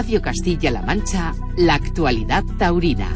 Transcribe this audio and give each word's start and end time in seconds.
Radio 0.00 0.22
Castilla-La 0.22 0.80
Mancha, 0.80 1.34
la 1.58 1.74
actualidad 1.74 2.42
taurina. 2.56 3.10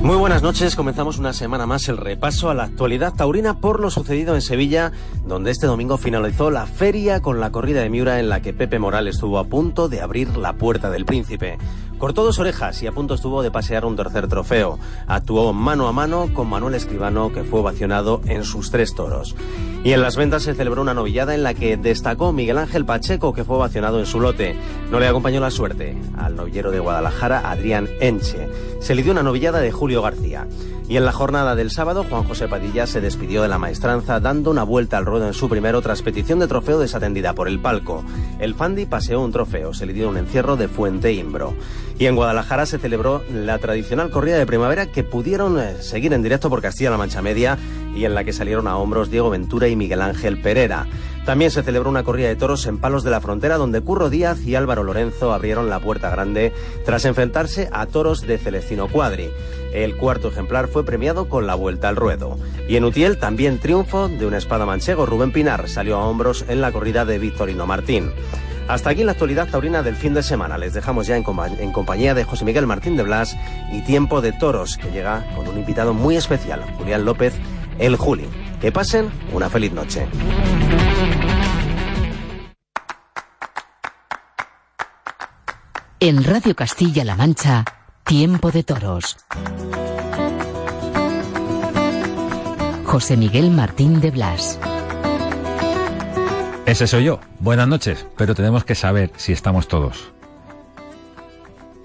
Muy 0.00 0.16
buenas 0.16 0.42
noches, 0.42 0.76
comenzamos 0.76 1.18
una 1.18 1.34
semana 1.34 1.66
más 1.66 1.90
el 1.90 1.98
repaso 1.98 2.48
a 2.48 2.54
la 2.54 2.64
actualidad 2.64 3.12
taurina 3.12 3.60
por 3.60 3.80
lo 3.80 3.90
sucedido 3.90 4.34
en 4.34 4.40
Sevilla, 4.40 4.92
donde 5.26 5.50
este 5.50 5.66
domingo 5.66 5.98
finalizó 5.98 6.50
la 6.50 6.64
feria 6.64 7.20
con 7.20 7.38
la 7.38 7.52
corrida 7.52 7.82
de 7.82 7.90
Miura 7.90 8.18
en 8.18 8.30
la 8.30 8.40
que 8.40 8.54
Pepe 8.54 8.78
Morales 8.78 9.16
estuvo 9.16 9.38
a 9.38 9.44
punto 9.44 9.90
de 9.90 10.00
abrir 10.00 10.38
la 10.38 10.54
puerta 10.54 10.88
del 10.88 11.04
príncipe. 11.04 11.58
Cortó 11.98 12.24
dos 12.24 12.38
orejas 12.38 12.82
y 12.82 12.86
a 12.86 12.92
punto 12.92 13.12
estuvo 13.12 13.42
de 13.42 13.50
pasear 13.50 13.84
un 13.84 13.94
tercer 13.94 14.26
trofeo. 14.26 14.78
Actuó 15.06 15.52
mano 15.52 15.86
a 15.86 15.92
mano 15.92 16.32
con 16.32 16.48
Manuel 16.48 16.76
Escribano, 16.76 17.30
que 17.30 17.44
fue 17.44 17.60
ovacionado 17.60 18.22
en 18.24 18.44
sus 18.44 18.70
tres 18.70 18.94
toros. 18.94 19.36
Y 19.84 19.92
en 19.92 20.00
las 20.00 20.16
ventas 20.16 20.42
se 20.42 20.54
celebró 20.54 20.80
una 20.80 20.94
novillada 20.94 21.34
en 21.34 21.42
la 21.42 21.52
que 21.52 21.76
destacó 21.76 22.32
Miguel 22.32 22.56
Ángel 22.56 22.86
Pacheco, 22.86 23.34
que 23.34 23.44
fue 23.44 23.56
ovacionado 23.56 24.00
en 24.00 24.06
su 24.06 24.18
lote. 24.18 24.56
No 24.90 24.98
le 24.98 25.06
acompañó 25.06 25.40
la 25.40 25.50
suerte 25.50 25.94
al 26.16 26.36
novillero 26.36 26.70
de 26.70 26.80
Guadalajara, 26.80 27.50
Adrián 27.50 27.90
Enche. 28.00 28.48
Se 28.80 28.94
le 28.94 29.02
dio 29.02 29.12
una 29.12 29.22
novillada 29.22 29.60
de 29.60 29.70
Julio 29.70 30.00
García. 30.00 30.46
Y 30.88 30.96
en 30.96 31.04
la 31.04 31.12
jornada 31.12 31.54
del 31.54 31.70
sábado, 31.70 32.04
Juan 32.08 32.24
José 32.24 32.48
Padilla 32.48 32.86
se 32.86 33.02
despidió 33.02 33.42
de 33.42 33.48
la 33.48 33.58
maestranza 33.58 34.20
dando 34.20 34.50
una 34.50 34.64
vuelta 34.64 34.96
al 34.96 35.04
ruedo 35.04 35.26
en 35.26 35.34
su 35.34 35.50
primero 35.50 35.82
tras 35.82 36.00
petición 36.00 36.38
de 36.38 36.48
trofeo 36.48 36.78
desatendida 36.78 37.34
por 37.34 37.46
el 37.46 37.58
palco. 37.58 38.04
El 38.38 38.54
Fandi 38.54 38.86
paseó 38.86 39.20
un 39.20 39.32
trofeo, 39.32 39.74
se 39.74 39.84
le 39.84 39.92
dio 39.92 40.08
un 40.08 40.16
encierro 40.16 40.56
de 40.56 40.68
Fuente 40.68 41.12
Imbro. 41.12 41.54
Y 41.98 42.06
en 42.06 42.16
Guadalajara 42.16 42.66
se 42.66 42.78
celebró 42.78 43.22
la 43.32 43.58
tradicional 43.58 44.10
corrida 44.10 44.36
de 44.36 44.46
primavera 44.46 44.86
que 44.86 45.04
pudieron 45.04 45.60
eh, 45.60 45.76
seguir 45.80 46.12
en 46.12 46.22
directo 46.22 46.50
por 46.50 46.60
Castilla-La 46.60 46.98
Mancha 46.98 47.22
Media 47.22 47.56
y 47.94 48.04
en 48.04 48.14
la 48.14 48.24
que 48.24 48.32
salieron 48.32 48.66
a 48.66 48.76
hombros 48.76 49.10
Diego 49.10 49.30
Ventura 49.30 49.68
y 49.68 49.76
Miguel 49.76 50.02
Ángel 50.02 50.40
Pereira. 50.40 50.86
También 51.24 51.50
se 51.50 51.62
celebró 51.62 51.88
una 51.88 52.02
corrida 52.02 52.28
de 52.28 52.36
toros 52.36 52.66
en 52.66 52.78
Palos 52.78 53.04
de 53.04 53.10
la 53.10 53.20
Frontera 53.20 53.56
donde 53.56 53.80
Curro 53.80 54.10
Díaz 54.10 54.42
y 54.42 54.56
Álvaro 54.56 54.82
Lorenzo 54.82 55.32
abrieron 55.32 55.70
la 55.70 55.80
puerta 55.80 56.10
grande 56.10 56.52
tras 56.84 57.04
enfrentarse 57.04 57.68
a 57.72 57.86
toros 57.86 58.22
de 58.22 58.38
Celestino 58.38 58.88
Cuadri. 58.88 59.30
El 59.72 59.96
cuarto 59.96 60.28
ejemplar 60.28 60.68
fue 60.68 60.84
premiado 60.84 61.28
con 61.28 61.46
la 61.46 61.54
vuelta 61.54 61.88
al 61.88 61.96
ruedo. 61.96 62.36
Y 62.68 62.76
en 62.76 62.84
Utiel 62.84 63.18
también 63.18 63.58
triunfo 63.58 64.08
de 64.08 64.26
una 64.26 64.38
espada 64.38 64.66
manchego. 64.66 65.06
Rubén 65.06 65.32
Pinar 65.32 65.68
salió 65.68 65.96
a 65.96 66.06
hombros 66.06 66.44
en 66.48 66.60
la 66.60 66.72
corrida 66.72 67.04
de 67.04 67.18
Victorino 67.18 67.66
Martín. 67.66 68.10
Hasta 68.68 68.90
aquí 68.90 69.04
la 69.04 69.12
actualidad 69.12 69.48
taurina 69.48 69.82
del 69.82 69.94
fin 69.94 70.14
de 70.14 70.22
semana. 70.22 70.56
Les 70.56 70.72
dejamos 70.72 71.06
ya 71.06 71.16
en, 71.16 71.24
en, 71.58 71.72
compañía 71.72 72.14
de 72.14 72.24
José 72.24 72.44
Miguel 72.44 72.66
Martín 72.66 72.96
de 72.96 73.02
Blas 73.02 73.36
y 73.72 73.82
Tiempo 73.82 74.20
de 74.20 74.32
Toros, 74.32 74.78
que 74.78 74.90
llega 74.90 75.24
con 75.36 75.46
un 75.46 75.58
invitado 75.58 75.92
muy 75.92 76.16
especial, 76.16 76.62
Julián 76.78 77.04
López, 77.04 77.34
el 77.78 77.96
Juli. 77.96 78.26
Que 78.60 78.72
pasen 78.72 79.10
una 79.32 79.50
feliz 79.50 79.72
noche. 79.72 80.06
En 86.00 86.24
Radio 86.24 86.54
Castilla-La 86.54 87.16
Mancha, 87.16 87.64
Tiempo 88.04 88.50
de 88.50 88.62
Toros. 88.62 89.16
José 92.84 93.16
Miguel 93.16 93.50
Martín 93.50 94.00
de 94.00 94.10
Blas. 94.10 94.58
Ese 96.66 96.86
soy 96.86 97.04
yo. 97.04 97.20
Buenas 97.40 97.68
noches, 97.68 98.06
pero 98.16 98.34
tenemos 98.34 98.64
que 98.64 98.74
saber 98.74 99.10
si 99.16 99.32
estamos 99.32 99.68
todos. 99.68 100.10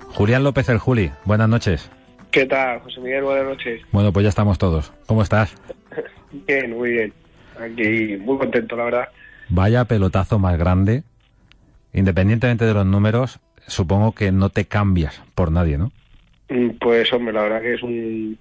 Julián 0.07 0.45
López 0.45 0.69
el 0.69 0.77
Juli, 0.77 1.11
buenas 1.25 1.49
noches. 1.49 1.91
¿Qué 2.31 2.45
tal, 2.45 2.79
José 2.79 3.01
Miguel? 3.01 3.23
Buenas 3.23 3.45
noches. 3.45 3.81
Bueno, 3.91 4.13
pues 4.13 4.23
ya 4.23 4.29
estamos 4.29 4.57
todos. 4.57 4.93
¿Cómo 5.05 5.21
estás? 5.21 5.53
bien, 6.47 6.71
muy 6.77 6.91
bien. 6.91 7.13
Aquí 7.59 8.15
muy 8.21 8.37
contento, 8.37 8.77
la 8.77 8.85
verdad. 8.85 9.09
Vaya 9.49 9.83
pelotazo 9.83 10.39
más 10.39 10.57
grande. 10.57 11.03
Independientemente 11.91 12.63
de 12.63 12.73
los 12.73 12.85
números, 12.85 13.39
supongo 13.67 14.13
que 14.13 14.31
no 14.31 14.49
te 14.49 14.63
cambias 14.63 15.21
por 15.35 15.51
nadie, 15.51 15.77
¿no? 15.77 15.91
Mm, 16.47 16.77
pues 16.79 17.11
hombre, 17.11 17.33
la 17.33 17.43
verdad 17.43 17.61
que 17.61 17.73
es 17.73 17.83
un 17.83 18.39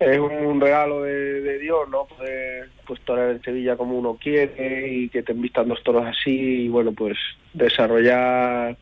es 0.00 0.18
un 0.18 0.60
regalo 0.60 1.02
de, 1.02 1.58
Dios, 1.58 1.88
¿no? 1.88 2.06
Poder 2.06 2.68
pues 2.86 3.00
torear 3.00 3.30
en 3.30 3.42
Sevilla 3.42 3.76
como 3.76 3.98
uno 3.98 4.18
quiere 4.20 4.88
y 4.88 5.08
que 5.08 5.22
te 5.22 5.32
invistan 5.32 5.68
dos 5.68 5.82
toros 5.82 6.04
así 6.06 6.64
y 6.64 6.68
bueno, 6.68 6.92
pues 6.92 7.16
desarrollar 7.52 8.76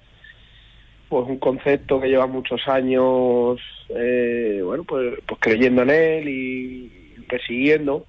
pues 1.09 1.29
un 1.29 1.39
concepto 1.39 2.01
que 2.01 2.09
lleva 2.09 2.27
muchos 2.27 2.67
años, 2.67 3.61
eh, 3.91 4.63
bueno, 4.65 4.85
pues, 4.85 5.19
pues 5.27 5.41
creyendo 5.41 5.83
en 5.83 5.91
él 5.91 6.29
y 6.29 6.89
persiguiendo. 7.29 8.07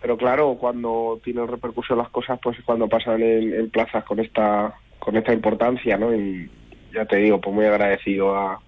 Pero 0.00 0.16
claro, 0.16 0.56
cuando 0.60 1.20
tienen 1.24 1.48
repercusión 1.48 1.98
las 1.98 2.10
cosas, 2.10 2.38
pues 2.40 2.58
es 2.58 2.64
cuando 2.64 2.88
pasan 2.88 3.20
en, 3.22 3.68
plazas 3.70 4.04
con 4.04 4.20
esta 4.20 4.74
con 4.98 5.16
esta 5.16 5.32
importancia, 5.32 5.96
¿no? 5.98 6.14
Y 6.14 6.48
ya 6.94 7.04
te 7.04 7.16
digo, 7.16 7.40
pues 7.40 7.54
muy 7.54 7.64
agradecido 7.66 8.36
a, 8.36 8.60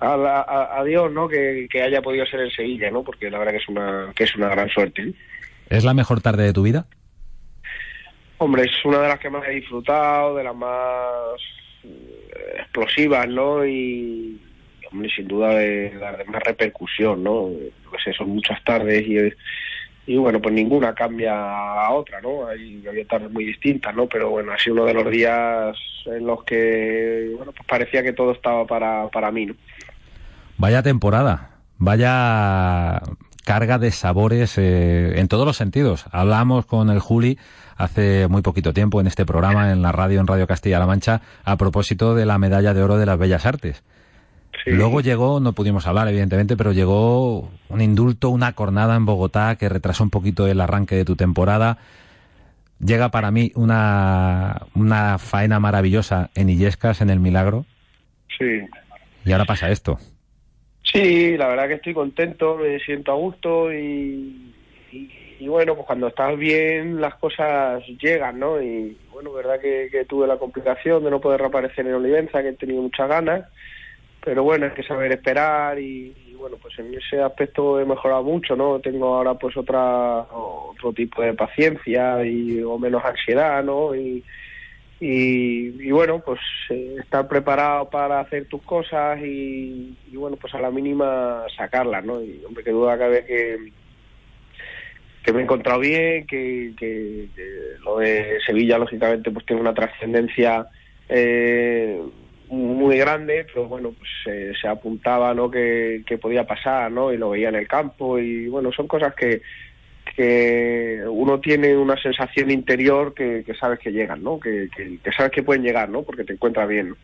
a, 0.00 0.82
Dios, 0.84 1.12
¿no? 1.12 1.28
Que, 1.28 1.68
haya 1.82 2.02
podido 2.02 2.24
ser 2.26 2.40
en 2.40 2.50
Sevilla, 2.50 2.90
¿no? 2.90 3.02
Porque 3.02 3.30
la 3.30 3.38
verdad 3.38 3.52
que 3.52 3.58
es 3.58 3.68
una, 3.68 4.12
que 4.14 4.24
es 4.24 4.34
una 4.34 4.48
gran 4.48 4.68
suerte. 4.68 5.12
¿Es 5.68 5.84
la 5.84 5.94
mejor 5.94 6.20
tarde 6.20 6.44
de 6.44 6.52
tu 6.52 6.62
vida? 6.62 6.86
Hombre, 8.38 8.62
es 8.62 8.84
una 8.84 9.02
de 9.02 9.08
las 9.08 9.20
que 9.20 9.30
más 9.30 9.46
he 9.46 9.52
disfrutado, 9.52 10.36
de 10.36 10.44
las 10.44 10.56
más 10.56 11.40
eh, 11.84 12.56
explosivas, 12.58 13.28
¿no? 13.28 13.66
Y, 13.66 14.40
hombre, 14.90 15.10
sin 15.14 15.28
duda 15.28 15.54
de, 15.54 15.90
de, 15.90 16.24
más 16.26 16.42
repercusión, 16.42 17.22
¿no? 17.22 17.50
Pues 17.90 18.16
son 18.16 18.30
muchas 18.30 18.62
tardes 18.64 19.06
y, 19.06 19.18
y 20.12 20.16
bueno, 20.16 20.40
pues 20.40 20.54
ninguna 20.54 20.94
cambia 20.94 21.34
a 21.34 21.92
otra, 21.92 22.20
¿no? 22.22 22.46
Hay, 22.48 22.82
había 22.88 23.04
tardes 23.04 23.30
muy 23.30 23.44
distintas, 23.44 23.94
¿no? 23.94 24.06
Pero 24.06 24.30
bueno, 24.30 24.52
ha 24.52 24.58
sido 24.58 24.76
uno 24.76 24.86
de 24.86 24.94
los 24.94 25.10
días 25.10 25.76
en 26.06 26.26
los 26.26 26.42
que, 26.44 27.32
bueno, 27.36 27.52
pues 27.52 27.66
parecía 27.68 28.02
que 28.02 28.14
todo 28.14 28.32
estaba 28.32 28.66
para, 28.66 29.08
para 29.08 29.30
mí, 29.30 29.46
¿no? 29.46 29.54
Vaya 30.60 30.82
temporada, 30.82 31.52
vaya 31.78 33.00
carga 33.46 33.78
de 33.78 33.90
sabores 33.90 34.58
eh, 34.58 35.18
en 35.18 35.26
todos 35.26 35.46
los 35.46 35.56
sentidos. 35.56 36.04
Hablamos 36.12 36.66
con 36.66 36.90
el 36.90 36.98
Juli 36.98 37.38
hace 37.78 38.28
muy 38.28 38.42
poquito 38.42 38.74
tiempo 38.74 39.00
en 39.00 39.06
este 39.06 39.24
programa, 39.24 39.72
en 39.72 39.80
la 39.80 39.90
radio, 39.90 40.20
en 40.20 40.26
Radio 40.26 40.46
Castilla-La 40.46 40.84
Mancha, 40.84 41.22
a 41.44 41.56
propósito 41.56 42.14
de 42.14 42.26
la 42.26 42.36
medalla 42.36 42.74
de 42.74 42.82
oro 42.82 42.98
de 42.98 43.06
las 43.06 43.18
Bellas 43.18 43.46
Artes. 43.46 43.82
Luego 44.66 45.00
llegó, 45.00 45.40
no 45.40 45.54
pudimos 45.54 45.86
hablar 45.86 46.08
evidentemente, 46.08 46.58
pero 46.58 46.72
llegó 46.72 47.50
un 47.70 47.80
indulto, 47.80 48.28
una 48.28 48.52
cornada 48.52 48.96
en 48.96 49.06
Bogotá 49.06 49.56
que 49.56 49.70
retrasó 49.70 50.04
un 50.04 50.10
poquito 50.10 50.46
el 50.46 50.60
arranque 50.60 50.94
de 50.94 51.06
tu 51.06 51.16
temporada. 51.16 51.78
Llega 52.84 53.10
para 53.10 53.30
mí 53.30 53.50
una, 53.54 54.66
una 54.74 55.16
faena 55.16 55.58
maravillosa 55.58 56.28
en 56.34 56.50
Illescas, 56.50 57.00
en 57.00 57.08
el 57.08 57.18
Milagro. 57.18 57.64
Sí. 58.38 58.60
Y 59.24 59.32
ahora 59.32 59.46
pasa 59.46 59.70
esto. 59.70 59.98
Sí, 60.92 61.36
la 61.36 61.46
verdad 61.46 61.68
que 61.68 61.74
estoy 61.74 61.94
contento, 61.94 62.56
me 62.56 62.80
siento 62.80 63.12
a 63.12 63.14
gusto 63.14 63.72
y, 63.72 64.52
y, 65.38 65.46
bueno, 65.46 65.74
pues 65.74 65.86
cuando 65.86 66.08
estás 66.08 66.36
bien 66.36 67.00
las 67.00 67.14
cosas 67.14 67.82
llegan, 68.00 68.40
¿no? 68.40 68.60
Y 68.60 68.96
bueno, 69.12 69.32
verdad 69.32 69.60
que, 69.60 70.04
tuve 70.08 70.26
la 70.26 70.38
complicación 70.38 71.04
de 71.04 71.10
no 71.10 71.20
poder 71.20 71.40
reaparecer 71.40 71.86
en 71.86 71.94
Olivenza, 71.94 72.42
que 72.42 72.48
he 72.48 72.52
tenido 72.54 72.82
muchas 72.82 73.08
ganas, 73.08 73.48
pero 74.24 74.42
bueno, 74.42 74.66
hay 74.66 74.72
que 74.72 74.82
saber 74.82 75.12
esperar 75.12 75.78
y, 75.78 76.34
bueno, 76.36 76.56
pues 76.60 76.76
en 76.80 76.92
ese 76.92 77.22
aspecto 77.22 77.78
he 77.78 77.84
mejorado 77.84 78.24
mucho, 78.24 78.56
¿no? 78.56 78.80
Tengo 78.80 79.14
ahora 79.14 79.34
pues 79.34 79.56
otra 79.56 80.22
otro 80.22 80.92
tipo 80.92 81.22
de 81.22 81.34
paciencia 81.34 82.24
y 82.24 82.62
o 82.62 82.78
menos 82.78 83.04
ansiedad, 83.04 83.62
¿no? 83.62 83.94
Y, 83.94 84.24
y, 85.02 85.90
bueno, 85.90 86.22
pues 86.24 86.40
eh, 86.68 86.96
estar 87.00 87.26
preparado 87.26 87.88
para 87.88 88.20
hacer 88.20 88.44
tus 88.44 88.60
cosas 88.62 89.18
y, 89.22 89.96
bueno, 90.12 90.36
pues 90.36 90.54
a 90.54 90.60
la 90.60 90.70
mínima 90.70 91.44
sacarlas, 91.56 92.04
¿no? 92.04 92.22
Y 92.22 92.44
hombre, 92.46 92.62
que 92.62 92.70
duda 92.70 92.98
cabe 92.98 93.24
que, 93.24 93.72
que 95.24 95.32
me 95.32 95.40
he 95.40 95.44
encontrado 95.44 95.80
bien, 95.80 96.26
que, 96.26 96.74
que, 96.78 97.28
lo 97.82 97.98
de 97.98 98.40
Sevilla, 98.44 98.76
lógicamente, 98.76 99.30
pues 99.30 99.46
tiene 99.46 99.62
una 99.62 99.72
trascendencia 99.72 100.66
eh, 101.08 101.98
muy 102.50 102.98
grande, 102.98 103.46
pero 103.46 103.68
bueno, 103.68 103.94
pues 103.96 104.10
eh, 104.26 104.52
se 104.60 104.68
apuntaba, 104.68 105.32
¿no? 105.32 105.50
Que 105.50 106.18
podía 106.20 106.46
pasar, 106.46 106.92
¿no? 106.92 107.10
Y 107.10 107.16
lo 107.16 107.30
veía 107.30 107.48
en 107.48 107.54
el 107.54 107.66
campo 107.66 108.18
y 108.18 108.48
bueno, 108.48 108.70
son 108.70 108.86
cosas 108.86 109.14
que 109.14 109.40
que 110.20 111.02
uno 111.08 111.40
tiene 111.40 111.74
una 111.74 111.96
sensación 111.96 112.50
interior 112.50 113.14
que, 113.14 113.42
sabes 113.58 113.78
que 113.78 113.90
llegan, 113.90 114.22
¿no? 114.22 114.38
Que, 114.38 114.68
sabes 115.16 115.32
que 115.32 115.42
pueden 115.42 115.62
llegar, 115.62 115.88
¿no? 115.88 116.02
Porque 116.02 116.24
te 116.24 116.34
encuentras 116.34 116.68
bien. 116.68 116.94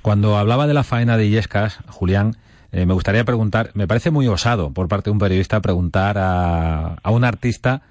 Cuando 0.00 0.38
hablaba 0.38 0.66
de 0.66 0.72
la 0.72 0.82
faena 0.82 1.18
de 1.18 1.26
Illescas, 1.26 1.78
Julián, 1.88 2.36
eh, 2.72 2.86
me 2.86 2.94
gustaría 2.94 3.22
preguntar, 3.24 3.70
me 3.74 3.86
parece 3.86 4.10
muy 4.10 4.26
osado 4.28 4.72
por 4.72 4.88
parte 4.88 5.10
de 5.10 5.12
un 5.12 5.18
periodista 5.18 5.60
preguntar 5.60 6.16
a, 6.16 6.94
a 7.02 7.10
un 7.10 7.22
artista 7.22 7.82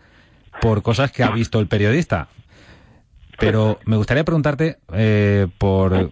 por 0.60 0.82
cosas 0.82 1.12
que 1.12 1.22
ha 1.22 1.30
visto 1.30 1.60
el 1.60 1.68
periodista. 1.68 2.30
Pero 3.38 3.78
me 3.86 3.96
gustaría 3.96 4.24
preguntarte 4.24 4.80
eh, 4.92 5.46
por 5.60 6.12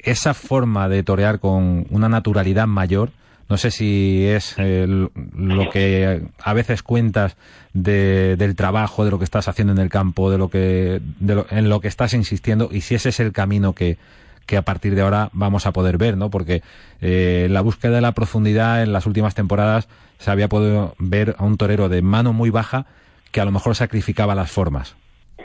esa 0.00 0.34
forma 0.34 0.90
de 0.90 1.02
torear 1.02 1.40
con 1.40 1.86
una 1.88 2.10
naturalidad 2.10 2.66
mayor 2.66 3.10
No 3.52 3.58
sé 3.58 3.70
si 3.70 4.24
es 4.24 4.54
eh, 4.56 4.86
lo 4.88 5.68
que 5.68 6.22
a 6.42 6.54
veces 6.54 6.82
cuentas 6.82 7.36
de, 7.74 8.36
del 8.38 8.56
trabajo, 8.56 9.04
de 9.04 9.10
lo 9.10 9.18
que 9.18 9.24
estás 9.24 9.46
haciendo 9.46 9.74
en 9.74 9.78
el 9.78 9.90
campo, 9.90 10.30
de 10.30 10.38
lo 10.38 10.48
que, 10.48 11.02
de 11.20 11.44
en 11.50 11.68
lo 11.68 11.80
que 11.82 11.88
estás 11.88 12.14
insistiendo 12.14 12.70
y 12.72 12.80
si 12.80 12.94
ese 12.94 13.10
es 13.10 13.20
el 13.20 13.30
camino 13.30 13.74
que, 13.74 13.98
que 14.46 14.56
a 14.56 14.62
partir 14.62 14.94
de 14.94 15.02
ahora 15.02 15.28
vamos 15.34 15.66
a 15.66 15.72
poder 15.72 15.98
ver, 15.98 16.16
¿no? 16.16 16.30
Porque 16.30 16.62
eh, 17.02 17.46
la 17.50 17.60
búsqueda 17.60 17.96
de 17.96 18.00
la 18.00 18.12
profundidad 18.12 18.82
en 18.82 18.94
las 18.94 19.04
últimas 19.04 19.34
temporadas 19.34 19.86
se 20.16 20.30
había 20.30 20.48
podido 20.48 20.94
ver 20.98 21.34
a 21.36 21.44
un 21.44 21.58
torero 21.58 21.90
de 21.90 22.00
mano 22.00 22.32
muy 22.32 22.48
baja 22.48 22.86
que 23.32 23.42
a 23.42 23.44
lo 23.44 23.52
mejor 23.52 23.74
sacrificaba 23.74 24.34
las 24.34 24.50
formas. 24.50 24.96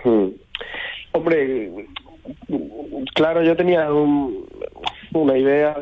Hmm. 0.05 0.29
Hombre, 1.11 1.73
claro, 3.15 3.43
yo 3.43 3.57
tenía 3.57 3.89
una 3.91 5.37
idea 5.37 5.73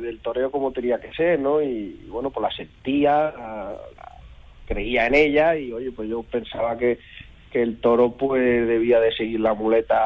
del 0.00 0.20
toreo 0.20 0.50
como 0.50 0.72
tenía 0.72 1.00
que 1.00 1.12
ser, 1.12 1.38
¿no? 1.38 1.62
Y 1.62 2.06
bueno, 2.08 2.30
pues 2.30 2.42
la 2.42 2.56
sentía, 2.56 3.32
creía 4.66 5.06
en 5.06 5.14
ella 5.14 5.56
y 5.56 5.72
oye, 5.72 5.92
pues 5.92 6.08
yo 6.08 6.22
pensaba 6.22 6.76
que, 6.76 6.98
que 7.50 7.62
el 7.62 7.80
toro 7.80 8.12
pues 8.12 8.42
debía 8.42 9.00
de 9.00 9.12
seguir 9.12 9.40
la 9.40 9.54
muleta 9.54 9.96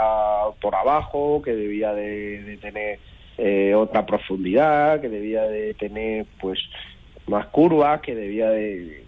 por 0.61 0.75
abajo, 0.75 1.43
que 1.43 1.55
debía 1.55 1.93
de, 1.93 2.59
tener 2.61 2.99
eh, 3.39 3.75
otra 3.75 4.07
profundidad, 4.07 5.01
que 5.01 5.09
debía 5.09 5.43
de 5.45 5.75
tener 5.75 6.27
pues 6.41 6.59
más 7.27 7.47
curvas, 7.47 8.01
que 8.01 8.15
debía 8.15 8.51
de 8.51 9.05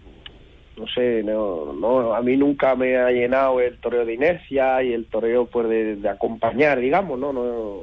no 0.77 0.87
sé, 0.87 1.21
no, 1.23 1.71
no, 1.73 2.15
a 2.15 2.21
mí 2.21 2.35
nunca 2.35 2.75
me 2.75 2.97
ha 2.97 3.11
llenado 3.11 3.59
el 3.61 3.77
toreo 3.77 4.05
de 4.05 4.15
inercia 4.15 4.81
y 4.81 4.93
el 4.93 5.05
toreo 5.05 5.45
pues 5.45 5.69
de, 5.69 6.09
acompañar, 6.09 6.79
digamos, 6.79 7.19
¿no? 7.19 7.31
No, 7.31 7.81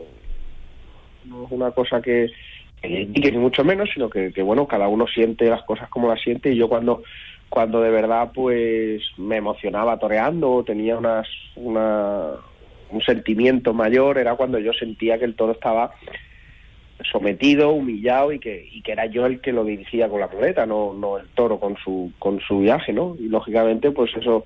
no 1.25 1.44
es 1.44 1.52
una 1.52 1.70
cosa 1.70 2.02
que, 2.02 2.31
que 2.80 3.32
ni 3.32 3.38
mucho 3.38 3.64
menos, 3.64 3.90
sino 3.92 4.08
que, 4.08 4.32
que, 4.32 4.42
bueno, 4.42 4.66
cada 4.66 4.88
uno 4.88 5.06
siente 5.06 5.48
las 5.48 5.62
cosas 5.62 5.88
como 5.90 6.08
las 6.08 6.20
siente 6.20 6.52
y 6.52 6.56
yo 6.56 6.68
cuando 6.68 7.02
cuando 7.50 7.80
de 7.80 7.90
verdad 7.90 8.30
pues 8.32 9.02
me 9.18 9.36
emocionaba 9.36 9.98
toreando, 9.98 10.62
tenía 10.64 10.96
unas, 10.96 11.26
una, 11.56 12.34
un 12.90 13.02
sentimiento 13.02 13.74
mayor, 13.74 14.18
era 14.18 14.36
cuando 14.36 14.58
yo 14.60 14.72
sentía 14.72 15.18
que 15.18 15.24
el 15.24 15.34
toro 15.34 15.52
estaba 15.52 15.90
sometido, 17.10 17.70
humillado 17.70 18.32
y 18.32 18.38
que, 18.38 18.68
y 18.70 18.82
que 18.82 18.92
era 18.92 19.06
yo 19.06 19.26
el 19.26 19.40
que 19.40 19.52
lo 19.52 19.64
dirigía 19.64 20.08
con 20.08 20.20
la 20.20 20.28
muleta, 20.28 20.64
no, 20.64 20.94
no 20.94 21.18
el 21.18 21.26
toro 21.30 21.58
con 21.58 21.76
su, 21.76 22.12
con 22.20 22.40
su 22.40 22.60
viaje, 22.60 22.92
¿no? 22.92 23.16
Y 23.18 23.28
lógicamente 23.28 23.90
pues 23.90 24.14
eso 24.16 24.44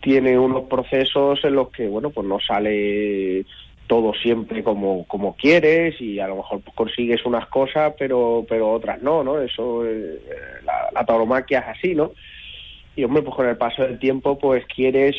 tiene 0.00 0.36
unos 0.36 0.64
procesos 0.64 1.44
en 1.44 1.54
los 1.54 1.70
que, 1.70 1.86
bueno, 1.86 2.10
pues 2.10 2.26
no 2.26 2.40
sale 2.40 3.46
todo 3.92 4.14
siempre 4.14 4.64
como, 4.64 5.06
como 5.06 5.36
quieres 5.36 6.00
y 6.00 6.18
a 6.18 6.26
lo 6.26 6.36
mejor 6.36 6.62
consigues 6.74 7.26
unas 7.26 7.46
cosas 7.48 7.92
pero 7.98 8.46
pero 8.48 8.72
otras 8.72 9.02
no, 9.02 9.22
¿no? 9.22 9.38
Eso, 9.38 9.86
eh, 9.86 10.18
la, 10.94 11.04
tauromaquia 11.04 11.58
es 11.58 11.76
así, 11.76 11.94
¿no? 11.94 12.12
Y 12.96 13.04
hombre, 13.04 13.22
pues 13.22 13.36
con 13.36 13.46
el 13.46 13.58
paso 13.58 13.82
del 13.82 13.98
tiempo 13.98 14.38
pues 14.38 14.64
quieres 14.64 15.14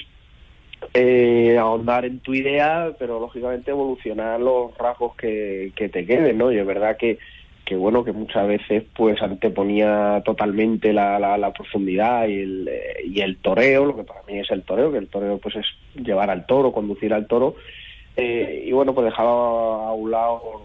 eh, 0.95 1.55
ahondar 1.59 2.05
en 2.05 2.17
tu 2.21 2.33
idea, 2.33 2.93
pero 2.97 3.19
lógicamente 3.19 3.69
evolucionar 3.69 4.39
los 4.39 4.75
rasgos 4.75 5.15
que, 5.17 5.71
que 5.75 5.87
te 5.89 6.03
queden, 6.07 6.39
¿no? 6.39 6.51
Y 6.51 6.57
es 6.57 6.65
verdad 6.65 6.97
que, 6.97 7.19
que 7.65 7.75
bueno, 7.75 8.03
que 8.03 8.11
muchas 8.11 8.47
veces 8.47 8.85
pues 8.95 9.21
anteponía 9.21 10.23
totalmente 10.25 10.93
la, 10.93 11.19
la, 11.19 11.53
profundidad 11.53 12.27
y 12.27 12.41
el, 12.41 12.67
eh, 12.67 13.37
toreo, 13.39 13.85
lo 13.85 13.95
que 13.95 14.03
para 14.03 14.23
mí 14.23 14.39
es 14.39 14.49
el 14.49 14.63
toreo, 14.63 14.91
que 14.91 14.97
el 14.97 15.09
toreo 15.09 15.37
pues 15.37 15.57
es 15.57 15.67
llevar 16.03 16.31
al 16.31 16.47
toro, 16.47 16.71
conducir 16.71 17.13
al 17.13 17.27
toro, 17.27 17.55
eh, 18.15 18.63
y 18.67 18.71
bueno, 18.71 18.93
pues 18.93 19.05
dejaba 19.05 19.87
a 19.87 19.93
un 19.93 20.11
lado 20.11 20.61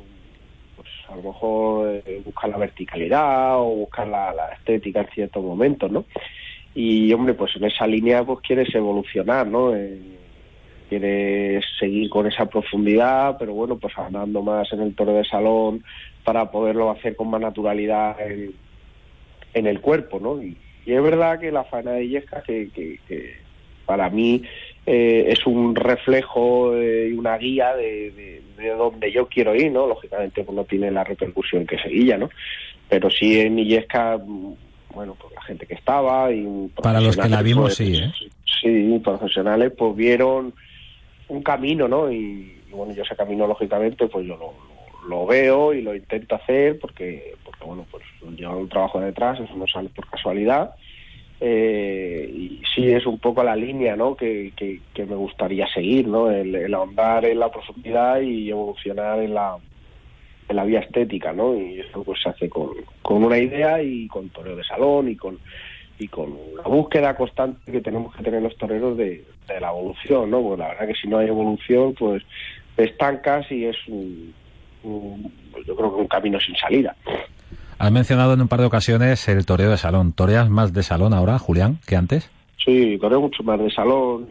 pues 0.76 0.88
a 1.08 1.16
lo 1.16 1.22
mejor 1.22 2.02
eh, 2.06 2.22
buscar 2.24 2.50
la 2.50 2.58
verticalidad 2.58 3.58
o 3.58 3.74
buscar 3.74 4.06
la, 4.06 4.50
estética 4.58 5.00
en 5.00 5.08
ciertos 5.08 5.42
momentos, 5.42 5.90
¿no? 5.90 6.04
y 6.74 7.12
hombre 7.12 7.34
pues 7.34 7.56
en 7.56 7.64
esa 7.64 7.88
línea 7.88 8.24
pues 8.24 8.38
quieres 8.40 8.72
evolucionar 8.72 9.48
no 9.48 9.74
eh, 9.74 9.98
quieres 10.88 11.64
seguir 11.78 12.08
con 12.08 12.26
esa 12.28 12.46
profundidad 12.46 13.36
pero 13.36 13.52
bueno 13.52 13.78
pues 13.78 13.96
andando 13.98 14.42
más 14.42 14.72
en 14.72 14.82
el 14.82 14.94
toro 14.94 15.12
de 15.12 15.24
salón 15.24 15.82
para 16.22 16.52
poderlo 16.52 16.90
hacer 16.90 17.16
con 17.16 17.30
más 17.30 17.40
naturalidad 17.40 18.16
en, 18.20 19.66
el 19.66 19.80
cuerpo 19.80 20.20
no 20.20 20.40
y, 20.40 20.56
es 20.86 21.02
verdad 21.02 21.40
que 21.40 21.50
la 21.50 21.64
faena 21.64 21.92
de 21.92 22.08
Yesca 22.08 22.42
que, 22.42 22.70
que, 22.70 23.36
para 23.84 24.08
mí 24.08 24.42
eh, 24.90 25.32
es 25.32 25.46
un 25.46 25.74
reflejo 25.74 26.72
y 26.80 27.12
una 27.12 27.36
guía 27.36 27.74
de, 27.76 28.42
de, 28.56 28.68
donde 28.70 29.12
yo 29.12 29.26
quiero 29.26 29.54
ir 29.54 29.70
no 29.70 29.86
lógicamente 29.86 30.42
pues 30.42 30.56
no 30.56 30.64
tiene 30.64 30.90
la 30.90 31.04
repercusión 31.04 31.66
que 31.66 31.78
Sevilla 31.78 32.16
no 32.16 32.30
pero 32.88 33.10
sí 33.10 33.40
en 33.40 33.58
Illesca 33.58 34.18
bueno, 34.94 35.16
pues 35.20 35.32
la 35.34 35.42
gente 35.42 35.66
que 35.66 35.74
estaba 35.74 36.32
y... 36.32 36.68
Para 36.82 37.00
los 37.00 37.16
que 37.16 37.28
la 37.28 37.42
vimos, 37.42 37.66
pues, 37.66 37.76
sí, 37.76 37.96
¿eh? 37.96 38.12
Sí, 38.60 39.00
profesionales 39.04 39.72
pues 39.76 39.94
vieron 39.94 40.52
un 41.28 41.42
camino, 41.42 41.86
¿no? 41.86 42.10
Y, 42.10 42.60
bueno, 42.70 42.92
yo 42.94 43.02
ese 43.02 43.14
camino, 43.14 43.46
lógicamente, 43.46 44.08
pues 44.08 44.26
yo 44.26 44.36
lo, 45.06 45.26
veo 45.26 45.72
y 45.72 45.82
lo 45.82 45.94
intento 45.94 46.34
hacer 46.34 46.78
porque, 46.80 47.34
porque 47.44 47.64
bueno, 47.64 47.86
pues 47.90 48.04
lleva 48.36 48.56
un 48.56 48.68
trabajo 48.68 49.00
detrás, 49.00 49.38
eso 49.38 49.54
no 49.56 49.66
sale 49.66 49.88
por 49.90 50.08
casualidad. 50.08 50.74
Eh, 51.40 52.28
y 52.34 52.62
sí 52.74 52.90
es 52.90 53.06
un 53.06 53.18
poco 53.18 53.44
la 53.44 53.54
línea 53.54 53.94
¿no? 53.94 54.16
que, 54.16 54.52
que, 54.56 55.06
me 55.06 55.14
gustaría 55.14 55.68
seguir, 55.68 56.08
¿no? 56.08 56.30
el, 56.30 56.74
ahondar 56.74 57.24
en 57.24 57.38
la 57.38 57.50
profundidad 57.50 58.20
y 58.20 58.50
evolucionar 58.50 59.20
en 59.20 59.34
la, 59.34 59.56
en 60.48 60.56
la 60.56 60.64
vía 60.64 60.80
estética, 60.80 61.32
¿no? 61.32 61.56
Y 61.56 61.78
esto 61.78 62.02
pues 62.02 62.20
se 62.20 62.30
hace 62.30 62.48
con, 62.48 62.70
con 63.02 63.22
una 63.22 63.38
idea 63.38 63.80
y 63.80 64.08
con 64.08 64.30
toreo 64.30 64.56
de 64.56 64.64
salón 64.64 65.08
y 65.08 65.16
con 65.16 65.38
y 65.98 66.08
con 66.08 66.36
la 66.56 66.62
búsqueda 66.62 67.16
constante 67.16 67.72
que 67.72 67.80
tenemos 67.80 68.14
que 68.14 68.22
tener 68.22 68.40
los 68.40 68.56
toreros 68.56 68.96
de, 68.96 69.24
la 69.60 69.70
evolución, 69.70 70.30
¿no? 70.30 70.42
Porque 70.42 70.62
la 70.62 70.68
verdad 70.68 70.86
que 70.86 70.94
si 70.94 71.08
no 71.08 71.18
hay 71.18 71.28
evolución, 71.28 71.94
pues 71.94 72.22
estancas 72.76 73.50
y 73.50 73.64
es 73.64 73.76
un, 73.88 74.32
yo 75.66 75.74
creo 75.74 75.94
que 75.94 76.00
un 76.00 76.06
camino 76.06 76.38
sin 76.38 76.54
salida. 76.54 76.94
Has 77.78 77.92
mencionado 77.92 78.34
en 78.34 78.40
un 78.40 78.48
par 78.48 78.60
de 78.60 78.66
ocasiones 78.66 79.28
el 79.28 79.46
toreo 79.46 79.70
de 79.70 79.76
salón. 79.76 80.12
¿Toreas 80.12 80.48
más 80.50 80.72
de 80.72 80.82
salón 80.82 81.14
ahora, 81.14 81.38
Julián, 81.38 81.78
que 81.86 81.96
antes? 81.96 82.30
Sí, 82.64 82.98
toreo 83.00 83.20
mucho 83.20 83.42
más 83.42 83.58
de 83.60 83.70
salón. 83.70 84.26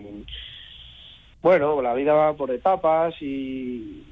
Bueno, 1.41 1.81
la 1.81 1.93
vida 1.93 2.13
va 2.13 2.33
por 2.33 2.51
etapas 2.51 3.15
y, 3.21 4.03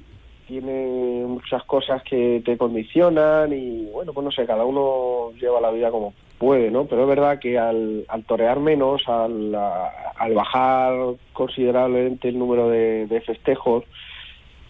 tiene 0.46 1.24
muchas 1.26 1.62
cosas 1.64 2.02
que 2.04 2.40
te 2.44 2.56
condicionan 2.56 3.52
y 3.52 3.86
bueno, 3.86 4.12
pues 4.12 4.24
no 4.24 4.30
sé, 4.30 4.46
cada 4.46 4.64
uno 4.64 5.32
lleva 5.40 5.60
la 5.60 5.70
vida 5.70 5.90
como 5.90 6.14
puede, 6.38 6.70
¿no? 6.70 6.84
Pero 6.84 7.02
es 7.02 7.08
verdad 7.08 7.38
que 7.38 7.58
al, 7.58 8.04
al 8.08 8.24
torear 8.24 8.60
menos, 8.60 9.02
al, 9.08 9.54
al 9.54 10.34
bajar 10.34 11.14
considerablemente 11.32 12.28
el 12.28 12.38
número 12.38 12.68
de, 12.68 13.22
festejos, 13.26 13.84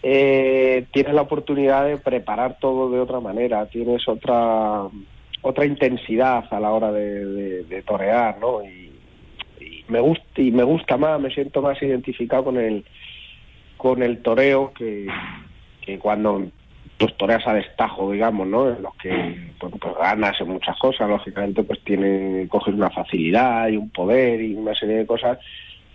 eh, 0.09 0.85
tienes 0.93 1.13
la 1.13 1.23
oportunidad 1.23 1.85
de 1.85 1.97
preparar 1.97 2.59
todo 2.61 2.89
de 2.89 3.01
otra 3.01 3.19
manera, 3.19 3.65
tienes 3.65 4.07
otra 4.07 4.83
otra 5.41 5.65
intensidad 5.65 6.45
a 6.49 6.59
la 6.61 6.71
hora 6.71 6.93
de, 6.93 7.83
torear, 7.85 8.39
¿no? 8.39 8.63
Y, 8.63 8.93
me 9.89 9.99
gusta 9.99 10.41
y 10.41 10.51
me 10.51 10.63
gusta 10.63 10.95
más, 10.95 11.19
me 11.19 11.29
siento 11.29 11.61
más 11.61 11.81
identificado 11.81 12.45
con 12.45 12.57
el 12.57 12.85
con 13.75 14.01
el 14.01 14.21
toreo 14.21 14.71
que, 14.73 15.07
cuando 15.99 16.41
pues 16.97 17.17
toreas 17.17 17.45
a 17.45 17.53
destajo, 17.53 18.09
digamos, 18.09 18.47
¿no? 18.47 18.69
En 18.69 18.81
los 18.81 18.95
que 18.95 19.51
pues 19.59 19.73
ganas 19.99 20.39
en 20.39 20.47
muchas 20.47 20.77
cosas, 20.79 21.09
lógicamente 21.09 21.63
pues 21.63 21.81
tiene, 21.83 22.47
coges 22.47 22.73
una 22.73 22.89
facilidad 22.89 23.67
y 23.67 23.75
un 23.75 23.89
poder 23.89 24.41
y 24.41 24.55
una 24.55 24.73
serie 24.73 24.99
de 24.99 25.05
cosas, 25.05 25.37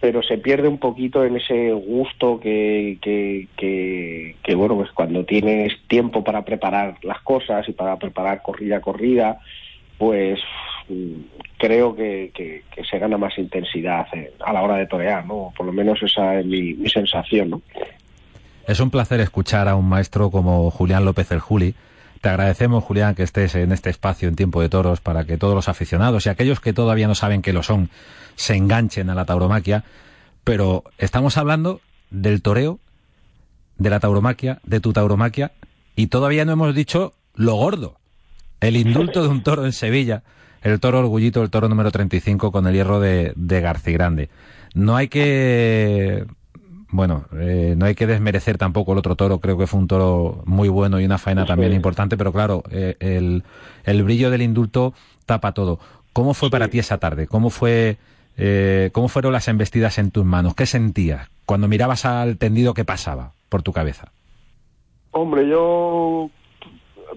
pero 0.02 0.20
se 0.20 0.36
pierde 0.36 0.66
un 0.66 0.78
poquito 0.78 1.24
en 1.24 1.36
ese 1.36 1.70
gusto 1.70 2.40
que, 2.40 2.98
que, 3.00 4.34
que, 4.42 4.54
bueno, 4.56 4.74
pues 4.74 4.90
cuando 4.90 5.24
tienes 5.24 5.74
tiempo 5.86 6.24
para 6.24 6.44
preparar 6.44 6.96
las 7.02 7.20
cosas 7.20 7.68
y 7.68 7.72
para 7.72 7.96
preparar 8.00 8.42
corrida 8.42 8.78
a 8.78 8.80
corrida, 8.80 9.38
pues 9.98 10.40
creo 11.56 11.94
que, 11.94 12.32
que, 12.34 12.64
se 12.82 12.98
gana 12.98 13.16
más 13.16 13.38
intensidad 13.38 14.08
a 14.44 14.52
la 14.52 14.62
hora 14.62 14.74
de 14.74 14.88
torear, 14.88 15.24
¿no? 15.24 15.52
Por 15.56 15.66
lo 15.66 15.72
menos 15.72 16.02
esa 16.02 16.40
es 16.40 16.46
mi, 16.46 16.74
mi 16.74 16.90
sensación, 16.90 17.50
¿no? 17.50 17.62
Es 18.66 18.80
un 18.80 18.90
placer 18.90 19.20
escuchar 19.20 19.68
a 19.68 19.76
un 19.76 19.88
maestro 19.88 20.32
como 20.32 20.68
Julián 20.72 21.04
López 21.04 21.30
el 21.30 21.38
Juli. 21.38 21.76
Te 22.22 22.28
agradecemos, 22.28 22.84
Julián, 22.84 23.16
que 23.16 23.24
estés 23.24 23.56
en 23.56 23.72
este 23.72 23.90
espacio 23.90 24.28
en 24.28 24.36
Tiempo 24.36 24.62
de 24.62 24.68
Toros 24.68 25.00
para 25.00 25.24
que 25.24 25.38
todos 25.38 25.56
los 25.56 25.68
aficionados 25.68 26.24
y 26.24 26.28
aquellos 26.28 26.60
que 26.60 26.72
todavía 26.72 27.08
no 27.08 27.16
saben 27.16 27.42
que 27.42 27.52
lo 27.52 27.64
son 27.64 27.90
se 28.36 28.54
enganchen 28.54 29.10
a 29.10 29.16
la 29.16 29.24
tauromaquia. 29.24 29.82
Pero 30.44 30.84
estamos 30.98 31.36
hablando 31.36 31.80
del 32.10 32.40
toreo, 32.40 32.78
de 33.76 33.90
la 33.90 33.98
tauromaquia, 33.98 34.60
de 34.62 34.78
tu 34.78 34.92
tauromaquia, 34.92 35.50
y 35.96 36.06
todavía 36.06 36.44
no 36.44 36.52
hemos 36.52 36.72
dicho 36.76 37.12
lo 37.34 37.56
gordo. 37.56 37.96
El 38.60 38.76
indulto 38.76 39.24
de 39.24 39.28
un 39.28 39.42
toro 39.42 39.66
en 39.66 39.72
Sevilla, 39.72 40.22
el 40.62 40.78
toro 40.78 41.00
orgullito, 41.00 41.42
el 41.42 41.50
toro 41.50 41.68
número 41.68 41.90
35 41.90 42.52
con 42.52 42.68
el 42.68 42.74
hierro 42.74 43.00
de, 43.00 43.32
de 43.34 43.60
Grande. 43.60 44.30
No 44.74 44.94
hay 44.94 45.08
que 45.08 46.24
bueno, 46.92 47.24
eh, 47.40 47.74
no 47.76 47.86
hay 47.86 47.94
que 47.94 48.06
desmerecer 48.06 48.58
tampoco 48.58 48.92
el 48.92 48.98
otro 48.98 49.16
toro, 49.16 49.40
creo 49.40 49.56
que 49.56 49.66
fue 49.66 49.80
un 49.80 49.88
toro 49.88 50.42
muy 50.44 50.68
bueno 50.68 51.00
y 51.00 51.06
una 51.06 51.16
faena 51.16 51.46
también 51.46 51.72
importante, 51.72 52.18
pero 52.18 52.32
claro, 52.32 52.62
eh, 52.70 52.96
el, 53.00 53.42
el, 53.84 54.02
brillo 54.04 54.30
del 54.30 54.42
indulto 54.42 54.92
tapa 55.24 55.52
todo. 55.52 55.80
¿Cómo 56.12 56.34
fue 56.34 56.50
para 56.50 56.68
ti 56.68 56.78
esa 56.78 56.98
tarde? 56.98 57.26
¿Cómo 57.26 57.48
fue, 57.48 57.96
eh, 58.36 58.90
cómo 58.92 59.08
fueron 59.08 59.32
las 59.32 59.48
embestidas 59.48 59.96
en 59.96 60.10
tus 60.10 60.26
manos? 60.26 60.54
¿Qué 60.54 60.66
sentías 60.66 61.30
cuando 61.46 61.66
mirabas 61.66 62.04
al 62.04 62.36
tendido 62.36 62.74
que 62.74 62.84
pasaba 62.84 63.32
por 63.48 63.62
tu 63.62 63.72
cabeza? 63.72 64.12
Hombre, 65.12 65.48
yo 65.48 66.28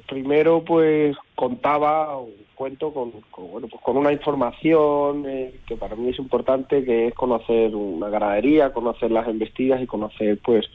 primero 0.08 0.64
pues 0.64 1.18
contaba 1.36 2.18
cuento 2.56 2.94
con, 2.94 3.12
bueno 3.38 3.68
pues 3.68 3.82
con 3.84 3.98
una 3.98 4.12
información 4.12 5.26
eh, 5.28 5.60
que 5.68 5.76
para 5.76 5.96
mí 5.96 6.10
es 6.10 6.20
importante 6.20 6.84
que 6.84 7.08
es 7.08 7.14
conocer 7.14 7.76
una 7.76 8.10
ganadería 8.10 8.74
conocer 8.74 9.12
las 9.12 9.28
embestidas 9.28 9.82
y 9.82 9.86
conocer 9.86 10.40
pues 10.44 10.66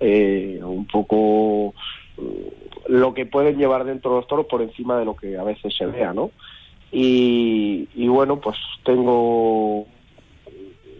eh, 0.00 0.60
un 0.62 0.86
poco 0.86 1.74
mm, 2.18 2.92
lo 2.92 3.14
que 3.14 3.26
pueden 3.26 3.56
llevar 3.56 3.84
dentro 3.84 4.12
de 4.12 4.16
los 4.18 4.26
toros 4.26 4.46
por 4.46 4.62
encima 4.62 4.98
de 4.98 5.04
lo 5.04 5.16
que 5.16 5.36
a 5.36 5.42
veces 5.42 5.74
se 5.76 5.86
vea 5.86 6.12
no 6.12 6.30
y, 6.92 7.88
y 7.94 8.08
bueno 8.08 8.38
pues 8.40 8.56
tengo 8.84 9.86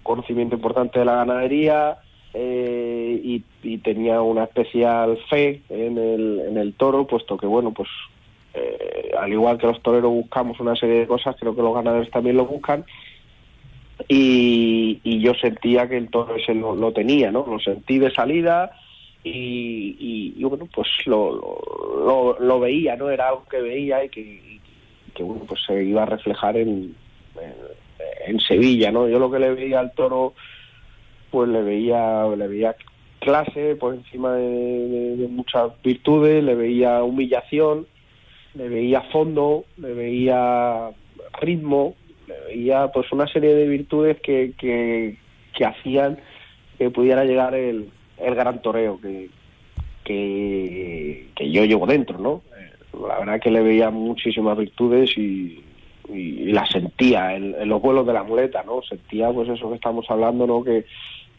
conocimiento 0.02 0.56
importante 0.56 0.98
de 0.98 1.04
la 1.04 1.16
ganadería 1.16 1.98
eh, 2.34 3.20
y, 3.22 3.44
y, 3.62 3.78
tenía 3.78 4.22
una 4.22 4.44
especial 4.44 5.18
fe 5.28 5.60
en 5.68 5.98
el, 5.98 6.40
en 6.48 6.56
el 6.56 6.72
toro 6.72 7.06
puesto 7.06 7.36
que 7.36 7.46
bueno 7.46 7.72
pues 7.72 7.90
eh, 8.54 9.12
al 9.18 9.32
igual 9.32 9.59
que 9.59 9.66
los 9.66 9.82
toreros 9.82 10.11
buscamos 10.11 10.61
una 10.61 10.76
serie 10.76 11.00
de 11.00 11.06
cosas, 11.06 11.37
creo 11.38 11.54
que 11.54 11.62
los 11.62 11.75
ganadores 11.75 12.11
también 12.11 12.37
lo 12.37 12.47
buscan. 12.47 12.85
Y, 14.09 15.00
yo 15.21 15.35
sentía 15.35 15.88
que 15.88 15.97
el 15.97 16.11
toro 16.11 16.35
ese 16.37 16.54
lo, 16.54 16.92
tenía, 16.92 17.30
¿no? 17.30 17.47
Lo 17.47 17.61
sentí 17.61 17.99
de 17.99 18.11
salida 18.11 18.73
y, 19.23 20.42
bueno, 20.42 20.68
pues 20.75 20.88
lo, 21.06 22.37
lo, 22.40 22.61
veía, 22.61 22.97
¿no? 22.97 23.11
Era 23.11 23.28
algo 23.28 23.44
que 23.49 23.61
veía 23.61 24.04
y 24.04 24.09
que, 24.09 24.61
bueno, 25.21 25.44
pues 25.47 25.61
se 25.64 25.85
iba 25.85 26.02
a 26.02 26.06
reflejar 26.06 26.56
en, 26.56 26.97
en, 28.26 28.40
Sevilla, 28.40 28.90
¿no? 28.90 29.09
Yo 29.09 29.21
lo 29.21 29.30
que 29.30 29.38
le 29.38 29.54
veía 29.54 29.78
al 29.78 29.92
toro, 29.92 30.35
pues 31.30 31.49
le 31.49 31.62
veía, 31.62 32.26
le 32.37 32.49
veía 32.49 32.75
clase 33.21 33.76
por 33.76 33.94
encima 33.94 34.35
de 34.35 35.28
muchas 35.30 35.71
virtudes, 35.82 36.42
le 36.42 36.56
veía 36.56 37.04
humillación 37.04 37.87
le 38.54 38.68
veía 38.68 39.02
fondo, 39.12 39.64
le 39.78 39.94
veía 39.94 40.90
ritmo, 41.40 41.94
le 42.26 42.54
veía 42.54 42.88
pues 42.92 43.11
una 43.12 43.26
serie 43.26 43.54
de 43.54 43.66
virtudes 43.66 44.21
que, 44.21 44.52
que, 44.59 45.16
hacían 45.64 46.18
que 46.76 46.90
pudiera 46.90 47.25
llegar 47.25 47.54
el, 47.54 47.88
el 48.18 48.35
gran 48.35 48.61
toreo 48.62 49.00
que, 49.00 49.30
que, 50.04 51.50
yo 51.50 51.64
llevo 51.64 51.87
dentro, 51.87 52.18
¿no? 52.18 52.42
La 53.06 53.18
verdad 53.21 53.40
que 53.40 53.50
le 53.50 53.62
veía 53.62 53.90
muchísimas 53.90 54.59
virtudes 54.59 55.16
y, 55.16 55.62
y, 56.12 56.52
las 56.52 56.68
sentía 56.71 57.35
en, 57.37 57.68
los 57.68 57.80
vuelos 57.80 58.06
de 58.06 58.12
la 58.12 58.25
muleta, 58.25 58.62
¿no? 58.64 58.82
Sentía 58.82 59.30
pues 59.30 59.49
eso 59.49 59.68
que 59.68 59.76
estamos 59.76 60.04
hablando, 60.11 60.47
¿no? 60.47 60.64
Que, 60.64 60.85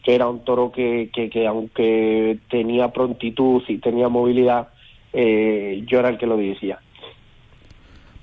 que 0.02 0.14
era 0.14 0.28
un 0.28 0.44
toro 0.44 0.72
que, 0.72 1.10
que, 1.12 1.30
que 1.30 1.46
aunque 1.46 2.38
tenía 2.50 2.88
prontitud 2.88 3.62
y 3.68 3.78
tenía 3.78 4.08
movilidad, 4.08 4.68
eh, 5.12 5.82
yo 5.86 6.00
era 6.00 6.08
el 6.08 6.18
que 6.18 6.26
lo 6.26 6.36
dirigía 6.36 6.80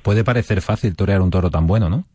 puede 0.03 0.24
parecer 0.24 0.62
fácil 0.62 0.96
torear 0.96 1.22
un 1.22 1.29
toro 1.29 1.50
tan 1.50 1.67
bueno, 1.67 1.89
¿no? 1.89 2.05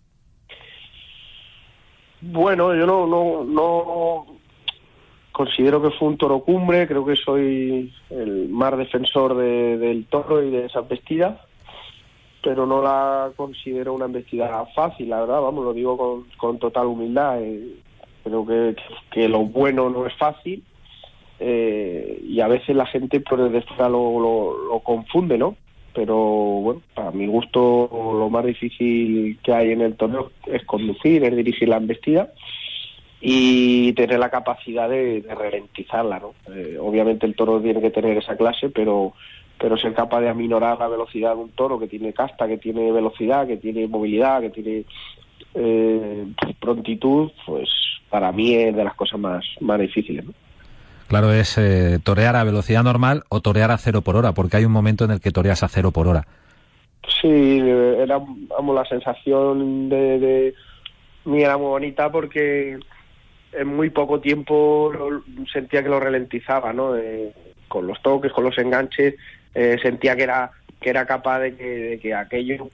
Bueno, 2.21 2.75
yo 2.75 2.87
no, 2.87 3.07
no, 3.07 3.45
no 3.45 4.27
considero 5.33 5.83
que 5.83 5.91
fue 5.91 6.09
un 6.09 6.17
toro 6.17 6.41
cumbre, 6.41 6.89
creo 6.89 7.05
que 7.05 7.15
soy 7.15 7.93
el 8.11 8.49
más 8.49 8.77
defensor 8.79 9.37
del 9.37 10.07
toro 10.07 10.43
y 10.43 10.51
de 10.51 10.65
esa 10.65 10.81
embestida, 10.81 11.45
pero 12.43 12.65
no 12.65 12.81
la 12.81 13.31
considero 13.37 13.93
una 13.93 14.07
embestida 14.07 14.65
fácil, 14.75 15.11
la 15.11 15.21
verdad, 15.21 15.43
vamos, 15.43 15.65
lo 15.65 15.75
digo 15.75 15.97
con, 15.99 16.25
con 16.39 16.59
total 16.59 16.87
humildad. 16.87 17.43
Eh, 17.43 17.77
creo 18.25 18.47
que, 18.47 18.77
que, 19.11 19.29
lo 19.29 19.41
bueno 19.41 19.91
no 19.91 20.07
es 20.07 20.15
fácil 20.17 20.65
eh, 21.39 22.19
y 22.27 22.41
a 22.41 22.49
veces 22.49 22.75
la 22.75 22.87
gente 22.87 23.21
por 23.21 23.39
pues, 23.39 23.53
después 23.53 23.79
lo, 23.79 24.19
lo, 24.19 24.69
lo 24.69 24.81
confunde, 24.81 25.37
¿no? 25.37 25.57
Pero 25.97 26.15
bueno, 26.15 26.83
para 26.95 27.11
mi 27.11 27.27
gusto 27.27 27.89
lo 27.91 28.29
más 28.29 28.45
difícil 28.45 29.39
que 29.43 29.55
hay 29.55 29.73
en 29.73 29.81
el 29.81 29.97
torneo 29.97 30.31
es 30.45 30.63
conducir, 30.67 31.25
es 31.25 31.35
dirigir 31.35 31.71
la 31.71 31.79
embestida 31.79 32.29
y 33.19 33.95
tener 33.95 34.19
la 34.19 34.29
capacidad 34.29 34.91
de, 34.91 35.25
ralentizarla, 35.27 36.21
¿no? 36.21 36.35
Eh, 36.55 36.77
obviamente 36.79 37.25
el 37.25 37.35
toro 37.35 37.63
tiene 37.63 37.81
que 37.81 37.91
tener 37.91 38.19
esa 38.19 38.37
clase, 38.37 38.69
pero 38.69 39.15
pero 39.59 39.79
ser 39.79 39.95
capaz 39.95 40.21
de 40.21 40.29
aminorar 40.29 40.79
la 40.79 40.87
velocidad 40.87 41.35
de 41.35 41.41
un 41.41 41.51
toro 41.53 41.79
que 41.79 41.89
tiene 41.89 42.13
casta, 42.13 42.47
que 42.47 42.59
tiene 42.59 42.93
velocidad, 42.93 43.47
que 43.47 43.57
tiene 43.57 43.87
movilidad, 43.87 44.43
que 44.43 44.51
tiene 44.51 44.85
eh, 45.55 46.27
prontitud, 46.61 47.31
pues 47.47 47.71
para 48.11 48.33
mí 48.33 48.55
es 48.55 48.77
de 48.77 48.85
las 48.85 48.95
cosas 48.95 49.19
más, 49.19 49.47
más 49.61 49.81
difíciles, 49.81 50.27
¿no? 50.27 50.35
Claro, 51.09 51.33
es 51.33 51.57
eh, 51.59 51.99
torear 52.03 52.37
a 52.37 52.45
velocidad 52.45 52.83
normal 52.83 53.23
o 53.29 53.41
torear 53.41 53.71
a 53.71 53.79
cero 53.79 54.03
por 54.03 54.17
hora, 54.17 54.33
porque 54.33 54.57
hay 54.57 54.65
un 54.65 54.73
momento 54.73 55.05
en 55.05 55.13
el 55.13 55.21
que 55.21 55.31
toreas 55.31 55.63
a 55.63 55.69
cero 55.69 55.93
por 55.93 56.09
hora. 56.09 56.27
Sí, 57.23 57.61
era 57.61 58.19
la 58.19 58.85
sensación 58.85 59.89
de, 59.89 60.19
de 60.19 60.55
mí 61.25 61.43
era 61.43 61.57
muy 61.57 61.69
bonita 61.69 62.11
porque 62.11 62.79
en 63.53 63.69
muy 63.69 63.91
poco 63.91 64.21
tiempo 64.21 64.93
sentía 65.53 65.83
que 65.83 65.89
lo 65.89 66.01
ralentizaba, 66.01 66.73
¿no? 66.73 66.95
con 67.69 67.87
los 67.87 68.01
toques, 68.03 68.33
con 68.33 68.45
los 68.45 68.57
enganches, 68.59 69.15
eh, 69.55 69.77
sentía 69.83 70.17
que 70.17 70.23
era 70.23 70.51
que 70.81 70.91
era 70.91 71.07
capaz 71.07 71.41
de 71.41 71.57
que, 71.57 71.65
de 71.65 71.99
que 71.99 72.15
aquello, 72.15 72.69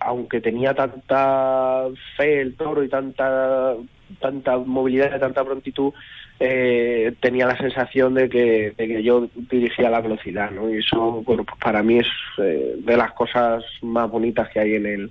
aunque 0.00 0.40
tenía 0.40 0.74
tanta 0.74 1.84
fe 2.16 2.42
el 2.42 2.54
toro 2.54 2.84
y 2.84 2.88
tanta 2.88 3.74
tanta 4.20 4.56
movilidad, 4.58 5.18
tanta 5.18 5.44
prontitud, 5.44 5.92
eh, 6.38 7.14
tenía 7.20 7.46
la 7.46 7.56
sensación 7.56 8.14
de 8.14 8.28
que, 8.28 8.74
de 8.76 8.88
que, 8.88 9.02
yo 9.02 9.28
dirigía 9.50 9.90
la 9.90 10.00
velocidad, 10.00 10.50
¿no? 10.50 10.70
Y 10.70 10.78
eso, 10.78 11.22
bueno, 11.22 11.44
pues 11.44 11.58
para 11.60 11.82
mí 11.82 11.98
es 11.98 12.08
eh, 12.38 12.76
de 12.78 12.96
las 12.96 13.12
cosas 13.12 13.64
más 13.82 14.10
bonitas 14.10 14.48
que 14.50 14.60
hay 14.60 14.74
en 14.74 14.86
el, 14.86 15.10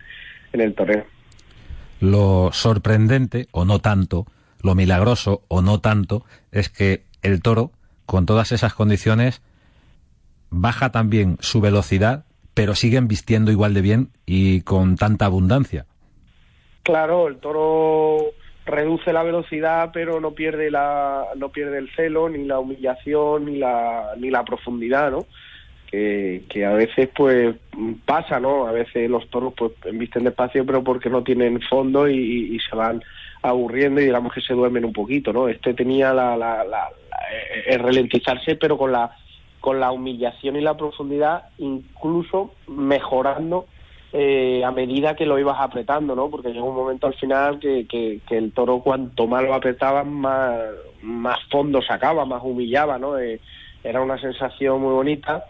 en 0.54 0.62
el 0.62 0.74
torneo. 0.74 1.06
Lo 2.00 2.50
sorprendente, 2.52 3.48
o 3.52 3.66
no 3.66 3.80
tanto, 3.80 4.26
lo 4.62 4.76
milagroso, 4.76 5.44
o 5.48 5.62
no 5.62 5.80
tanto, 5.80 6.26
es 6.52 6.70
que 6.70 7.04
el 7.22 7.42
toro, 7.42 7.72
con 8.06 8.26
todas 8.26 8.52
esas 8.52 8.74
condiciones, 8.74 9.42
baja 10.50 10.92
también 10.92 11.38
su 11.40 11.62
velocidad, 11.62 12.26
pero 12.54 12.76
siguen 12.76 13.08
vistiendo 13.08 13.52
igual 13.52 13.74
de 13.74 13.82
bien 13.82 14.10
y 14.26 14.62
con 14.62 14.96
tanta 14.96 15.26
abundancia. 15.26 15.86
Claro, 16.84 17.28
el 17.28 17.38
toro 17.38 18.35
reduce 18.66 19.14
la 19.14 19.24
velocidad 19.24 19.92
pero 19.94 20.20
no 20.20 20.32
pierde 20.32 20.72
la 20.72 21.26
no 21.38 21.50
pierde 21.50 21.78
el 21.78 21.90
celo 21.96 22.30
ni 22.30 22.46
la 22.46 22.60
humillación 22.60 23.46
ni 23.46 23.58
la 23.58 24.14
ni 24.18 24.32
la 24.32 24.44
profundidad 24.44 25.12
no 25.12 25.26
que, 25.90 26.44
que 26.50 26.66
a 26.66 26.74
veces 26.74 27.10
pues 27.16 27.56
pasa 28.06 28.40
no 28.40 28.68
a 28.68 28.72
veces 28.72 29.10
los 29.10 29.30
toros 29.30 29.54
pues 29.56 29.74
visten 29.94 30.24
despacio 30.24 30.66
pero 30.66 30.84
porque 30.84 31.10
no 31.10 31.24
tienen 31.24 31.62
fondo 31.62 32.10
y, 32.10 32.60
se 32.68 32.76
van 32.76 33.04
aburriendo 33.44 34.02
y 34.02 34.06
digamos 34.06 34.34
que 34.34 34.42
se 34.42 34.56
duermen 34.56 34.86
un 34.86 34.94
poquito 34.94 35.32
no 35.32 35.48
este 35.48 35.76
tenía 35.76 36.12
la, 36.14 36.36
la, 36.36 36.64
la, 36.64 36.90
el 37.68 37.80
ralentizarse 37.80 38.56
pero 38.56 38.78
con 38.78 38.92
la 38.92 39.16
con 39.62 39.80
la 39.80 39.92
humillación 39.92 40.56
y 40.56 40.62
la 40.62 40.76
profundidad 40.76 41.50
incluso 41.60 42.56
mejorando 42.68 43.68
eh, 44.18 44.64
a 44.64 44.72
medida 44.72 45.14
que 45.14 45.26
lo 45.26 45.38
ibas 45.38 45.58
apretando, 45.60 46.16
¿no? 46.16 46.30
Porque 46.30 46.54
llegó 46.54 46.70
un 46.70 46.76
momento 46.76 47.08
al 47.08 47.16
final 47.16 47.60
que, 47.60 47.86
que, 47.86 48.22
el 48.30 48.54
toro 48.54 48.80
cuanto 48.80 49.28
más 49.28 49.44
lo 49.44 49.54
apretaban, 49.54 50.10
más, 50.10 50.58
más 51.02 51.38
fondo 51.52 51.82
sacaba, 51.82 52.24
más 52.24 52.42
humillaba, 52.42 52.98
¿no? 52.98 53.20
Eh, 53.20 53.42
era 53.84 54.02
una 54.02 54.18
sensación 54.18 54.80
muy 54.80 54.94
bonita. 54.94 55.44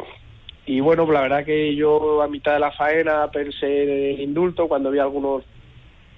Y 0.66 0.80
bueno, 0.80 1.06
la 1.12 1.22
verdad 1.22 1.46
que 1.46 1.76
yo 1.76 2.24
a 2.24 2.28
mitad 2.28 2.54
de 2.54 2.60
la 2.60 2.72
faena 2.72 3.30
pensé 3.30 3.84
en 3.84 4.16
el 4.16 4.22
indulto 4.22 4.68
cuando 4.68 4.90
vi 4.90 4.98
algunos 4.98 5.44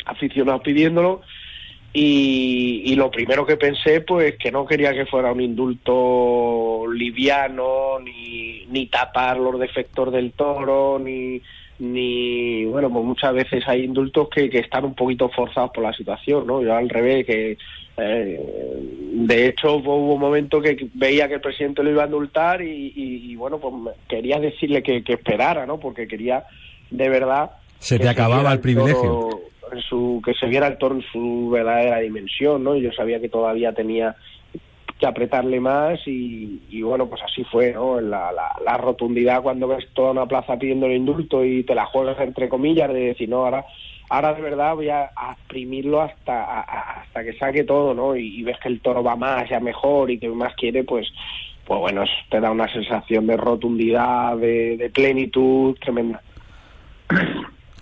aficionados 0.06 0.62
pidiéndolo. 0.62 1.24
Y, 1.92 2.84
y, 2.86 2.96
lo 2.96 3.12
primero 3.12 3.46
que 3.46 3.58
pensé, 3.58 4.00
pues 4.00 4.38
que 4.38 4.54
no 4.54 4.66
quería 4.66 4.94
que 4.94 5.06
fuera 5.06 5.34
un 5.34 5.42
indulto 5.42 6.86
liviano, 6.94 8.00
ni, 8.00 8.66
ni 8.68 8.86
tapar 8.86 9.38
los 9.38 9.60
defectos 9.60 10.13
del 10.13 10.32
toro, 10.32 10.98
ni, 10.98 11.42
ni 11.79 12.65
bueno 12.65 12.89
pues 12.89 13.05
muchas 13.05 13.34
veces 13.34 13.63
hay 13.67 13.84
indultos 13.84 14.29
que, 14.29 14.50
que 14.50 14.60
están 14.60 14.86
un 14.86 14.96
poquito 14.96 15.29
forzados 15.29 15.72
por 15.72 15.84
la 15.84 15.93
situación 15.93 16.48
no 16.48 16.62
yo 16.62 16.75
al 16.75 16.89
revés 16.89 17.25
que 17.25 17.57
eh, 17.98 18.39
de 19.13 19.48
hecho 19.48 19.75
hubo 19.75 20.13
un 20.13 20.19
momento 20.19 20.62
que 20.62 20.89
veía 20.93 21.27
que 21.27 21.36
el 21.36 21.41
presidente 21.41 21.84
lo 21.84 21.91
iba 21.91 22.03
a 22.03 22.07
indultar 22.07 22.62
y, 22.62 23.36
bueno 23.36 23.60
pues 23.60 23.96
quería 24.07 24.39
decirle 24.39 24.81
que, 24.81 25.03
esperara 25.05 25.65
no 25.65 25.79
porque 25.79 26.07
quería 26.07 26.46
de 26.89 27.10
verdad 27.10 27.51
se 27.79 28.00
te 28.00 28.10
acababa 28.10 28.51
el 28.53 28.60
privilegio. 28.60 29.29
su 29.88 30.22
que 30.25 30.34
se 30.34 30.48
viera 30.48 30.67
el 30.67 30.77
toro 30.79 30.96
en 30.96 31.03
su 31.12 31.50
verdadera 31.51 32.00
dimensión 32.00 32.63
no 32.63 32.75
yo 32.75 32.91
sabía 32.91 33.19
que 33.19 33.29
todavía 33.29 33.72
tenía 33.74 34.15
que 35.00 35.06
apretarle 35.06 35.60
más 35.60 36.00
y, 36.06 36.82
bueno, 36.82 37.08
pues 37.08 37.22
así 37.22 37.44
fue, 37.44 37.74
¿no? 37.74 38.01
La, 38.01 38.32
la, 38.32 38.77
rotundidad 38.77 39.42
cuando 39.42 39.68
ves 39.68 39.88
toda 39.94 40.12
una 40.12 40.25
plaza 40.25 40.58
pidiendo 40.58 40.88
el 40.88 40.94
indulto 40.94 41.44
y 41.44 41.63
te 41.63 41.75
la 41.75 41.86
juegas 41.86 42.20
entre 42.20 42.50
comillas 42.50 42.92
de 42.92 43.08
decir, 43.08 43.30
no, 43.30 43.46
ahora 43.46 43.66
ahora 44.10 44.34
de 44.34 44.42
verdad 44.42 44.75
voy 44.75 44.89
a, 44.89 45.12
exprimirlo 45.32 46.01
hasta 46.01 46.62
hasta 46.62 47.24
que 47.24 47.34
saque 47.38 47.63
todo, 47.63 47.94
¿no? 47.94 48.16
Y, 48.16 48.44
ves 48.44 48.58
que 48.60 48.70
el 48.70 48.80
toro 48.82 49.04
va 49.04 49.16
más, 49.16 49.50
ya 49.50 49.60
mejor 49.60 50.10
y 50.12 50.20
que 50.20 50.30
más 50.30 50.54
quiere, 50.56 50.84
pues 50.84 51.08
pues 51.66 51.80
bueno, 51.82 52.06
te 52.30 52.39
da 52.39 52.50
una 52.50 52.72
sensación 52.72 53.27
de 53.27 53.36
rotundidad, 53.36 54.38
de, 54.38 54.89
plenitud 54.94 55.75
tremenda. 55.82 56.22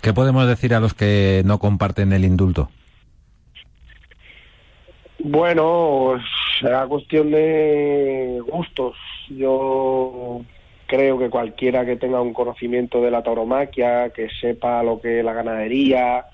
¿Qué 0.02 0.12
podemos 0.12 0.48
decir 0.48 0.74
a 0.74 0.80
los 0.80 0.92
que 0.92 1.42
no 1.44 1.58
comparten 1.58 2.12
el 2.12 2.24
indulto? 2.24 2.68
Bueno, 5.18 6.18
será 6.60 6.86
cuestión 6.86 7.30
de 7.30 8.40
gustos. 8.46 8.96
Yo 9.30 10.42
creo 10.86 11.18
que 11.18 11.30
cualquiera 11.30 11.84
que 11.84 11.96
tenga 11.96 12.20
un 12.20 12.32
conocimiento 12.32 13.00
de 13.00 13.10
la 13.10 13.22
tauromaquia, 13.22 14.10
que 14.10 14.28
sepa 14.40 14.82
lo 14.82 15.00
que 15.00 15.18
es 15.18 15.24
la 15.24 15.32
ganadería, 15.32 16.26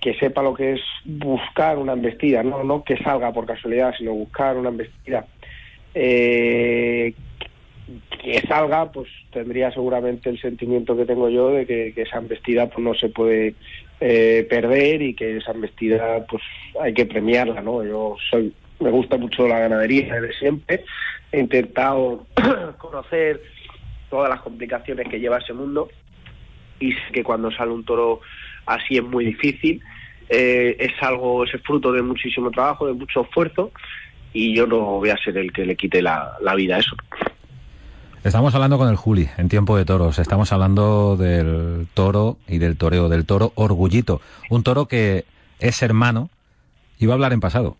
que 0.00 0.14
sepa 0.14 0.42
lo 0.42 0.52
que 0.52 0.72
es 0.72 0.80
buscar 1.04 1.78
una 1.78 1.92
embestida, 1.92 2.42
no, 2.42 2.64
no 2.64 2.82
que 2.82 2.96
salga 2.98 3.32
por 3.32 3.46
casualidad, 3.46 3.94
sino 3.96 4.12
buscar 4.12 4.56
una 4.56 4.70
embestida, 4.70 5.26
eh, 5.94 7.14
que 8.22 8.40
salga, 8.48 8.90
pues 8.90 9.08
tendría 9.32 9.70
seguramente 9.70 10.28
el 10.28 10.40
sentimiento 10.40 10.96
que 10.96 11.06
tengo 11.06 11.28
yo 11.28 11.50
de 11.50 11.66
que, 11.66 11.92
esa 11.96 12.18
embestida 12.18 12.66
pues 12.66 12.84
no 12.84 12.94
se 12.94 13.08
puede 13.08 13.54
eh, 14.04 14.44
perder 14.50 15.00
y 15.00 15.14
que 15.14 15.36
esa 15.36 15.52
embestida 15.52 16.26
pues 16.26 16.42
hay 16.80 16.92
que 16.92 17.06
premiarla, 17.06 17.60
¿no? 17.60 17.84
Yo 17.84 18.16
soy, 18.30 18.52
me 18.80 18.90
gusta 18.90 19.16
mucho 19.16 19.46
la 19.46 19.60
ganadería 19.60 20.14
desde 20.14 20.36
siempre, 20.38 20.84
he 21.30 21.38
intentado 21.38 22.26
conocer 22.78 23.40
todas 24.10 24.28
las 24.28 24.40
complicaciones 24.40 25.08
que 25.08 25.20
lleva 25.20 25.38
ese 25.38 25.52
mundo 25.52 25.88
y 26.80 26.92
sé 26.92 27.12
que 27.12 27.22
cuando 27.22 27.52
sale 27.52 27.70
un 27.70 27.84
toro 27.84 28.20
así 28.66 28.96
es 28.96 29.04
muy 29.04 29.24
difícil. 29.24 29.80
Eh, 30.28 30.76
es 30.80 30.92
algo, 31.00 31.44
es 31.44 31.52
fruto 31.62 31.92
de 31.92 32.02
muchísimo 32.02 32.50
trabajo, 32.50 32.88
de 32.88 32.94
mucho 32.94 33.22
esfuerzo 33.22 33.70
y 34.32 34.56
yo 34.56 34.66
no 34.66 34.80
voy 34.98 35.10
a 35.10 35.16
ser 35.18 35.38
el 35.38 35.52
que 35.52 35.64
le 35.64 35.76
quite 35.76 36.02
la, 36.02 36.36
vida 36.56 36.76
a 36.76 36.78
eso. 36.80 36.96
Estamos 38.24 38.54
hablando 38.54 38.78
con 38.78 38.88
el 38.88 38.94
Juli 38.94 39.28
en 39.36 39.48
tiempo 39.48 39.76
de 39.76 39.84
toros. 39.84 40.20
Estamos 40.20 40.52
hablando 40.52 41.16
del 41.16 41.88
toro 41.92 42.38
y 42.46 42.58
del 42.58 42.76
toreo, 42.76 43.08
del 43.08 43.26
toro 43.26 43.50
orgullito. 43.56 44.20
Un 44.48 44.62
toro 44.62 44.86
que 44.86 45.24
es 45.58 45.82
hermano. 45.82 46.30
Iba 47.00 47.14
a 47.14 47.16
hablar 47.16 47.32
en 47.32 47.40
pasado. 47.40 47.76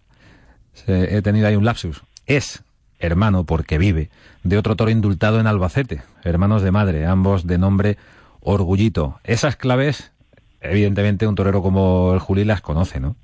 He 0.88 1.22
tenido 1.22 1.46
ahí 1.46 1.54
un 1.54 1.64
lapsus. 1.64 2.02
Es 2.26 2.64
hermano 2.98 3.44
porque 3.44 3.78
vive, 3.78 4.10
de 4.42 4.58
otro 4.58 4.74
toro 4.74 4.90
indultado 4.90 5.38
en 5.38 5.46
Albacete, 5.46 6.02
hermanos 6.24 6.62
de 6.62 6.72
madre, 6.72 7.06
ambos 7.06 7.46
de 7.46 7.58
nombre 7.58 7.96
Orgullito. 8.40 9.20
Esas 9.22 9.54
claves, 9.54 10.12
evidentemente, 10.60 11.28
un 11.28 11.36
torero 11.36 11.62
como 11.62 12.12
el 12.14 12.18
Juli 12.18 12.44
las 12.44 12.60
conoce, 12.60 12.98
¿no? 12.98 13.14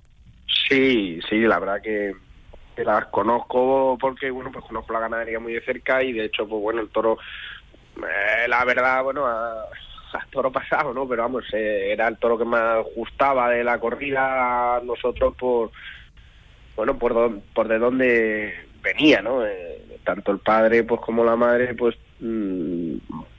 Sí, 0.68 1.18
sí, 1.28 1.40
la 1.40 1.58
verdad 1.58 1.80
que, 1.82 2.12
las 2.85 3.06
conozco 3.06 3.97
porque, 4.00 4.30
bueno, 4.30 4.50
pues 4.52 4.64
conozco 4.64 4.92
la 4.92 5.00
ganadería 5.00 5.40
muy 5.40 5.54
de 5.54 5.61
cerca 5.61 6.02
y, 6.02 6.12
de 6.12 6.26
hecho, 6.26 6.47
pues 6.49 6.61
bueno, 6.61 6.80
el 6.80 6.88
toro, 6.88 7.18
eh, 7.97 8.49
la 8.49 8.64
verdad, 8.64 9.02
bueno, 9.02 9.26
a, 9.26 9.66
toro 10.30 10.50
pasado, 10.50 10.92
¿no? 10.94 11.06
Pero 11.08 11.23
vamos, 11.23 11.44
eh, 11.52 11.92
era 11.92 12.08
el 12.08 12.18
toro 12.18 12.38
que 12.38 12.44
más 12.44 12.85
gustaba 12.97 13.50
de 13.50 13.62
la 13.62 13.78
corrida 13.78 14.76
a 14.76 14.80
nosotros 14.80 15.35
por, 15.37 15.70
bueno, 16.76 16.99
por, 16.99 17.40
por 17.54 17.68
de 17.68 17.78
dónde 17.78 18.54
venía, 18.82 19.21
¿no? 19.21 19.45
Eh, 19.45 19.99
tanto 20.04 20.32
el 20.32 20.38
padre 20.38 20.84
pues 20.84 21.00
como 21.00 21.25
la 21.25 21.36
madre, 21.36 21.75
pues 21.75 21.97
mm, 22.21 22.97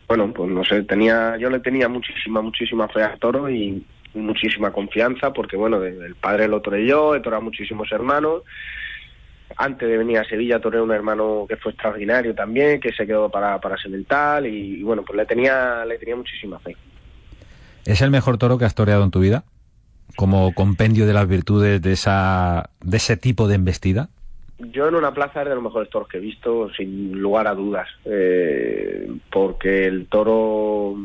bueno, 0.08 0.32
pues 0.34 0.50
no 0.50 0.64
sé, 0.64 0.84
tenía, 0.84 1.38
yo 1.38 1.50
le 1.50 1.60
tenía 1.60 1.88
muchísima, 1.88 2.42
muchísima 2.42 2.88
fe 2.88 3.02
al 3.02 3.20
toro 3.20 3.50
y, 3.50 3.84
muchísima 4.14 4.72
confianza, 4.72 5.32
porque 5.32 5.56
bueno, 5.56 5.84
el 5.84 6.16
padre 6.16 6.48
lo 6.48 6.62
toré 6.62 6.86
yo, 6.86 7.16
he 7.16 7.20
torado 7.20 7.44
muchísimos 7.44 7.92
hermanos. 7.92 8.44
Antes 9.62 9.90
de 9.90 9.98
venir 9.98 10.18
a 10.18 10.24
Sevilla 10.24 10.60
toré 10.60 10.82
un 10.82 10.92
hermano 10.92 11.46
que 11.48 11.58
fue 11.58 11.74
extraordinario 11.74 12.34
también, 12.34 12.80
que 12.80 12.94
se 12.94 13.06
quedó 13.06 13.30
para, 13.30 13.60
para 13.60 13.78
Semental 13.78 14.48
y, 14.48 14.80
y 14.80 14.84
bueno, 14.84 15.04
pues 15.04 15.18
le 15.18 15.26
tenía, 15.26 15.84
le 15.86 15.98
tenía 15.98 16.16
muchísima 16.16 16.60
fe. 16.60 16.78
¿Es 17.86 18.02
el 18.02 18.10
mejor 18.10 18.38
toro 18.38 18.58
que 18.58 18.66
has 18.66 18.76
toreado 18.76 19.04
en 19.04 19.12
tu 19.12 19.20
vida? 19.20 19.44
Como 20.16 20.54
compendio 20.54 21.06
de 21.06 21.14
las 21.14 21.28
virtudes 21.28 21.82
de 21.82 21.92
esa, 21.92 22.70
de 22.82 22.98
ese 22.98 23.18
tipo 23.18 23.48
de 23.48 23.56
embestida? 23.56 24.10
yo 24.60 24.88
en 24.88 24.96
una 24.96 25.14
plaza 25.14 25.42
es 25.42 25.50
de 25.50 25.56
los 25.56 25.64
mejores 25.64 25.90
toros 25.90 26.08
que 26.08 26.18
he 26.18 26.22
visto, 26.22 26.70
sin 26.74 27.18
lugar 27.20 27.48
a 27.48 27.56
dudas, 27.56 27.88
eh, 28.06 29.10
porque 29.32 29.86
el 29.86 30.08
toro 30.08 30.96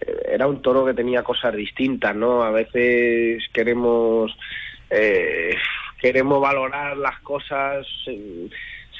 eh, 0.00 0.16
era 0.32 0.46
un 0.46 0.62
toro 0.62 0.84
que 0.84 0.94
tenía 0.94 1.22
cosas 1.22 1.54
distintas, 1.54 2.16
¿no? 2.16 2.42
A 2.42 2.50
veces 2.50 3.44
queremos 3.52 4.34
eh, 4.88 5.54
queremos 6.02 6.40
valorar 6.40 6.96
las 6.96 7.20
cosas 7.20 7.86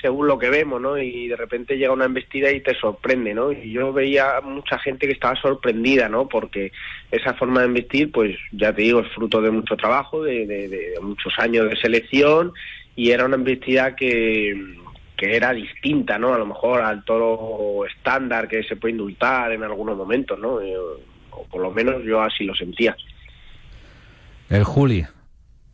según 0.00 0.26
lo 0.26 0.38
que 0.38 0.50
vemos, 0.50 0.80
¿no? 0.80 0.98
Y 0.98 1.28
de 1.28 1.36
repente 1.36 1.76
llega 1.76 1.92
una 1.92 2.06
embestida 2.06 2.50
y 2.50 2.60
te 2.60 2.74
sorprende, 2.74 3.34
¿no? 3.34 3.52
Y 3.52 3.70
yo 3.72 3.92
veía 3.92 4.40
mucha 4.42 4.78
gente 4.78 5.06
que 5.06 5.12
estaba 5.12 5.36
sorprendida, 5.36 6.08
¿no? 6.08 6.28
Porque 6.28 6.72
esa 7.10 7.34
forma 7.34 7.60
de 7.60 7.66
embestir, 7.66 8.10
pues 8.10 8.36
ya 8.52 8.72
te 8.72 8.82
digo, 8.82 9.00
es 9.00 9.12
fruto 9.12 9.40
de 9.40 9.50
mucho 9.50 9.76
trabajo, 9.76 10.22
de, 10.24 10.46
de 10.46 10.94
muchos 11.00 11.32
años 11.38 11.68
de 11.68 11.76
selección 11.76 12.52
y 12.96 13.10
era 13.10 13.24
una 13.24 13.36
embestida 13.36 13.94
que, 13.94 14.76
que 15.16 15.36
era 15.36 15.52
distinta, 15.52 16.18
¿no? 16.18 16.34
A 16.34 16.38
lo 16.38 16.46
mejor 16.46 16.82
al 16.82 17.04
toro 17.04 17.86
estándar 17.86 18.48
que 18.48 18.64
se 18.64 18.76
puede 18.76 18.92
indultar 18.92 19.52
en 19.52 19.62
algunos 19.62 19.96
momentos, 19.96 20.38
¿no? 20.38 20.60
Eh, 20.60 20.76
o 21.30 21.44
por 21.44 21.62
lo 21.62 21.70
menos 21.70 22.02
yo 22.04 22.20
así 22.20 22.44
lo 22.44 22.54
sentía. 22.54 22.96
El 24.50 24.64
Juli, 24.64 25.06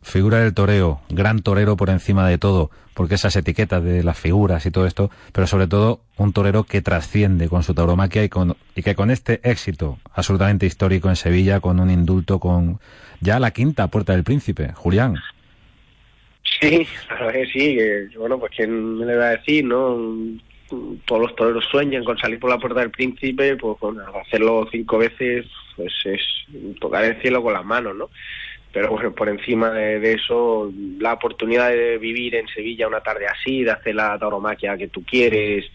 figura 0.01 0.39
del 0.39 0.53
toreo, 0.53 1.01
gran 1.09 1.41
torero 1.41 1.75
por 1.77 1.89
encima 1.89 2.27
de 2.27 2.37
todo, 2.37 2.71
porque 2.93 3.15
esas 3.15 3.35
etiquetas 3.35 3.83
de 3.83 4.03
las 4.03 4.19
figuras 4.19 4.65
y 4.65 4.71
todo 4.71 4.85
esto, 4.85 5.09
pero 5.31 5.47
sobre 5.47 5.67
todo 5.67 6.01
un 6.17 6.33
torero 6.33 6.63
que 6.63 6.81
trasciende 6.81 7.49
con 7.49 7.63
su 7.63 7.73
tauromaquia 7.73 8.23
y, 8.23 8.29
con, 8.29 8.55
y 8.75 8.83
que 8.83 8.95
con 8.95 9.11
este 9.11 9.39
éxito 9.43 9.99
absolutamente 10.13 10.65
histórico 10.65 11.09
en 11.09 11.15
Sevilla, 11.15 11.59
con 11.59 11.79
un 11.79 11.89
indulto, 11.89 12.39
con 12.39 12.79
ya 13.21 13.39
la 13.39 13.51
quinta 13.51 13.87
puerta 13.87 14.13
del 14.13 14.23
príncipe, 14.23 14.73
Julián. 14.73 15.15
Sí, 16.59 16.87
sí, 17.53 17.75
que, 17.75 18.09
bueno, 18.17 18.39
pues 18.39 18.51
quién 18.55 18.97
me 18.97 19.05
le 19.05 19.15
va 19.15 19.27
a 19.27 19.37
decir, 19.37 19.63
¿no? 19.65 19.97
Todos 21.05 21.21
los 21.21 21.35
toreros 21.35 21.65
sueñan 21.71 22.03
con 22.03 22.17
salir 22.17 22.39
por 22.39 22.49
la 22.49 22.57
puerta 22.57 22.81
del 22.81 22.91
príncipe, 22.91 23.55
pues 23.55 23.77
con 23.79 23.97
hacerlo 23.99 24.67
cinco 24.71 24.97
veces, 24.97 25.45
pues 25.75 25.93
es 26.05 26.21
tocar 26.79 27.05
el 27.05 27.21
cielo 27.21 27.41
con 27.41 27.53
las 27.53 27.65
manos, 27.65 27.95
¿no? 27.95 28.09
Pero 28.71 28.89
bueno, 28.89 29.13
por 29.13 29.29
encima 29.29 29.71
de, 29.71 30.13
eso, 30.13 30.71
la 30.99 31.13
oportunidad 31.13 31.69
de 31.69 31.97
vivir 31.97 32.35
en 32.35 32.47
Sevilla 32.47 32.87
una 32.87 33.01
tarde 33.01 33.25
así, 33.27 33.63
de 33.63 33.71
hacer 33.71 33.95
la 33.95 34.17
tauromaquia 34.19 34.77
que 34.77 34.89
tú 34.89 35.03
quieres, 35.03 35.65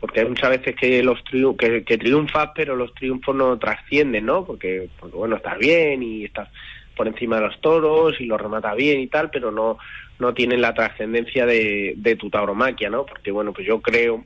porque 0.00 0.20
hay 0.20 0.26
muchas 0.26 0.50
veces 0.50 0.74
que 0.74 1.02
los 1.02 1.22
que, 1.58 1.84
que 1.84 1.98
triunfas, 1.98 2.50
pero 2.54 2.76
los 2.76 2.94
triunfos 2.94 3.34
no 3.34 3.58
trascienden, 3.58 4.26
¿no? 4.26 4.44
Porque, 4.44 4.88
porque 4.98 5.16
bueno, 5.16 5.36
estás 5.36 5.58
bien 5.58 6.02
y 6.02 6.24
estás 6.24 6.48
por 6.96 7.08
encima 7.08 7.36
de 7.36 7.42
los 7.42 7.60
toros 7.60 8.20
y 8.20 8.26
lo 8.26 8.38
remata 8.38 8.74
bien 8.74 9.00
y 9.00 9.08
tal, 9.08 9.30
pero 9.30 9.50
no, 9.50 9.78
no 10.18 10.32
tienen 10.32 10.60
la 10.60 10.74
trascendencia 10.74 11.44
de, 11.44 11.94
de 11.96 12.16
tu 12.16 12.30
tauromaquia, 12.30 12.88
¿no? 12.88 13.04
Porque 13.04 13.30
bueno, 13.30 13.52
pues 13.52 13.66
yo 13.66 13.80
creo 13.82 14.24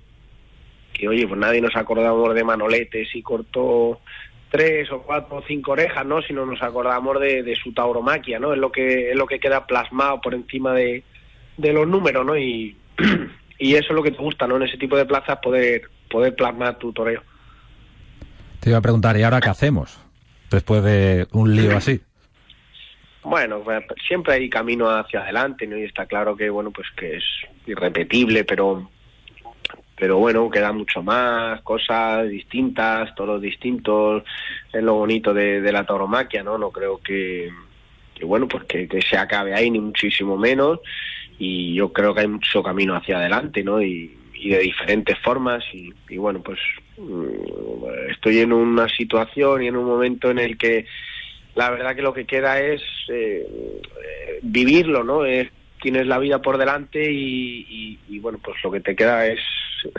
que, 0.93 1.09
oye, 1.09 1.27
pues 1.27 1.39
nadie 1.39 1.61
nos 1.61 1.77
acordamos 1.77 2.35
de 2.35 2.45
Manolete 2.45 3.07
si 3.07 3.23
cortó 3.23 4.01
tres 4.51 4.91
o 4.91 5.03
cuatro 5.03 5.39
o 5.39 5.43
cinco 5.43 5.73
orejas, 5.73 6.05
¿no? 6.07 6.23
Sino 6.23 6.47
nos 6.47 6.63
acordamos 6.63 7.21
de, 7.21 7.43
de 7.43 7.57
su 7.57 7.73
tauromaquia, 7.73 8.39
¿no? 8.39 8.53
Es 8.53 8.59
lo 8.59 8.73
que 8.73 9.11
es 9.11 9.17
lo 9.17 9.27
que 9.27 9.41
queda 9.41 9.67
plasmado 9.67 10.21
por 10.21 10.35
encima 10.35 10.75
de, 10.75 11.03
de 11.57 11.73
los 11.73 11.87
números, 11.87 12.25
¿no? 12.25 12.37
Y, 12.37 12.77
y 13.59 13.75
eso 13.75 13.89
es 13.89 13.95
lo 13.95 14.03
que 14.03 14.11
te 14.11 14.23
gusta, 14.23 14.47
¿no? 14.47 14.57
En 14.57 14.63
ese 14.63 14.79
tipo 14.79 14.97
de 14.97 15.05
plazas 15.05 15.39
poder 15.39 15.91
poder 16.11 16.35
plasmar 16.35 16.79
tu 16.79 16.93
toreo. 16.93 17.23
Te 18.61 18.71
iba 18.71 18.79
a 18.79 18.83
preguntar, 18.83 19.17
¿y 19.17 19.23
ahora 19.23 19.41
qué 19.41 19.51
hacemos? 19.51 20.01
Después 20.51 20.83
de 20.83 21.27
un 21.33 21.55
lío 21.55 21.77
así. 21.77 22.01
Bueno, 23.23 23.61
pues, 23.63 23.85
siempre 24.07 24.35
hay 24.35 24.49
camino 24.49 24.89
hacia 24.89 25.21
adelante, 25.21 25.67
¿no? 25.67 25.77
Y 25.77 25.85
está 25.85 26.07
claro 26.07 26.37
que, 26.37 26.49
bueno, 26.49 26.71
pues 26.71 26.89
que 26.97 27.17
es 27.17 27.25
irrepetible, 27.67 28.45
pero 28.45 28.89
pero 29.99 30.19
bueno, 30.19 30.49
queda 30.49 30.73
mucho 30.73 31.03
más, 31.03 31.61
cosas 31.63 32.29
distintas, 32.29 33.15
toros 33.15 33.43
distintos, 33.43 34.23
es 34.73 34.83
lo 34.83 34.95
bonito 34.95 35.35
de, 35.35 35.61
la 35.73 35.85
tauromaquia, 35.85 36.43
¿no? 36.43 36.57
No 36.57 36.71
creo 36.71 36.99
que, 36.99 37.51
que 38.15 38.25
bueno, 38.25 38.47
pues 38.47 38.65
que, 38.65 38.89
se 39.09 39.17
acabe 39.17 39.55
ahí, 39.55 39.71
ni 39.71 39.81
muchísimo 39.81 40.37
menos, 40.37 40.81
y 41.39 41.75
yo 41.75 41.93
creo 41.93 42.15
que 42.15 42.21
hay 42.21 42.29
mucho 42.29 42.63
camino 42.63 42.95
hacia 42.95 43.19
adelante, 43.19 43.65
¿no? 43.65 43.83
Y, 43.83 44.15
de 44.39 44.61
diferentes 44.61 45.19
formas, 45.19 45.65
y, 45.75 45.93
y 46.09 46.17
bueno, 46.17 46.41
pues 46.41 46.61
mm, 46.97 48.11
estoy 48.13 48.39
en 48.39 48.53
una 48.53 48.89
situación 48.89 49.65
y 49.65 49.67
en 49.67 49.77
un 49.77 49.85
momento 49.85 50.31
en 50.31 50.39
el 50.39 50.57
que 50.57 50.87
la 51.57 51.71
verdad 51.71 51.97
que 51.97 52.03
lo 52.03 52.15
que 52.15 52.25
queda 52.25 52.61
es 52.61 52.81
eh, 53.09 53.45
vivirlo, 54.43 55.03
¿no? 55.03 55.25
Es 55.25 55.49
tienes 55.81 56.07
la 56.07 56.19
vida 56.19 56.41
por 56.41 56.59
delante 56.59 57.11
y, 57.11 58.19
bueno, 58.21 58.39
pues 58.43 58.57
lo 58.63 58.71
que 58.71 58.81
te 58.81 58.97
queda 58.97 59.27
es 59.27 59.41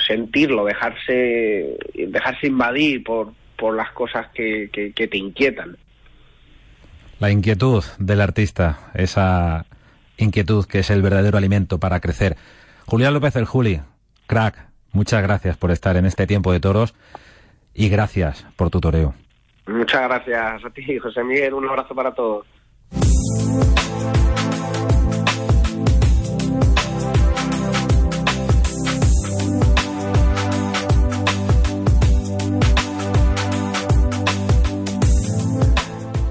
sentirlo, 0.05 0.65
dejarse, 0.65 1.77
dejarse 1.93 2.47
invadir 2.47 3.03
por, 3.03 3.33
por 3.57 3.75
las 3.75 3.91
cosas 3.91 4.27
que, 4.33 4.69
que 4.71 5.07
te 5.07 5.17
inquietan. 5.17 5.77
La 7.19 7.31
inquietud 7.31 7.83
del 7.97 8.21
artista, 8.21 8.91
esa 8.93 9.65
inquietud 10.17 10.65
que 10.65 10.79
es 10.79 10.89
el 10.89 11.01
verdadero 11.01 11.37
alimento 11.37 11.79
para 11.79 11.99
crecer. 11.99 12.37
Julián 12.85 13.13
López 13.13 13.35
el 13.35 13.45
Juli, 13.45 13.81
crack, 14.27 14.67
muchas 14.91 15.21
gracias 15.21 15.57
por 15.57 15.71
estar 15.71 15.97
en 15.97 16.05
este 16.05 16.27
tiempo 16.27 16.51
de 16.51 16.59
toros 16.59 16.95
y 17.73 17.89
gracias 17.89 18.45
por 18.55 18.69
tu 18.69 18.79
toreo. 18.79 19.13
Muchas 19.67 20.01
gracias 20.01 20.65
a 20.65 20.69
ti, 20.71 20.97
José 20.97 21.23
Miguel. 21.23 21.53
Un 21.53 21.67
abrazo 21.67 21.93
para 21.93 22.13
todos. 22.13 22.47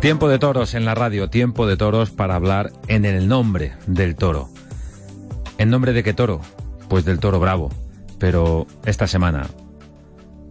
Tiempo 0.00 0.28
de 0.28 0.38
toros 0.38 0.74
en 0.74 0.84
la 0.84 0.94
radio, 0.94 1.28
tiempo 1.28 1.66
de 1.66 1.76
toros 1.76 2.12
para 2.12 2.36
hablar 2.36 2.70
en 2.86 3.04
el 3.04 3.26
nombre 3.26 3.72
del 3.88 4.14
toro. 4.14 4.48
¿En 5.58 5.70
nombre 5.70 5.92
de 5.92 6.04
qué 6.04 6.14
toro? 6.14 6.40
Pues 6.88 7.04
del 7.04 7.18
toro 7.18 7.40
bravo. 7.40 7.68
Pero 8.20 8.68
esta 8.86 9.08
semana, 9.08 9.48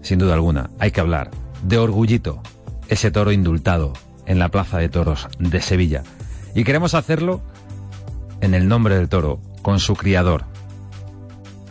sin 0.02 0.20
duda 0.20 0.34
alguna, 0.34 0.70
hay 0.80 0.92
que 0.92 1.00
hablar 1.00 1.32
de 1.64 1.78
Orgullito, 1.78 2.42
ese 2.90 3.10
toro 3.10 3.32
indultado 3.32 3.94
en 4.26 4.38
la 4.38 4.50
Plaza 4.50 4.80
de 4.80 4.90
Toros 4.90 5.30
de 5.40 5.62
Sevilla. 5.62 6.04
Y 6.54 6.66
queremos 6.66 6.94
hacerlo 6.94 7.42
en 8.42 8.54
el 8.54 8.68
nombre 8.68 8.98
del 8.98 9.08
toro, 9.08 9.40
con 9.62 9.80
su 9.80 9.96
criador, 9.96 10.44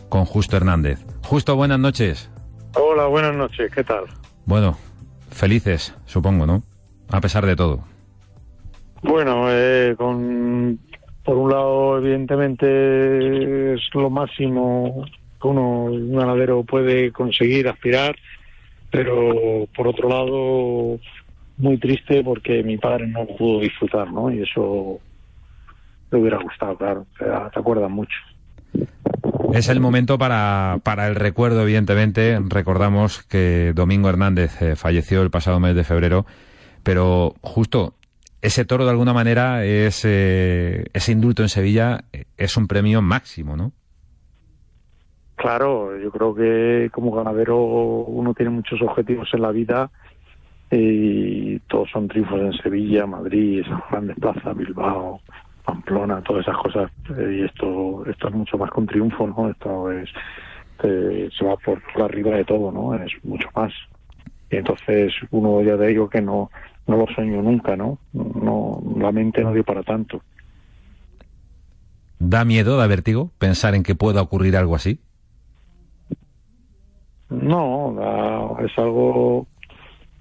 con 0.09 0.25
Justo 0.25 0.57
Hernández. 0.57 1.05
Justo, 1.25 1.57
buenas 1.57 1.79
noches. 1.79 2.31
Hola, 2.73 3.05
buenas 3.05 3.37
noches, 3.37 3.71
¿qué 3.71 3.85
tal? 3.85 4.05
Bueno, 4.47 4.79
felices, 5.31 5.93
supongo, 6.07 6.47
¿no? 6.47 6.63
A 7.11 7.21
pesar 7.21 7.47
de 7.47 7.57
todo? 7.57 7.85
Bueno, 9.03 9.47
eh, 9.51 9.95
con, 9.97 10.79
por 11.25 11.37
un 11.37 11.51
lado, 11.51 11.99
evidentemente 11.99 13.75
es 13.75 13.81
lo 13.95 14.11
máximo 14.11 15.05
que 15.41 15.49
uno, 15.49 15.85
un 15.85 16.17
ganadero 16.17 16.65
puede 16.65 17.13
conseguir, 17.13 17.69
aspirar, 17.69 18.17
pero 18.91 19.67
por 19.77 19.89
otro 19.89 20.09
lado, 20.09 20.99
muy 21.59 21.79
triste 21.79 22.23
porque 22.25 22.63
mi 22.63 22.79
padre 22.79 23.07
no 23.07 23.27
pudo 23.27 23.61
disfrutar, 23.61 24.11
¿no? 24.11 24.31
Y 24.31 24.43
eso 24.43 24.99
le 26.11 26.19
hubiera 26.19 26.39
gustado, 26.39 26.77
claro, 26.77 27.07
te, 27.19 27.25
te 27.25 27.61
acuerdas 27.61 27.91
mucho. 27.91 28.17
Es 29.53 29.69
el 29.69 29.81
momento 29.81 30.19
para, 30.19 30.79
para 30.83 31.07
el 31.07 31.15
recuerdo, 31.15 31.63
evidentemente. 31.63 32.39
Recordamos 32.49 33.23
que 33.23 33.73
Domingo 33.75 34.09
Hernández 34.09 34.61
eh, 34.61 34.77
falleció 34.77 35.23
el 35.23 35.31
pasado 35.31 35.61
mes 35.61 35.75
de 35.75 35.85
febrero 35.85 36.27
pero 36.87 37.35
justo 37.43 37.95
ese 38.41 38.65
toro 38.65 38.85
de 38.85 38.93
alguna 38.93 39.13
manera 39.13 39.65
es 39.65 40.05
eh, 40.05 40.85
ese 40.93 41.11
indulto 41.11 41.43
en 41.43 41.49
Sevilla 41.49 42.05
es 42.37 42.57
un 42.57 42.69
premio 42.69 43.03
máximo, 43.03 43.57
¿no? 43.57 43.73
Claro, 45.35 45.99
yo 45.99 46.13
creo 46.13 46.33
que 46.33 46.89
como 46.93 47.11
ganadero 47.11 47.57
uno 47.57 48.35
tiene 48.35 48.51
muchos 48.51 48.81
objetivos 48.83 49.29
en 49.35 49.43
la 49.43 49.51
vida 49.51 49.91
y 50.71 51.59
todos 51.67 51.91
son 51.91 52.07
triunfos 52.07 52.41
en 52.41 52.53
Sevilla, 52.53 53.05
Madrid, 53.05 53.65
esas 53.67 53.81
grandes 53.91 54.17
plazas, 54.21 54.57
Bilbao, 54.57 55.21
Pamplona, 55.65 56.23
todas 56.23 56.47
esas 56.47 56.57
cosas 56.57 56.93
y 57.09 57.43
esto 57.43 58.05
esto 58.07 58.29
es 58.29 58.35
mucho 58.35 58.59
más 58.59 58.71
que 58.71 58.79
un 58.79 58.87
triunfo, 58.87 59.27
¿no? 59.27 59.51
Esto 59.51 59.91
es 59.91 60.09
eh, 60.85 61.31
se 61.37 61.45
va 61.45 61.57
por, 61.57 61.83
la 61.97 62.05
arriba 62.05 62.37
de 62.37 62.45
todo, 62.45 62.71
¿no? 62.71 62.95
Es 62.95 63.13
mucho 63.25 63.49
más. 63.57 63.73
Y 64.53 64.57
entonces 64.59 65.13
uno 65.33 65.61
ya 65.63 65.77
de 65.77 65.91
ello 65.91 66.09
que 66.09 66.23
no 66.23 66.49
no 66.87 66.97
lo 66.97 67.07
sueño 67.09 67.43
nunca, 67.43 67.77
¿no? 67.77 67.99
no 68.13 68.83
la 68.97 69.13
mente 69.13 69.43
no 69.43 69.53
dio 69.53 69.65
para 69.65 69.83
tanto. 69.83 70.23
¿Da 72.19 72.45
miedo, 72.45 72.77
da 72.77 72.87
vértigo 72.87 73.31
pensar 73.39 73.75
en 73.75 73.83
que 73.83 73.95
pueda 73.95 74.23
ocurrir 74.23 74.57
algo 74.57 74.75
así? 74.75 75.01
No, 77.29 77.97
es 78.65 78.79
algo 78.79 79.47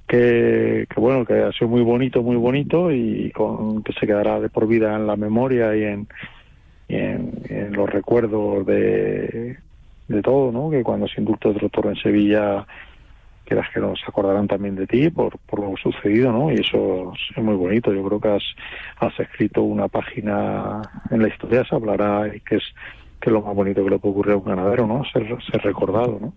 que, 0.07 0.87
que, 0.89 0.99
bueno, 0.99 1.25
que 1.25 1.41
ha 1.41 1.51
sido 1.51 1.69
muy 1.69 1.81
bonito, 1.81 2.21
muy 2.21 2.35
bonito 2.35 2.91
y 2.91 3.31
con, 3.31 3.83
que 3.83 3.93
se 3.93 4.07
quedará 4.07 4.39
de 4.39 4.49
por 4.49 4.67
vida 4.67 4.95
en 4.95 5.07
la 5.07 5.15
memoria 5.15 5.75
y 5.75 5.83
en, 5.83 6.07
en, 6.89 7.73
los 7.73 7.89
recuerdos 7.89 8.65
de, 8.65 9.57
de 10.07 10.21
todo, 10.21 10.51
¿no? 10.51 10.69
Que 10.69 10.83
cuando 10.83 11.07
se 11.07 11.21
indultó 11.21 11.49
otro 11.49 11.69
toro 11.69 11.89
en 11.89 11.95
Sevilla 11.95 12.65
que 13.45 13.55
las 13.55 13.69
que 13.71 13.79
nos 13.79 13.99
acordarán 14.07 14.47
también 14.47 14.75
de 14.75 14.87
ti 14.87 15.09
por, 15.09 15.37
por 15.39 15.59
lo 15.59 15.77
sucedido, 15.77 16.31
¿no? 16.31 16.51
Y 16.51 16.55
eso 16.55 17.13
es 17.35 17.43
muy 17.43 17.55
bonito. 17.55 17.93
Yo 17.93 18.03
creo 18.03 18.19
que 18.19 18.29
has, 18.29 18.43
has 18.97 19.19
escrito 19.19 19.61
una 19.61 19.87
página 19.87 20.81
en 21.11 21.21
la 21.21 21.27
historia, 21.27 21.63
se 21.63 21.75
hablará 21.75 22.35
y 22.35 22.39
que 22.41 22.55
es, 22.55 22.63
que 23.21 23.29
lo 23.31 23.41
más 23.41 23.55
bonito 23.55 23.83
que 23.83 23.89
le 23.91 23.99
puede 23.99 24.11
ocurrir 24.11 24.33
a 24.33 24.37
un 24.37 24.45
ganadero, 24.45 24.87
¿no? 24.87 25.03
Ser, 25.11 25.27
ser 25.51 25.61
recordado, 25.61 26.17
¿no? 26.19 26.33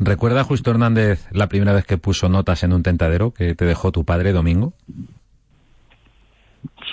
¿Recuerda 0.00 0.44
Justo 0.44 0.70
Hernández 0.70 1.26
la 1.32 1.48
primera 1.48 1.72
vez 1.72 1.84
que 1.84 1.98
puso 1.98 2.28
notas 2.28 2.62
en 2.62 2.72
un 2.72 2.82
tentadero 2.82 3.32
que 3.32 3.54
te 3.54 3.64
dejó 3.64 3.90
tu 3.90 4.04
padre 4.04 4.32
Domingo? 4.32 4.72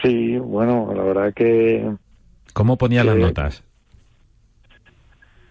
Sí, 0.01 0.37
bueno, 0.37 0.91
la 0.95 1.03
verdad 1.03 1.33
que... 1.33 1.95
¿Cómo 2.53 2.77
ponía 2.77 3.03
las 3.03 3.17
notas? 3.17 3.63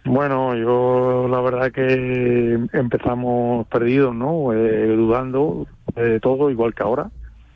Bueno, 0.07 0.55
yo 0.55 1.27
la 1.31 1.41
verdad 1.41 1.73
que 1.73 2.61
empezamos 2.75 3.67
perdidos, 3.69 4.15
¿no? 4.15 4.53
Eh, 4.53 4.95
dudando 4.95 5.67
de 5.97 6.21
todo, 6.21 6.51
igual 6.51 6.75
que 6.75 6.83
ahora, 6.83 7.11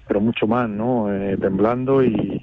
pero 0.06 0.22
mucho 0.22 0.46
más, 0.46 0.68
¿no? 0.68 1.12
Eh, 1.12 1.36
temblando 1.36 2.02
y, 2.02 2.40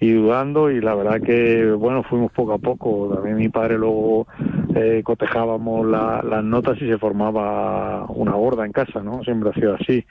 dudando 0.00 0.70
y 0.70 0.80
la 0.80 0.94
verdad 0.96 1.20
que, 1.20 1.70
bueno, 1.72 2.02
fuimos 2.02 2.32
poco 2.32 2.54
a 2.54 2.58
poco. 2.58 3.10
También 3.14 3.36
mi 3.36 3.48
padre 3.48 3.78
luego 3.78 4.26
eh, 4.74 5.00
cotejábamos 5.04 5.86
las 5.86 6.44
notas 6.44 6.76
y 6.82 6.88
se 6.88 6.98
formaba 6.98 8.04
una 8.08 8.32
gorda 8.32 8.66
en 8.66 8.72
casa, 8.72 9.00
¿no? 9.00 9.22
Siempre 9.22 9.50
ha 9.50 9.54
sido 9.54 9.76
así. 9.76 10.04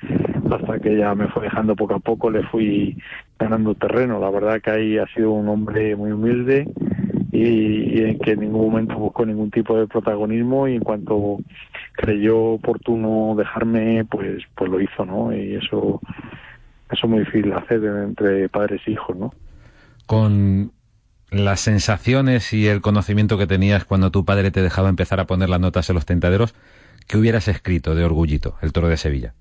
Hasta 0.50 0.80
que 0.80 0.98
ya 0.98 1.14
me 1.14 1.28
fue 1.28 1.44
dejando 1.44 1.76
poco 1.76 1.96
a 1.96 2.00
poco, 2.00 2.32
le 2.32 2.42
fui 2.44 2.98
ganando 3.38 3.76
terreno. 3.76 4.20
La 4.20 4.30
verdad 4.30 4.62
que 4.62 4.72
ahí 4.72 4.98
ha 4.98 5.06
sido 5.08 5.32
un 5.34 5.50
hombre 5.50 5.96
muy 5.96 6.12
humilde 6.12 6.68
y, 7.34 8.04
en 8.04 8.20
que 8.20 8.32
en 8.32 8.42
ningún 8.42 8.72
momento 8.72 8.96
buscó 8.96 9.26
ningún 9.26 9.50
tipo 9.50 9.76
de 9.76 9.88
protagonismo 9.88 10.68
y 10.68 10.76
en 10.76 10.84
cuanto 10.84 11.40
creyó 11.94 12.40
oportuno 12.40 13.34
dejarme, 13.36 14.06
pues 14.06 14.44
pues 14.56 14.70
lo 14.70 14.80
hizo, 14.80 15.04
¿no? 15.04 15.36
Y 15.36 15.56
eso 15.56 16.00
eso 16.92 17.08
es 17.08 17.10
muy 17.10 17.20
difícil 17.20 17.50
de 17.50 17.56
hacer 17.56 17.84
entre 17.84 18.50
padres 18.50 18.82
e 18.86 18.92
hijos, 18.92 19.18
¿no? 19.18 19.34
Con 20.06 20.72
las 21.32 21.62
sensaciones 21.62 22.54
y 22.54 22.68
el 22.68 22.82
conocimiento 22.82 23.40
que 23.40 23.48
tenías 23.48 23.86
cuando 23.86 24.12
tu 24.12 24.26
padre 24.26 24.52
te 24.52 24.62
dejaba 24.62 24.90
empezar 24.90 25.20
a 25.20 25.26
poner 25.26 25.50
las 25.50 25.60
notas 25.60 25.90
en 25.90 25.96
los 25.96 26.06
tentaderos, 26.06 26.54
¿qué 27.08 27.18
hubieras 27.18 27.48
escrito 27.48 27.96
de 27.96 28.04
Orgullito, 28.04 28.58
el 28.62 28.74
toro 28.74 28.90
de 28.90 28.98
Sevilla? 28.98 29.34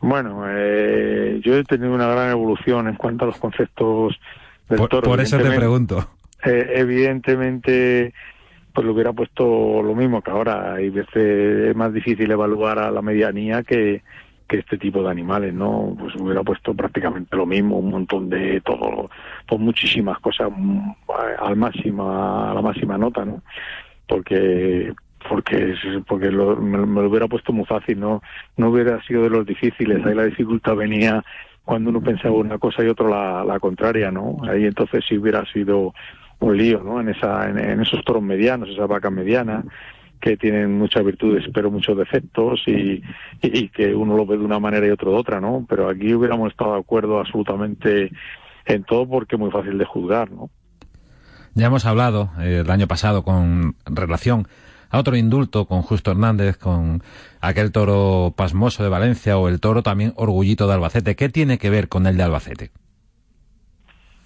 Bueno, 0.00 0.44
eh, 0.48 1.40
yo 1.44 1.56
he 1.56 1.62
tenido 1.62 1.94
una 1.94 2.08
gran 2.08 2.30
evolución 2.30 2.88
en 2.88 2.96
cuanto 2.96 3.24
a 3.24 3.28
los 3.28 3.38
conceptos 3.38 4.18
por, 4.68 5.20
eso 5.20 5.38
te 5.38 5.50
pregunto. 5.50 6.08
Eh, 6.46 6.72
evidentemente, 6.74 8.12
pues 8.74 8.86
lo 8.86 8.92
hubiera 8.92 9.14
puesto 9.14 9.82
lo 9.82 9.94
mismo 9.94 10.20
que 10.20 10.30
ahora. 10.30 10.74
Hay 10.74 10.90
veces 10.90 11.70
es 11.70 11.74
más 11.74 11.90
difícil 11.90 12.30
evaluar 12.30 12.78
a 12.78 12.90
la 12.90 13.00
medianía 13.00 13.62
que, 13.62 14.02
que 14.48 14.58
este 14.58 14.76
tipo 14.78 15.02
de 15.02 15.10
animales, 15.10 15.54
¿no? 15.54 15.96
Pues 15.98 16.14
hubiera 16.16 16.42
puesto 16.42 16.74
prácticamente 16.74 17.36
lo 17.36 17.46
mismo, 17.46 17.78
un 17.78 17.90
montón 17.90 18.28
de 18.28 18.60
todo, 18.60 19.10
pues 19.46 19.60
muchísimas 19.60 20.18
cosas 20.18 20.50
mm, 20.54 20.90
al 21.38 21.56
máxima, 21.56 22.50
a 22.50 22.54
la 22.54 22.62
máxima 22.62 22.98
nota, 22.98 23.24
¿no? 23.24 23.42
Porque 24.06 24.92
porque 25.28 25.74
porque 26.06 26.30
lo, 26.30 26.56
me, 26.56 26.76
me, 26.84 27.00
lo 27.00 27.08
hubiera 27.08 27.26
puesto 27.26 27.52
muy 27.52 27.64
fácil, 27.64 27.98
no 27.98 28.22
no 28.58 28.68
hubiera 28.68 29.02
sido 29.04 29.22
de 29.22 29.30
los 29.30 29.46
difíciles, 29.46 30.04
ahí 30.04 30.14
la 30.14 30.24
dificultad 30.24 30.76
venía 30.76 31.24
cuando 31.64 31.90
uno 31.90 32.00
pensaba 32.00 32.34
una 32.34 32.58
cosa 32.58 32.84
y 32.84 32.88
otro 32.88 33.08
la, 33.08 33.44
la 33.44 33.58
contraria, 33.58 34.10
¿no? 34.10 34.36
Ahí 34.48 34.64
entonces 34.64 35.04
sí 35.08 35.16
hubiera 35.16 35.44
sido 35.52 35.94
un 36.40 36.56
lío, 36.56 36.82
¿no? 36.82 37.00
En, 37.00 37.08
esa, 37.08 37.48
en, 37.48 37.80
esos 37.80 38.04
toros 38.04 38.22
medianos, 38.22 38.68
esas 38.68 38.88
vacas 38.88 39.12
medianas 39.12 39.64
que 40.20 40.36
tienen 40.36 40.78
muchas 40.78 41.04
virtudes 41.04 41.44
pero 41.52 41.70
muchos 41.70 41.98
defectos 41.98 42.62
y, 42.66 43.02
y, 43.42 43.68
que 43.68 43.94
uno 43.94 44.16
lo 44.16 44.24
ve 44.24 44.38
de 44.38 44.44
una 44.44 44.58
manera 44.58 44.86
y 44.86 44.90
otro 44.90 45.10
de 45.10 45.16
otra, 45.18 45.40
¿no? 45.40 45.66
Pero 45.68 45.88
aquí 45.88 46.14
hubiéramos 46.14 46.50
estado 46.50 46.74
de 46.74 46.80
acuerdo 46.80 47.18
absolutamente 47.18 48.10
en 48.66 48.84
todo 48.84 49.06
porque 49.06 49.36
es 49.36 49.40
muy 49.40 49.50
fácil 49.50 49.76
de 49.76 49.84
juzgar, 49.84 50.30
¿no? 50.30 50.50
Ya 51.54 51.66
hemos 51.66 51.86
hablado 51.86 52.30
eh, 52.40 52.62
el 52.64 52.70
año 52.70 52.88
pasado 52.88 53.22
con 53.22 53.76
relación 53.86 54.48
a 54.90 54.98
otro 54.98 55.16
indulto 55.16 55.66
con 55.66 55.82
Justo 55.82 56.10
Hernández, 56.10 56.56
con 56.56 57.02
aquel 57.40 57.72
toro 57.72 58.32
pasmoso 58.36 58.82
de 58.82 58.88
Valencia 58.88 59.38
o 59.38 59.48
el 59.48 59.60
toro 59.60 59.82
también 59.82 60.12
orgullito 60.16 60.66
de 60.66 60.74
Albacete. 60.74 61.16
¿Qué 61.16 61.28
tiene 61.28 61.58
que 61.58 61.70
ver 61.70 61.88
con 61.88 62.06
el 62.06 62.16
de 62.16 62.22
Albacete? 62.22 62.70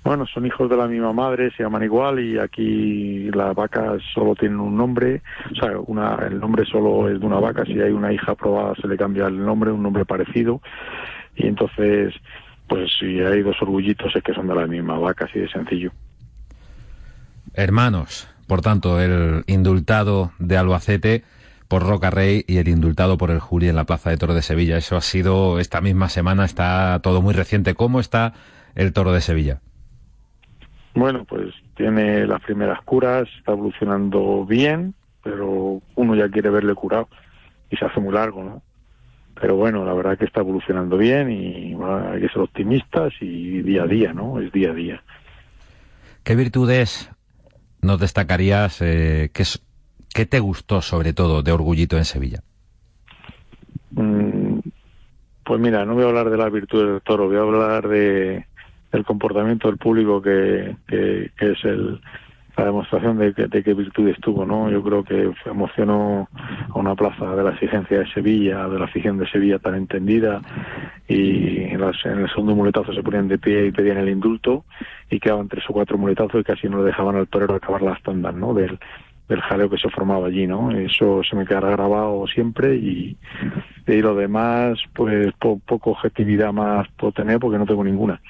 Bueno, 0.05 0.25
son 0.27 0.47
hijos 0.47 0.71
de 0.71 0.77
la 0.77 0.87
misma 0.87 1.13
madre, 1.13 1.51
se 1.57 1.63
llaman 1.63 1.83
igual 1.83 2.21
y 2.21 2.39
aquí 2.39 3.31
las 3.31 3.55
vacas 3.55 4.01
solo 4.15 4.35
tienen 4.35 4.59
un 4.59 4.75
nombre, 4.77 5.23
o 5.53 5.55
sea, 5.55 5.79
una, 5.81 6.15
el 6.27 6.41
nombre 6.41 6.65
solo 6.65 7.11
es 7.11 7.21
de 7.21 7.27
una 7.27 7.41
vaca, 7.41 7.65
si 7.67 7.79
hay 7.79 7.91
una 7.91 8.11
hija 8.11 8.33
aprobada 8.33 8.75
se 8.81 8.89
le 8.89 8.97
cambia 8.97 9.27
el 9.27 9.45
nombre, 9.45 9.71
un 9.71 9.83
nombre 9.83 10.07
parecido 10.07 10.63
y 11.35 11.47
entonces, 11.47 12.15
pues 12.69 12.91
si 12.99 13.21
hay 13.21 13.43
dos 13.43 13.61
orgullitos 13.61 14.15
es 14.17 14.23
que 14.23 14.33
son 14.33 14.49
de 14.49 14.55
la 14.55 14.67
misma 14.67 14.99
vaca, 14.99 15.27
así 15.27 15.41
de 15.41 15.49
sencillo. 15.51 15.93
Hermanos, 17.53 18.29
por 18.49 18.63
tanto, 18.63 19.01
el 19.01 19.45
indultado 19.47 20.33
de 20.39 20.57
Albacete 20.57 21.23
por 21.69 21.87
Roca 21.87 22.11
Rey 22.11 22.45
y 22.49 22.57
el 22.57 22.69
indultado 22.69 23.19
por 23.19 23.31
el 23.31 23.41
Juli 23.41 23.69
en 23.69 23.77
la 23.77 23.85
Plaza 23.85 24.09
de 24.09 24.17
Toro 24.17 24.33
de 24.35 24.41
Sevilla. 24.41 24.79
Eso 24.79 24.97
ha 24.97 25.03
sido 25.03 25.61
esta 25.61 25.83
misma 25.83 26.09
semana, 26.09 26.47
está 26.47 26.99
todo 27.03 27.21
muy 27.21 27.35
reciente. 27.35 27.75
¿Cómo 27.75 28.01
está 28.01 28.33
el 28.75 28.95
Toro 28.95 29.13
de 29.13 29.21
Sevilla? 29.21 29.61
Bueno, 30.95 31.27
pues 31.27 31.55
tiene 31.77 32.27
las 32.27 32.41
primeras 32.41 32.81
curas, 32.83 33.29
está 33.39 33.53
evolucionando 33.53 34.47
bien, 34.47 34.95
pero 35.23 35.83
uno 35.95 36.15
ya 36.15 36.31
quiere 36.31 36.49
verle 36.49 36.75
curado 36.75 37.09
y 37.71 37.77
se 37.77 37.85
hace 37.85 38.01
muy 38.01 38.15
largo, 38.15 38.43
¿no? 38.43 38.63
Pero 39.39 39.57
bueno, 39.57 39.85
la 39.85 39.93
verdad 39.93 40.17
que 40.17 40.25
está 40.25 40.41
evolucionando 40.41 40.97
bien 40.97 41.31
y 41.31 41.75
hay 41.75 42.21
que 42.23 42.29
ser 42.29 42.39
optimistas 42.39 43.13
y 43.21 43.61
día 43.61 43.83
a 43.83 43.87
día, 43.87 44.13
¿no? 44.15 44.41
Es 44.41 44.51
día 44.51 44.71
a 44.71 44.75
día. 44.75 45.03
¿Qué 46.25 46.35
virtudes 46.35 47.11
nos 47.83 48.01
destacarías? 48.01 48.81
Eh, 48.81 49.31
¿qué, 49.33 50.27
te 50.27 50.41
gustó 50.41 50.83
sobre 50.83 51.13
todo 51.13 51.43
de 51.43 51.53
Orgullito 51.53 51.97
en 51.97 52.05
Sevilla? 52.05 52.43
Mm, 53.93 54.59
pues 55.45 55.61
mira, 55.61 55.85
no 55.85 55.95
voy 55.95 56.05
a 56.05 56.09
hablar 56.09 56.31
de 56.31 56.37
las 56.37 56.53
virtudes 56.53 56.89
del 56.89 57.03
toro, 57.03 57.29
voy 57.29 57.37
a 57.37 57.41
hablar 57.41 57.89
de, 57.89 58.47
el 58.93 59.05
comportamiento 59.05 59.69
del 59.69 59.79
público 59.79 60.21
que, 60.23 60.77
que, 60.87 61.31
es 61.39 61.65
el, 61.65 62.01
la 62.57 62.65
demostración 62.65 63.19
de, 63.19 63.33
de 63.33 63.63
qué 63.63 63.75
virtud 63.75 64.09
estuvo, 64.09 64.45
¿no? 64.45 64.71
Yo 64.71 64.83
creo 64.83 65.05
que 65.05 65.33
emocionó 65.47 66.29
a 66.35 66.79
una 66.79 66.95
plaza 66.95 67.37
de 67.37 67.45
la 67.45 67.51
exigencia 67.51 68.01
de 68.01 68.13
Sevilla, 68.13 68.69
de 68.69 68.79
la 68.79 68.87
afición 68.87 69.19
de 69.19 69.29
Sevilla 69.29 69.59
tan 69.59 69.75
entendida, 69.75 70.41
y 71.07 71.65
en, 71.65 71.81
en 71.83 72.19
el 72.19 72.29
segundo 72.31 72.55
muletazo 72.55 72.93
se 72.93 73.03
ponían 73.03 73.29
de 73.29 73.39
pie 73.39 73.67
y 73.67 73.73
pedían 73.73 73.99
el 73.99 74.09
indulto, 74.09 74.65
y 75.11 75.21
quedaban 75.21 75.49
tres 75.49 75.65
o 75.69 75.73
cuatro 75.73 75.99
muletazos 75.99 76.41
y 76.41 76.45
casi 76.45 76.69
no 76.69 76.79
le 76.79 76.85
dejaban 76.85 77.17
al 77.17 77.29
torero 77.29 77.55
acabar 77.55 77.83
las 77.83 78.03
tandas, 78.03 78.35
¿no? 78.35 78.55
Del, 78.55 78.79
del 79.29 79.41
jaleo 79.41 79.71
que 79.71 79.79
se 79.79 79.91
formaba 79.91 80.27
allí, 80.27 80.47
¿no? 80.47 80.71
Eso 80.71 81.23
se 81.23 81.37
me 81.37 81.47
quedará 81.47 81.71
grabado 81.71 82.27
siempre 82.27 82.77
y, 82.77 83.17
y 83.87 84.03
lo 84.03 84.15
demás, 84.15 84.79
pues 84.95 85.33
poco 85.39 85.91
objetividad 85.91 86.53
más 86.53 86.89
puedo 86.97 87.13
tener 87.13 87.39
porque 87.39 87.59
no 87.59 87.67
tengo 87.67 87.85
ninguna 87.85 88.21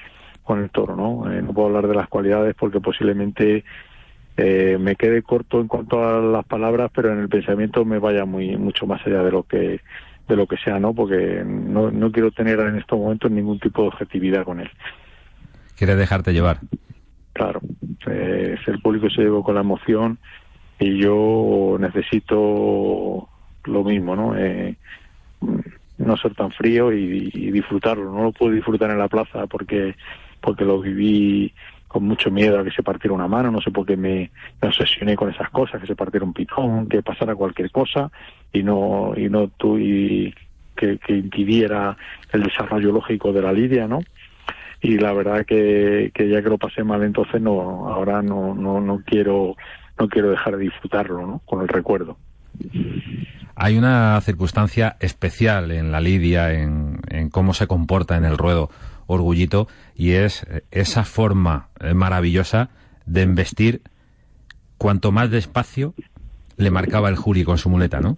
con 0.43 0.59
el 0.59 0.69
toro, 0.69 0.95
¿no? 0.95 1.31
Eh, 1.31 1.41
no 1.41 1.53
puedo 1.53 1.67
hablar 1.67 1.87
de 1.87 1.95
las 1.95 2.07
cualidades 2.07 2.55
porque 2.55 2.81
posiblemente 2.81 3.63
eh, 4.35 4.77
me 4.79 4.95
quede 4.95 5.21
corto 5.21 5.61
en 5.61 5.67
cuanto 5.67 6.03
a 6.03 6.19
las 6.19 6.45
palabras, 6.45 6.91
pero 6.93 7.11
en 7.13 7.19
el 7.19 7.29
pensamiento 7.29 7.85
me 7.85 7.99
vaya 7.99 8.25
muy 8.25 8.57
mucho 8.57 8.87
más 8.87 9.05
allá 9.05 9.21
de 9.23 9.31
lo 9.31 9.43
que 9.43 9.81
de 10.27 10.35
lo 10.35 10.47
que 10.47 10.57
sea, 10.57 10.79
¿no? 10.79 10.93
Porque 10.93 11.43
no, 11.45 11.91
no 11.91 12.11
quiero 12.11 12.31
tener 12.31 12.59
en 12.59 12.77
estos 12.77 12.99
momentos 12.99 13.31
ningún 13.31 13.59
tipo 13.59 13.81
de 13.81 13.87
objetividad 13.89 14.43
con 14.43 14.59
él. 14.59 14.69
¿Quieres 15.79 15.97
dejarte 15.97 16.33
llevar? 16.33 16.59
Claro, 17.31 17.61
eh, 18.05 18.57
el 18.67 18.81
público 18.81 19.09
se 19.09 19.21
llevó 19.21 19.41
con 19.41 19.55
la 19.55 19.61
emoción 19.61 20.17
y 20.77 20.97
yo 21.01 21.77
necesito 21.79 23.29
lo 23.63 23.83
mismo, 23.85 24.13
¿no? 24.13 24.37
Eh, 24.37 24.75
no 25.99 26.17
ser 26.17 26.35
tan 26.35 26.51
frío 26.51 26.91
y, 26.91 27.49
disfrutarlo. 27.51 28.11
No 28.11 28.23
lo 28.23 28.31
puedo 28.33 28.51
disfrutar 28.51 28.91
en 28.91 28.99
la 28.99 29.07
plaza 29.07 29.47
porque 29.47 29.95
porque 30.41 30.65
lo 30.65 30.81
viví 30.81 31.53
con 31.87 32.03
mucho 32.03 32.29
miedo 32.29 32.59
a 32.59 32.63
que 32.65 32.71
se 32.71 32.83
partiera 32.83 33.15
una 33.15 33.29
mano, 33.29 33.49
no 33.49 33.61
sé 33.61 33.71
por 33.71 33.85
qué 33.85 33.95
me, 33.95 34.31
obsesioné 34.61 35.15
con 35.15 35.29
esas 35.29 35.49
cosas, 35.49 35.79
que 35.79 35.87
se 35.87 35.95
partiera 35.95 36.25
un 36.25 36.33
pitón, 36.33 36.89
que 36.89 37.01
pasara 37.01 37.35
cualquier 37.35 37.71
cosa 37.71 38.11
y 38.51 38.63
no 38.63 39.13
y 39.15 39.29
no 39.29 39.47
tú 39.47 39.77
y 39.77 40.35
que, 40.75 40.99
impidiera 41.07 41.95
el 42.33 42.43
desarrollo 42.43 42.91
lógico 42.91 43.31
de 43.31 43.41
la 43.41 43.53
lidia, 43.53 43.87
¿no? 43.87 44.01
Y 44.81 44.97
la 44.97 45.13
verdad 45.13 45.45
que, 45.45 46.11
que 46.13 46.29
ya 46.29 46.41
que 46.41 46.49
lo 46.49 46.57
pasé 46.57 46.83
mal 46.83 47.03
entonces 47.03 47.41
no 47.41 47.89
ahora 47.89 48.21
no 48.21 48.55
no 48.55 48.79
no 48.79 49.01
quiero 49.05 49.55
no 49.99 50.07
quiero 50.07 50.31
dejar 50.31 50.57
de 50.57 50.63
disfrutarlo, 50.63 51.27
¿no? 51.27 51.41
Con 51.45 51.61
el 51.61 51.67
recuerdo. 51.67 52.17
Hay 53.55 53.77
una 53.77 54.19
circunstancia 54.21 54.95
especial 55.01 55.71
en 55.71 55.91
la 55.91 55.99
lidia, 55.99 56.53
en, 56.53 56.99
en 57.09 57.29
cómo 57.29 57.53
se 57.53 57.67
comporta 57.67 58.15
en 58.15 58.23
el 58.23 58.37
ruedo 58.37 58.69
orgullito 59.07 59.67
y 59.95 60.11
es 60.11 60.45
esa 60.71 61.03
forma 61.03 61.67
eh, 61.81 61.93
maravillosa 61.93 62.69
de 63.05 63.23
embestir 63.23 63.81
cuanto 64.77 65.11
más 65.11 65.29
despacio 65.31 65.93
le 66.57 66.71
marcaba 66.71 67.09
el 67.09 67.15
Juli 67.15 67.43
con 67.43 67.57
su 67.57 67.69
muleta, 67.69 67.99
¿no? 67.99 68.17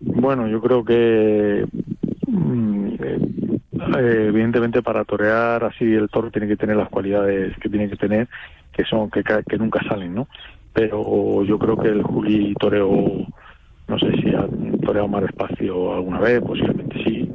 Bueno, 0.00 0.46
yo 0.48 0.60
creo 0.60 0.84
que 0.84 1.66
mm, 2.26 2.94
eh, 3.98 4.26
evidentemente 4.28 4.82
para 4.82 5.04
torear 5.04 5.64
así 5.64 5.84
el 5.84 6.08
toro 6.08 6.30
tiene 6.30 6.48
que 6.48 6.56
tener 6.56 6.76
las 6.76 6.88
cualidades 6.88 7.56
que 7.58 7.68
tiene 7.68 7.88
que 7.88 7.96
tener, 7.96 8.28
que 8.72 8.84
son 8.84 9.10
que, 9.10 9.22
que 9.22 9.58
nunca 9.58 9.80
salen, 9.88 10.14
¿no? 10.14 10.28
Pero 10.72 11.42
yo 11.44 11.58
creo 11.58 11.76
que 11.76 11.88
el 11.88 12.02
Juli 12.02 12.54
toreó, 12.58 12.90
no 13.88 13.98
sé 13.98 14.12
si 14.20 14.34
ha 14.34 14.46
toreado 14.84 15.08
más 15.08 15.22
despacio 15.22 15.94
alguna 15.94 16.20
vez, 16.20 16.42
posiblemente 16.42 17.02
sí, 17.02 17.32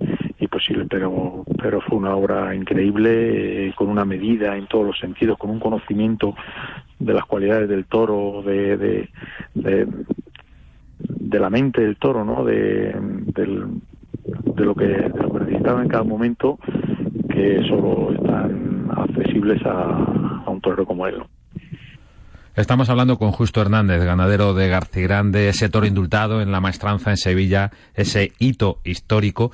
posible, 0.52 0.86
pero, 0.88 1.44
pero 1.60 1.82
fue 1.82 1.98
una 1.98 2.16
obra 2.16 2.54
increíble, 2.54 3.70
eh, 3.70 3.74
con 3.76 3.88
una 3.90 4.06
medida 4.06 4.56
en 4.58 4.68
todos 4.68 4.86
los 4.86 5.00
sentidos, 5.00 5.38
con 5.38 5.50
un 5.50 5.60
conocimiento 5.60 6.36
de 7.00 7.14
las 7.14 7.26
cualidades 7.26 7.68
del 7.70 7.86
toro, 7.86 8.44
de, 8.44 8.78
de, 8.78 9.10
de, 9.56 11.40
la 11.40 11.50
mente 11.50 11.82
del 11.82 11.96
toro, 11.96 12.24
¿no? 12.24 12.44
De, 12.44 12.94
de, 14.24 14.66
lo 14.66 14.76
que, 14.76 14.86
de 14.86 15.10
lo 15.22 15.34
que 15.34 15.40
necesitaba 15.46 15.82
en 15.82 15.90
cada 15.90 16.04
momento, 16.04 16.58
que 17.30 17.62
solo 17.68 18.14
están 18.14 18.90
accesibles 18.96 19.62
a, 19.66 20.44
a 20.46 20.50
un 20.50 20.62
torero 20.62 20.86
como 20.86 21.08
él. 21.08 21.16
Estamos 22.56 22.90
hablando 22.90 23.18
con 23.18 23.32
Justo 23.32 23.62
Hernández, 23.62 24.04
ganadero 24.04 24.54
de 24.54 24.68
Grande, 24.68 25.50
ese 25.50 25.70
toro 25.70 25.86
indultado 25.86 26.42
en 26.42 26.52
la 26.52 26.60
maestranza 26.60 27.12
en 27.12 27.18
Sevilla, 27.18 27.72
ese 27.96 28.34
hito 28.40 28.80
histórico 28.84 29.52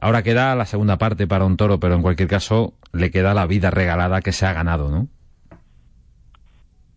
Ahora 0.00 0.22
queda 0.22 0.56
la 0.56 0.64
segunda 0.64 0.96
parte 0.96 1.26
para 1.26 1.44
un 1.44 1.58
toro, 1.58 1.78
pero 1.78 1.94
en 1.94 2.02
cualquier 2.02 2.28
caso 2.28 2.72
le 2.92 3.10
queda 3.10 3.34
la 3.34 3.46
vida 3.46 3.70
regalada 3.70 4.22
que 4.22 4.32
se 4.32 4.46
ha 4.46 4.54
ganado, 4.54 4.90
¿no? 4.90 5.08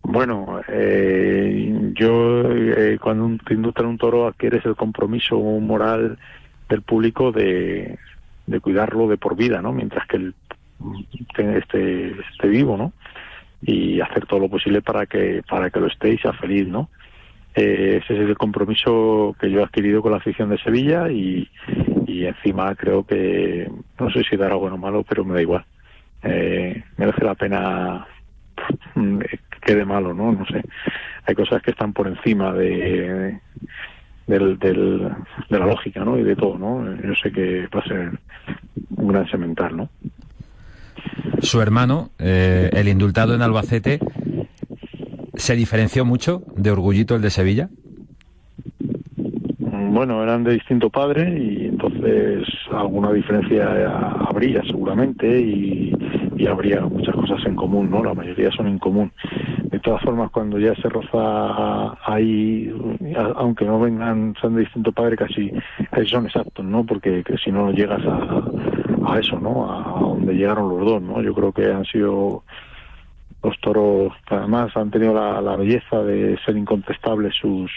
Bueno, 0.03 0.61
eh, 0.69 1.91
yo 1.93 2.43
eh, 2.49 2.97
cuando 3.01 3.43
te 3.45 3.53
indultan 3.53 3.87
un 3.87 3.97
toro 3.97 4.27
adquieres 4.27 4.65
el 4.65 4.75
compromiso 4.75 5.37
moral 5.37 6.17
del 6.73 6.81
público 6.81 7.31
de, 7.31 7.97
cuidarlo 8.61 9.07
de 9.07 9.17
por 9.17 9.35
vida, 9.35 9.61
¿no? 9.61 9.71
Mientras 9.71 10.07
que 10.07 10.17
él 10.17 10.35
esté, 11.37 12.11
esté 12.31 12.47
vivo, 12.47 12.77
¿no? 12.77 12.93
Y 13.61 14.01
hacer 14.01 14.25
todo 14.25 14.39
lo 14.41 14.49
posible 14.49 14.81
para 14.81 15.05
que 15.05 15.41
para 15.47 15.69
que 15.69 15.79
lo 15.79 15.87
esté 15.87 16.09
y 16.13 16.17
feliz, 16.17 16.67
¿no? 16.67 16.89
Eh, 17.55 18.01
ese 18.03 18.15
es 18.15 18.19
el 18.21 18.35
compromiso 18.35 19.35
que 19.39 19.51
yo 19.51 19.59
he 19.59 19.63
adquirido 19.63 20.01
con 20.01 20.11
la 20.11 20.17
afición 20.17 20.49
de 20.49 20.57
Sevilla 20.57 21.11
y, 21.11 21.47
y 22.07 22.25
encima 22.25 22.73
creo 22.75 23.05
que, 23.05 23.69
no 23.99 24.09
sé 24.09 24.23
si 24.23 24.35
dará 24.35 24.55
bueno 24.55 24.75
o 24.75 24.79
malo, 24.79 25.05
pero 25.07 25.23
me 25.23 25.35
da 25.35 25.41
igual. 25.41 25.63
Eh, 26.23 26.83
merece 26.97 27.23
la 27.23 27.35
pena 27.35 28.07
que 28.95 29.59
quede 29.61 29.85
malo, 29.85 30.13
¿no? 30.13 30.31
No 30.31 30.45
sé. 30.47 30.63
Hay 31.27 31.35
cosas 31.35 31.61
que 31.61 31.71
están 31.71 31.93
por 31.93 32.07
encima 32.07 32.51
de, 32.53 33.39
del, 34.27 34.57
del, 34.59 35.09
de 35.49 35.59
la 35.59 35.65
lógica, 35.65 36.03
¿no? 36.03 36.17
Y 36.17 36.23
de 36.23 36.35
todo, 36.35 36.57
¿no? 36.57 36.83
Yo 37.01 37.13
sé 37.21 37.31
que 37.31 37.67
va 37.67 37.79
a 37.79 37.87
ser 37.87 38.11
un 38.95 39.07
gran 39.07 39.27
cemental, 39.27 39.75
¿no? 39.77 39.89
Su 41.39 41.61
hermano, 41.61 42.09
eh, 42.19 42.69
el 42.73 42.87
indultado 42.87 43.35
en 43.35 43.41
Albacete, 43.41 43.99
¿se 45.35 45.55
diferenció 45.55 46.05
mucho 46.05 46.43
de 46.55 46.71
Orgullito 46.71 47.15
el 47.15 47.21
de 47.21 47.29
Sevilla? 47.29 47.69
bueno, 49.93 50.23
eran 50.23 50.43
de 50.43 50.53
distinto 50.53 50.89
padre 50.89 51.39
y 51.39 51.67
entonces 51.67 52.47
alguna 52.71 53.11
diferencia 53.11 54.09
habría 54.27 54.63
seguramente 54.63 55.39
y, 55.39 55.93
habría 56.47 56.81
muchas 56.81 57.15
cosas 57.15 57.45
en 57.45 57.55
común, 57.55 57.89
¿no? 57.89 58.03
La 58.03 58.13
mayoría 58.13 58.51
son 58.51 58.67
en 58.67 58.79
común. 58.79 59.11
De 59.63 59.79
todas 59.79 60.01
formas, 60.01 60.31
cuando 60.31 60.59
ya 60.59 60.75
se 60.75 60.89
roza 60.89 61.97
ahí, 62.05 62.71
aunque 63.35 63.65
no 63.65 63.79
vengan, 63.79 64.35
sean 64.39 64.55
de 64.55 64.61
distinto 64.61 64.91
padre, 64.91 65.15
casi, 65.15 65.51
son 66.05 66.25
exactos, 66.25 66.65
¿no? 66.65 66.85
Porque 66.85 67.23
si 67.43 67.51
no 67.51 67.71
llegas 67.71 68.01
a, 68.05 69.19
eso, 69.19 69.39
¿no? 69.39 69.71
A 69.71 69.99
donde 69.99 70.33
llegaron 70.33 70.69
los 70.69 70.85
dos, 70.85 71.01
¿no? 71.01 71.21
Yo 71.21 71.33
creo 71.33 71.51
que 71.51 71.65
han 71.65 71.85
sido 71.85 72.43
los 73.43 73.59
toros, 73.59 74.13
además 74.27 74.75
han 74.75 74.89
tenido 74.89 75.13
la, 75.13 75.41
la 75.41 75.55
belleza 75.55 76.01
de 76.03 76.37
ser 76.45 76.57
incontestables 76.57 77.35
sus 77.35 77.69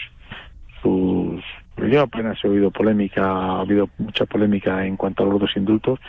sus 0.81 1.43
yo 1.85 2.01
apenas 2.01 2.43
he 2.43 2.47
oído 2.47 2.71
polémica, 2.71 3.23
ha 3.23 3.61
habido 3.61 3.89
mucha 3.99 4.25
polémica 4.25 4.85
en 4.85 4.97
cuanto 4.97 5.23
a 5.23 5.27
los 5.27 5.39
dos 5.39 5.55
indultos 5.55 5.99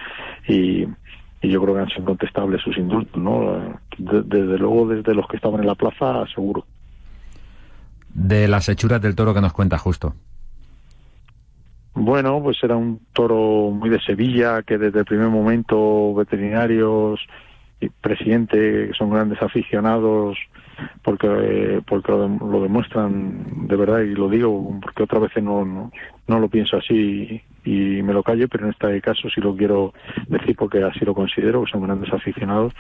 y, 0.47 0.87
y 1.41 1.51
yo 1.51 1.63
creo 1.63 1.75
que 1.75 1.81
han 1.81 1.89
sido 1.89 2.03
incontestables 2.03 2.63
sus 2.63 2.77
indultos, 2.77 3.23
¿no? 3.23 3.79
desde 3.97 4.59
luego 4.59 4.89
desde 4.89 5.15
los 5.15 5.27
que 5.29 5.37
estaban 5.37 5.61
en 5.61 5.67
la 5.67 5.75
plaza, 5.75 6.25
seguro. 6.35 6.65
De 8.13 8.49
las 8.49 8.69
hechuras 8.69 9.01
del 9.01 9.15
toro 9.15 9.35
que 9.35 9.41
nos 9.41 9.53
cuenta 9.53 9.79
justo. 9.79 10.15
Bueno, 11.95 12.41
pues 12.43 12.57
era 12.63 12.77
un 12.77 13.01
toro 13.13 13.71
muy 13.71 13.91
de 13.91 14.01
Sevilla, 14.01 14.63
que 14.63 14.79
desde 14.79 15.01
el 15.01 15.05
primer 15.05 15.29
momento 15.29 16.15
veterinarios 16.15 17.21
y 17.81 17.89
presidente, 17.89 18.89
que 18.89 18.95
son 18.97 19.11
grandes 19.11 19.41
aficionados, 19.43 20.39
porque 21.03 21.83
porque 21.87 22.13
lo, 22.13 22.63
demuestran 22.63 23.67
de 23.67 23.77
verdad 23.77 24.01
y 24.01 24.15
lo 24.15 24.29
digo 24.29 24.79
porque 24.81 25.03
otras 25.03 25.23
veces 25.23 25.43
no, 25.43 25.91
no, 26.27 26.39
lo 26.39 26.49
pienso 26.49 26.77
así 26.77 27.43
y, 27.69 28.03
me 28.03 28.13
lo 28.13 28.23
callo 28.23 28.49
pero 28.49 28.65
en 28.65 28.71
este 28.71 29.01
caso 29.01 29.29
sí 29.29 29.41
lo 29.41 29.55
quiero 29.57 29.93
decir 30.29 30.57
porque 30.57 30.83
así 30.83 31.05
lo 31.05 31.15
considero 31.15 31.65
que 31.65 31.71
son 31.71 31.83
grandes 31.83 32.13
aficionados. 32.13 32.73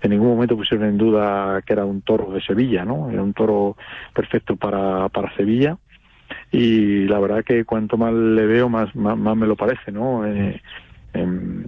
En 0.00 0.10
ningún 0.10 0.28
momento 0.28 0.56
pusieron 0.56 0.88
en 0.88 0.98
duda 0.98 1.62
que 1.62 1.72
era 1.72 1.84
un 1.84 2.02
toro 2.02 2.32
de 2.32 2.40
Sevilla 2.42 2.84
no 2.84 3.10
era 3.10 3.22
un 3.22 3.32
toro 3.32 3.76
perfecto 4.14 4.56
para 4.56 5.08
para 5.08 5.34
Sevilla. 5.36 5.76
Y 6.50 7.06
la 7.06 7.18
verdad 7.20 7.44
que 7.44 7.64
cuanto 7.64 7.96
más 7.96 8.12
le 8.12 8.46
veo 8.46 8.68
más 8.68 8.94
más, 8.96 9.36
me 9.36 9.46
lo 9.46 9.56
parece 9.56 9.92
no 9.92 10.26
eh, 10.26 10.60
en, 11.12 11.66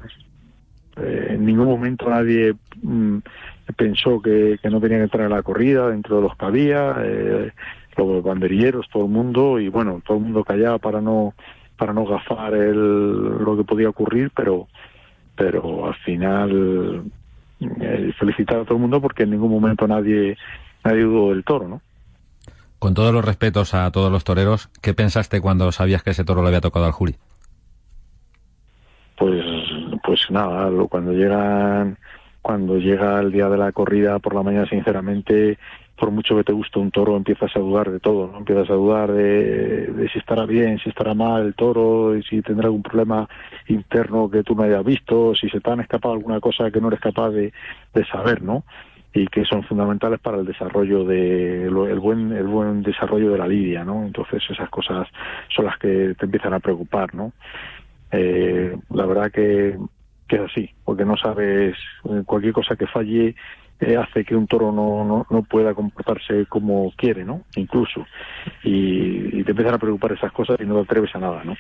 eh, 0.97 1.37
ningún 1.39 1.67
momento 1.67 2.09
nadie 2.09 2.55
mm, 2.83 3.19
pensó 3.77 4.21
que, 4.21 4.59
no 4.65 4.81
tenía 4.81 4.99
que 4.99 5.05
entrar 5.05 5.25
en 5.25 5.33
la 5.33 5.43
corrida 5.43 5.89
dentro 5.89 6.17
de 6.17 6.23
los 6.23 6.37
que 6.37 6.45
había, 6.45 6.97
eh, 7.03 7.53
los 7.97 8.23
banderilleros, 8.23 8.89
todo 8.91 9.05
el 9.05 9.11
mundo, 9.11 9.59
y 9.59 9.69
bueno, 9.69 10.03
todo 10.07 10.19
el 10.19 10.25
mundo 10.25 10.45
callaba 10.45 10.79
para 10.79 11.01
no 11.01 11.35
para 11.85 11.93
no 11.93 12.07
gafar 12.07 12.55
el, 12.55 13.45
lo 13.45 13.59
que 13.59 13.65
podía 13.65 13.91
ocurrir, 13.91 14.31
pero 14.35 14.69
pero 15.37 15.87
al 15.87 15.95
final 15.97 17.03
eh, 17.61 18.11
felicitar 18.19 18.61
a 18.61 18.65
todo 18.65 18.77
el 18.77 18.81
mundo 18.81 19.03
porque 19.03 19.25
en 19.25 19.33
ningún 19.33 19.51
momento 19.51 19.87
nadie 19.87 20.39
nadie 20.83 21.03
dudó 21.03 21.35
del 21.35 21.45
toro, 21.45 21.69
¿no? 21.69 21.83
Con 22.79 22.95
todos 22.95 23.13
los 23.13 23.23
respetos 23.23 23.75
a 23.75 23.91
todos 23.91 24.11
los 24.11 24.25
toreros, 24.25 24.71
¿qué 24.81 24.95
pensaste 24.95 25.43
cuando 25.43 25.71
sabías 25.73 26.03
que 26.03 26.13
ese 26.13 26.25
toro 26.25 26.41
le 26.41 26.49
había 26.49 26.63
tocado 26.63 26.87
al 26.87 26.93
Juli? 26.93 27.17
Pues 29.19 29.45
pues 30.03 30.31
nada, 30.31 30.71
cuando 30.89 31.13
llegan 31.13 31.99
cuando 32.41 32.79
llega 32.79 33.21
el 33.21 33.31
día 33.31 33.51
de 33.51 33.59
la 33.59 33.73
corrida 33.73 34.19
por 34.21 34.35
la 34.35 34.43
mañana, 34.43 34.67
sinceramente, 34.71 35.59
por 35.97 36.11
mucho 36.11 36.37
que 36.37 36.45
te 36.45 36.53
guste 36.53 36.79
un 36.79 36.91
toro, 36.91 37.17
empiezas 37.17 37.55
a 37.57 37.61
dudar 37.61 37.91
de 37.91 38.01
todo, 38.01 38.31
¿no? 38.31 38.39
Empiezas 38.39 38.69
a 38.71 38.75
dudar 38.75 39.13
de, 39.13 40.09
si 40.13 40.19
estará 40.19 40.45
bien, 40.45 40.79
si 40.79 40.89
estará 40.89 41.15
mal 41.15 41.47
el 41.47 41.55
toro, 41.55 42.15
si 42.29 42.43
tendrá 42.43 42.67
algún 42.67 42.83
problema 42.83 43.29
interno 43.69 44.29
que 44.29 44.43
tú 44.43 44.55
no 44.55 44.65
hayas 44.65 44.85
visto, 44.85 45.35
si 45.35 45.49
se 45.49 45.61
te 45.61 45.71
han 45.71 45.81
escapado 45.81 46.15
alguna 46.15 46.41
cosa 46.41 46.71
que 46.71 46.81
no 46.81 46.89
eres 46.89 47.01
capaz 47.01 47.31
de, 47.31 47.53
saber, 48.11 48.43
¿no? 48.43 48.65
y 49.17 49.29
que 49.29 49.45
son 49.45 49.63
fundamentales 49.63 50.19
para 50.19 50.39
el 50.39 50.45
desarrollo 50.45 51.05
de 51.05 51.67
el 51.67 52.01
buen 52.01 52.33
el 52.33 52.49
buen 52.49 52.83
desarrollo 52.83 53.31
de 53.31 53.39
la 53.39 53.47
lidia 53.47 53.85
no 53.85 54.05
entonces 54.05 54.43
esas 54.51 54.69
cosas 54.71 55.07
son 55.55 55.67
las 55.67 55.79
que 55.79 56.17
te 56.19 56.25
empiezan 56.25 56.53
a 56.53 56.59
preocupar 56.59 57.15
no 57.15 57.33
eh, 58.11 58.77
la 58.91 59.07
verdad 59.07 59.31
que 59.31 59.79
que 60.29 60.37
es 60.37 60.43
así, 60.43 60.71
porque 60.85 61.05
no 61.05 61.17
sabes, 61.17 61.77
eh, 62.05 62.23
cualquier 62.25 62.53
cosa 62.53 62.77
que 62.77 62.87
falle 62.87 63.35
eh, 63.87 63.97
hace 63.97 64.25
que 64.25 64.35
un 64.35 64.47
toro 64.47 64.73
no, 64.73 65.27
no, 65.29 65.43
pueda 65.43 65.75
comportarse 65.75 66.47
como 66.47 66.93
quiere, 66.97 67.25
¿no? 67.25 67.43
Incluso. 67.57 68.07
Y, 68.63 69.43
te 69.45 69.51
empiezan 69.51 69.75
a 69.75 69.79
preocupar 69.79 70.13
esas 70.13 70.33
cosas 70.33 70.59
y 70.61 70.65
no 70.65 70.75
te 70.77 70.81
atreves 70.83 71.15
a 71.15 71.19
nada, 71.19 71.45
¿no? 71.45 71.55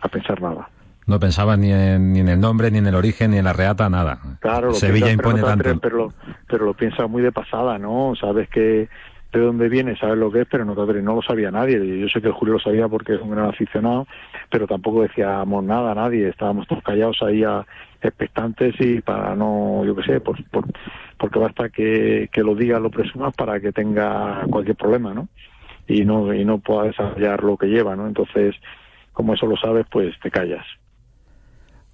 A 0.00 0.08
pensar 0.08 0.40
nada. 0.42 0.68
No 1.06 1.20
pensaba 1.20 1.56
ni 1.56 1.70
en, 1.70 2.12
ni 2.12 2.20
en 2.20 2.28
el 2.28 2.40
nombre, 2.40 2.70
ni 2.70 2.78
en 2.78 2.86
el 2.86 2.94
origen, 2.94 3.30
ni 3.30 3.38
en 3.38 3.44
la 3.44 3.52
reata, 3.52 3.88
nada. 3.90 4.18
Claro, 4.40 4.72
Sevilla 4.72 5.10
impone 5.10 5.42
tanto. 5.42 5.78
Pero 5.80 5.96
lo, 5.96 6.12
pero 6.46 6.64
lo 6.64 6.74
piensa 6.74 7.06
muy 7.06 7.22
de 7.22 7.32
pasada, 7.32 7.78
¿no? 7.78 8.14
Sabes 8.18 8.48
que 8.48 8.88
de 9.38 9.46
dónde 9.46 9.68
viene, 9.68 9.96
sabes 9.96 10.18
lo 10.18 10.30
que 10.30 10.42
es, 10.42 10.46
pero 10.50 10.64
no, 10.64 10.74
no 10.74 11.14
lo 11.14 11.22
sabía 11.22 11.50
nadie. 11.50 11.98
Yo 11.98 12.08
sé 12.08 12.20
que 12.20 12.30
Julio 12.30 12.54
lo 12.54 12.60
sabía 12.60 12.88
porque 12.88 13.14
es 13.14 13.20
un 13.20 13.30
gran 13.30 13.46
aficionado, 13.46 14.06
pero 14.50 14.66
tampoco 14.66 15.02
decíamos 15.02 15.64
nada 15.64 15.92
a 15.92 15.94
nadie. 15.94 16.28
Estábamos 16.28 16.66
todos 16.66 16.82
callados 16.82 17.22
ahí 17.22 17.44
a, 17.44 17.64
expectantes 18.02 18.74
y 18.80 19.00
para 19.00 19.34
no, 19.34 19.82
yo 19.86 19.96
qué 19.96 20.02
sé, 20.02 20.20
por, 20.20 20.42
por, 20.50 20.66
porque 21.16 21.38
basta 21.38 21.70
que, 21.70 22.28
que 22.30 22.42
lo 22.42 22.54
diga, 22.54 22.78
lo 22.78 22.90
presuma 22.90 23.30
para 23.30 23.60
que 23.60 23.72
tenga 23.72 24.42
cualquier 24.50 24.76
problema, 24.76 25.14
¿no? 25.14 25.28
Y 25.86 26.04
no, 26.04 26.32
y 26.34 26.44
no 26.44 26.58
pueda 26.58 26.84
desarrollar 26.84 27.42
lo 27.42 27.56
que 27.56 27.66
lleva, 27.66 27.96
¿no? 27.96 28.06
Entonces, 28.06 28.56
como 29.12 29.32
eso 29.32 29.46
lo 29.46 29.56
sabes, 29.56 29.86
pues 29.90 30.14
te 30.22 30.30
callas. 30.30 30.66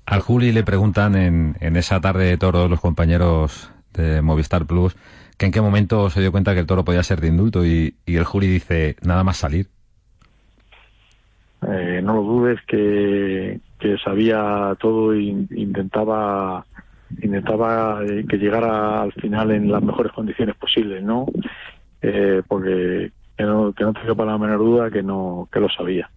Al 0.06 0.20
Juli 0.20 0.50
le 0.50 0.64
preguntan 0.64 1.14
en, 1.14 1.56
en 1.60 1.76
esa 1.76 2.00
tarde 2.00 2.24
de 2.24 2.36
toros 2.36 2.68
los 2.68 2.80
compañeros 2.80 3.72
de 3.92 4.22
Movistar 4.22 4.66
Plus 4.66 4.96
que 5.40 5.46
en 5.46 5.52
qué 5.52 5.62
momento 5.62 6.10
se 6.10 6.20
dio 6.20 6.32
cuenta 6.32 6.52
que 6.52 6.60
el 6.60 6.66
toro 6.66 6.84
podía 6.84 7.02
ser 7.02 7.22
de 7.22 7.28
indulto 7.28 7.64
y, 7.64 7.94
y 8.04 8.16
el 8.16 8.24
Juli 8.24 8.46
dice 8.46 8.96
nada 9.00 9.24
más 9.24 9.38
salir. 9.38 9.68
Eh, 11.66 12.02
no 12.04 12.12
lo 12.12 12.22
dudes 12.22 12.60
que, 12.68 13.58
que 13.78 13.96
sabía 14.04 14.76
todo 14.78 15.14
e 15.14 15.22
intentaba 15.22 16.66
intentaba 17.22 18.04
eh, 18.04 18.26
que 18.28 18.36
llegara 18.36 19.00
al 19.00 19.12
final 19.14 19.52
en 19.52 19.72
las 19.72 19.82
mejores 19.82 20.12
condiciones 20.12 20.56
posibles, 20.56 21.02
¿no? 21.02 21.24
Eh, 22.02 22.42
porque 22.46 23.10
que 23.34 23.44
no, 23.44 23.72
que 23.72 23.84
no 23.84 23.94
te 23.94 24.14
para 24.14 24.32
la 24.32 24.38
menor 24.38 24.58
duda 24.58 24.90
que 24.90 25.02
no 25.02 25.48
que 25.50 25.58
lo 25.58 25.70
sabía. 25.70 26.10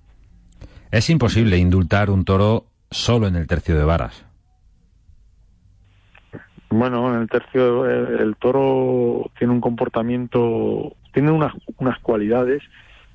Es 0.92 1.10
imposible 1.10 1.58
indultar 1.58 2.10
un 2.10 2.26
toro 2.26 2.66
solo 2.92 3.28
en 3.28 3.38
el 3.38 3.48
tercio 3.48 3.78
de 3.78 3.86
varas. 3.86 4.26
Bueno, 6.76 7.14
en 7.14 7.22
el 7.22 7.30
tercio 7.30 7.86
el, 7.86 8.36
toro 8.38 9.30
tiene 9.38 9.54
un 9.54 9.62
comportamiento, 9.62 10.96
tiene 11.14 11.30
unas, 11.30 11.54
unas 11.78 12.00
cualidades 12.00 12.64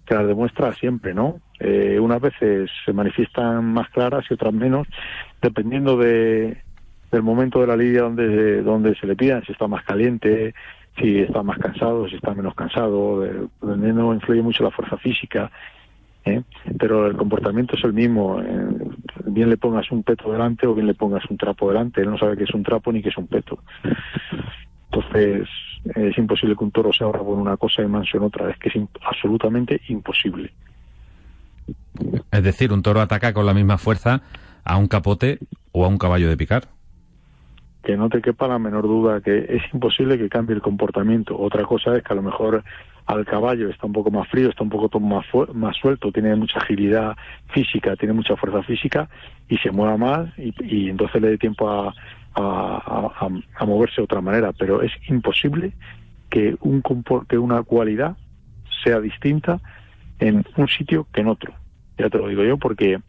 que 0.07 0.15
las 0.15 0.29
demuestra 0.29 0.73
siempre, 0.75 1.13
¿no? 1.13 1.41
Eh, 1.59 1.99
unas 2.01 2.21
veces 2.21 2.71
se 2.85 2.93
manifiestan 2.93 3.65
más 3.65 3.89
claras 3.91 4.25
y 4.31 4.35
otras 4.35 4.55
menos, 4.55 4.87
dependiendo 5.43 5.97
de, 5.97 6.63
del 7.11 7.23
momento 7.25 7.61
de 7.61 7.67
la 7.67 7.77
lidia 7.77 8.03
donde, 8.03 8.63
donde 8.63 8.95
se 8.95 9.09
le 9.09 9.17
pidan, 9.17 9.45
si 9.45 9.51
está 9.51 9.67
más 9.67 9.85
caliente, 9.85 10.55
si 10.97 11.19
está 11.19 11.43
más 11.43 11.59
cansado, 11.59 12.09
si 12.09 12.15
está 12.15 12.35
menos 12.35 12.55
cansado, 12.55 13.23
dependiendo 13.61 14.15
influye 14.15 14.41
mucho 14.41 14.63
la 14.63 14.71
fuerza 14.71 14.97
física, 14.99 15.51
¿eh? 16.29 16.43
pero 16.79 17.07
el 17.07 17.17
comportamiento 17.17 17.77
es 17.77 17.85
el 17.85 17.93
mismo, 17.93 18.41
eh, 18.41 18.69
bien 19.27 19.51
le 19.51 19.57
pongas 19.57 19.91
un 19.91 20.03
peto 20.03 20.33
delante 20.33 20.67
o 20.67 20.75
bien 20.75 20.87
le 20.87 20.95
pongas 20.95 21.25
un 21.31 21.37
trapo 21.37 21.69
delante, 21.69 22.01
él 22.01 22.11
no 22.11 22.19
sabe 22.19 22.37
qué 22.37 22.45
es 22.45 22.55
un 22.55 22.63
trapo 22.63 22.93
ni 22.93 23.03
qué 23.03 23.09
es 23.09 23.17
un 23.17 23.27
peto. 23.27 23.59
Entonces, 24.91 25.49
es 25.95 26.19
imposible 26.19 26.57
que 26.57 26.65
un 26.65 26.71
toro 26.71 26.93
se 26.93 27.05
ahorra 27.05 27.21
por 27.21 27.39
una 27.39 27.57
cosa 27.57 27.83
y 27.83 27.87
manso 27.87 28.17
en 28.17 28.25
otra, 28.25 28.51
es 28.51 28.59
que 28.59 28.69
es 28.69 28.75
absolutamente 29.03 29.81
imposible. 29.89 30.53
Es 32.31 32.43
decir, 32.43 32.73
un 32.73 32.83
toro 32.83 33.01
ataca 33.01 33.33
con 33.33 33.47
la 33.47 33.55
misma 33.55 33.79
fuerza 33.79 34.23
a 34.65 34.77
un 34.77 34.89
capote 34.89 35.39
o 35.73 35.85
a 35.85 35.89
un 35.89 35.99
caballo 35.99 36.29
de 36.29 36.37
picar. 36.37 36.69
Que 37.83 37.97
no 37.97 38.09
te 38.09 38.21
quepa 38.21 38.49
la 38.49 38.59
menor 38.59 38.83
duda 38.83 39.21
que 39.21 39.39
es 39.39 39.63
imposible 39.73 40.19
que 40.19 40.29
cambie 40.29 40.55
el 40.55 40.63
comportamiento. 40.63 41.39
Otra 41.39 41.65
cosa 41.65 41.97
es 41.97 42.03
que 42.03 42.13
a 42.13 42.17
lo 42.17 42.23
mejor 42.23 42.65
al 43.09 43.25
caballo 43.25 43.71
está 43.71 43.87
un 43.87 43.95
poco 43.95 44.11
más 44.11 44.29
frío, 44.29 44.51
está 44.51 44.63
un 44.63 44.69
poco 44.69 45.01
más, 45.01 45.25
más 45.55 45.77
suelto, 45.77 46.13
tiene 46.13 46.37
mucha 46.37 46.59
agilidad 46.59 47.17
física, 47.55 47.97
tiene 47.97 48.13
mucha 48.13 48.37
fuerza 48.37 48.63
física 48.63 49.09
y 49.49 49.57
se 49.57 49.71
mueva 49.71 49.97
más 49.97 50.29
y, 50.37 50.91
entonces 50.91 51.23
le 51.23 51.31
dé 51.31 51.39
tiempo 51.39 51.71
a, 51.71 51.95
a, 52.35 53.67
moverse 53.67 53.97
de 53.97 54.03
otra 54.03 54.21
manera. 54.21 54.53
Pero 54.53 54.83
es 54.83 54.93
imposible 55.09 55.73
que, 56.29 56.55
un, 56.61 56.83
que 57.27 57.39
una 57.39 57.63
cualidad 57.63 58.15
sea 58.85 59.01
distinta 59.01 59.59
en 60.19 60.45
un 60.57 60.69
sitio 60.69 61.07
que 61.11 61.23
en 61.23 61.29
otro. 61.29 61.55
Ya 61.97 62.11
te 62.11 62.19
lo 62.19 62.29
digo 62.29 62.45
yo 62.45 62.59
porque, 62.59 63.01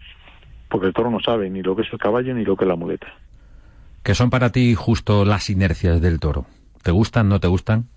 porque 0.70 0.88
el 0.88 0.94
toro 0.94 1.12
no 1.12 1.20
sabe 1.20 1.50
ni 1.50 1.62
lo 1.62 1.76
que 1.76 1.82
es 1.82 1.92
el 1.92 2.00
caballo 2.00 2.34
ni 2.34 2.46
lo 2.46 2.56
que 2.56 2.64
es 2.64 2.70
la 2.70 2.78
muleta. 2.78 3.08
¿Qué 4.04 4.16
son 4.16 4.30
para 4.30 4.54
ti 4.54 4.76
justo 4.76 5.26
las 5.26 5.50
inercias 5.50 6.02
del 6.02 6.22
toro? 6.22 6.46
¿Te 6.84 6.92
gustan, 6.92 7.28
no 7.28 7.42
te 7.42 7.50
gustan? 7.50 7.90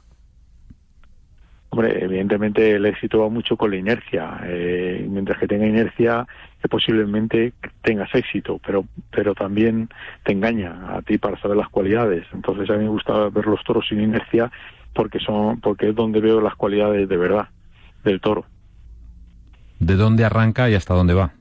Hombre, 1.72 2.04
evidentemente 2.04 2.72
el 2.72 2.84
éxito 2.84 3.20
va 3.20 3.30
mucho 3.30 3.56
con 3.56 3.70
la 3.70 3.76
inercia. 3.76 4.40
Eh, 4.44 5.06
mientras 5.08 5.38
que 5.38 5.48
tenga 5.48 5.66
inercia, 5.66 6.26
que 6.60 6.68
posiblemente 6.68 7.54
tengas 7.80 8.14
éxito, 8.14 8.60
pero, 8.64 8.84
pero 9.10 9.34
también 9.34 9.88
te 10.22 10.32
engaña 10.32 10.94
a 10.94 11.00
ti 11.00 11.16
para 11.16 11.40
saber 11.40 11.56
las 11.56 11.70
cualidades. 11.70 12.26
Entonces 12.34 12.68
a 12.68 12.74
mí 12.74 12.84
me 12.84 12.90
gusta 12.90 13.30
ver 13.30 13.46
los 13.46 13.64
toros 13.64 13.86
sin 13.88 14.02
inercia 14.02 14.52
porque 14.94 15.18
son, 15.18 15.60
porque 15.60 15.88
es 15.88 15.94
donde 15.94 16.20
veo 16.20 16.42
las 16.42 16.56
cualidades 16.56 17.08
de 17.08 17.16
verdad 17.16 17.48
del 18.04 18.20
toro 18.20 18.44
de 19.82 19.96
dónde 19.96 20.24
arranca 20.24 20.70
y 20.70 20.74
hasta 20.74 20.94
dónde 20.94 21.14
va. 21.14 21.32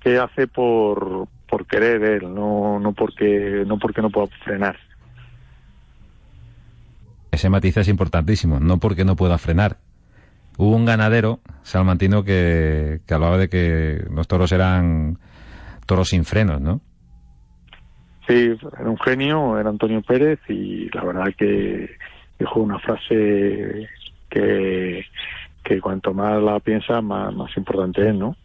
¿Qué 0.00 0.18
hace 0.18 0.46
por, 0.46 1.28
por 1.46 1.66
querer 1.66 2.02
él, 2.02 2.34
no, 2.34 2.80
no, 2.80 2.92
porque, 2.92 3.64
no 3.66 3.78
porque 3.78 4.00
no 4.00 4.08
pueda 4.08 4.28
frenar. 4.42 4.76
Ese 7.40 7.48
matiz 7.48 7.74
es 7.78 7.88
importantísimo, 7.88 8.60
no 8.60 8.76
porque 8.76 9.06
no 9.06 9.16
pueda 9.16 9.38
frenar. 9.38 9.78
Hubo 10.58 10.76
un 10.76 10.84
ganadero 10.84 11.40
salmantino 11.62 12.22
que, 12.22 13.00
que 13.06 13.14
hablaba 13.14 13.38
de 13.38 13.48
que 13.48 14.04
los 14.14 14.28
toros 14.28 14.52
eran 14.52 15.16
toros 15.86 16.10
sin 16.10 16.26
frenos, 16.26 16.60
¿no? 16.60 16.82
Sí, 18.28 18.52
era 18.78 18.90
un 18.90 18.98
genio, 18.98 19.58
era 19.58 19.70
Antonio 19.70 20.02
Pérez 20.02 20.38
y 20.50 20.90
la 20.90 21.02
verdad 21.02 21.28
que 21.34 21.88
dijo 22.38 22.60
una 22.60 22.78
frase 22.78 23.88
que, 24.28 25.06
que 25.64 25.80
cuanto 25.80 26.12
más 26.12 26.42
la 26.42 26.60
piensa, 26.60 27.00
más, 27.00 27.34
más 27.34 27.56
importante 27.56 28.06
es, 28.06 28.14
¿no? 28.14 28.36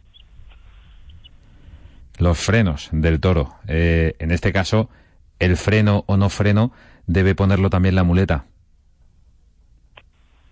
Los 2.18 2.38
frenos 2.38 2.88
del 2.92 3.20
toro. 3.20 3.56
Eh, 3.68 4.14
en 4.20 4.30
este 4.30 4.54
caso, 4.54 4.88
el 5.38 5.58
freno 5.58 6.04
o 6.06 6.16
no 6.16 6.30
freno 6.30 6.72
debe 7.06 7.34
ponerlo 7.34 7.68
también 7.68 7.94
la 7.94 8.02
muleta. 8.02 8.46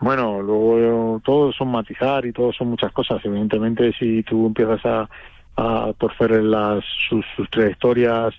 Bueno, 0.04 0.42
luego 0.42 1.18
todos 1.24 1.56
son 1.56 1.70
matizar 1.70 2.26
y 2.26 2.32
todos 2.32 2.54
son 2.54 2.68
muchas 2.68 2.92
cosas. 2.92 3.24
Evidentemente, 3.24 3.90
si 3.98 4.22
tú 4.22 4.48
empiezas 4.48 4.84
a, 4.84 5.08
a 5.56 5.94
torcer 5.96 6.42
las, 6.42 6.84
sus, 7.08 7.24
trayectorias 7.48 8.34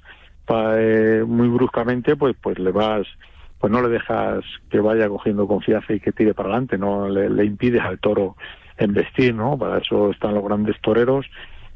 eh, 0.47 1.24
muy 1.26 1.47
bruscamente, 1.47 2.16
pues, 2.16 2.36
pues 2.39 2.59
le 2.59 2.72
vas, 2.72 3.07
pues 3.59 3.74
no 3.74 3.82
le 3.82 3.89
dejas 3.89 4.45
que 4.70 4.80
vaya 4.80 5.09
cogiendo 5.09 5.47
confianza 5.47 5.91
y 5.91 5.99
que 5.99 6.11
tire 6.11 6.36
para 6.36 6.49
adelante, 6.49 6.78
no 6.78 7.09
le, 7.09 7.43
impides 7.43 7.82
al 7.82 7.97
toro 7.97 8.36
embestir, 8.78 9.34
¿no? 9.34 9.57
Para 9.57 9.80
eso 9.80 10.11
están 10.11 10.36
los 10.36 10.43
grandes 10.43 10.80
toreros 10.82 11.26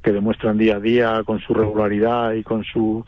que 0.04 0.12
demuestran 0.12 0.60
día 0.60 0.76
a 0.76 0.80
día 0.80 1.24
con 1.26 1.40
su 1.40 1.56
regularidad 1.56 2.34
y 2.34 2.44
con 2.44 2.64
su 2.64 3.04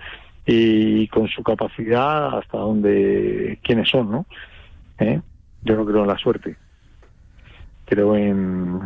y 0.48 1.08
con 1.10 1.28
su 1.28 1.44
capacidad 1.44 2.40
hasta 2.40 2.58
donde 2.58 3.60
quiénes 3.62 3.88
son, 3.88 4.10
¿no? 4.10 4.26
¿Eh? 4.98 5.22
Yo 5.62 5.76
no 5.76 5.86
creo 5.86 6.02
en 6.02 6.08
la 6.08 6.18
suerte, 6.18 6.58
creo 7.92 8.16
en 8.16 8.80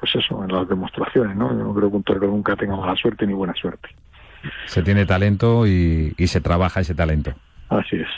pues 0.00 0.14
eso, 0.16 0.42
en 0.42 0.52
las 0.52 0.68
demostraciones, 0.68 1.36
¿no? 1.36 1.50
Yo 1.50 1.64
no 1.64 1.74
creo 1.74 1.90
que 1.90 1.96
un 1.96 2.02
torero 2.02 2.28
nunca 2.28 2.56
tenga 2.56 2.76
mala 2.76 2.96
suerte 2.96 3.26
ni 3.26 3.32
buena 3.32 3.54
suerte. 3.54 3.88
Se 4.66 4.82
tiene 4.82 5.06
talento 5.06 5.66
y, 5.66 6.14
y 6.16 6.26
se 6.26 6.40
trabaja 6.40 6.80
ese 6.80 6.94
talento. 6.94 7.34
Así 7.68 7.96
es. 7.96 8.08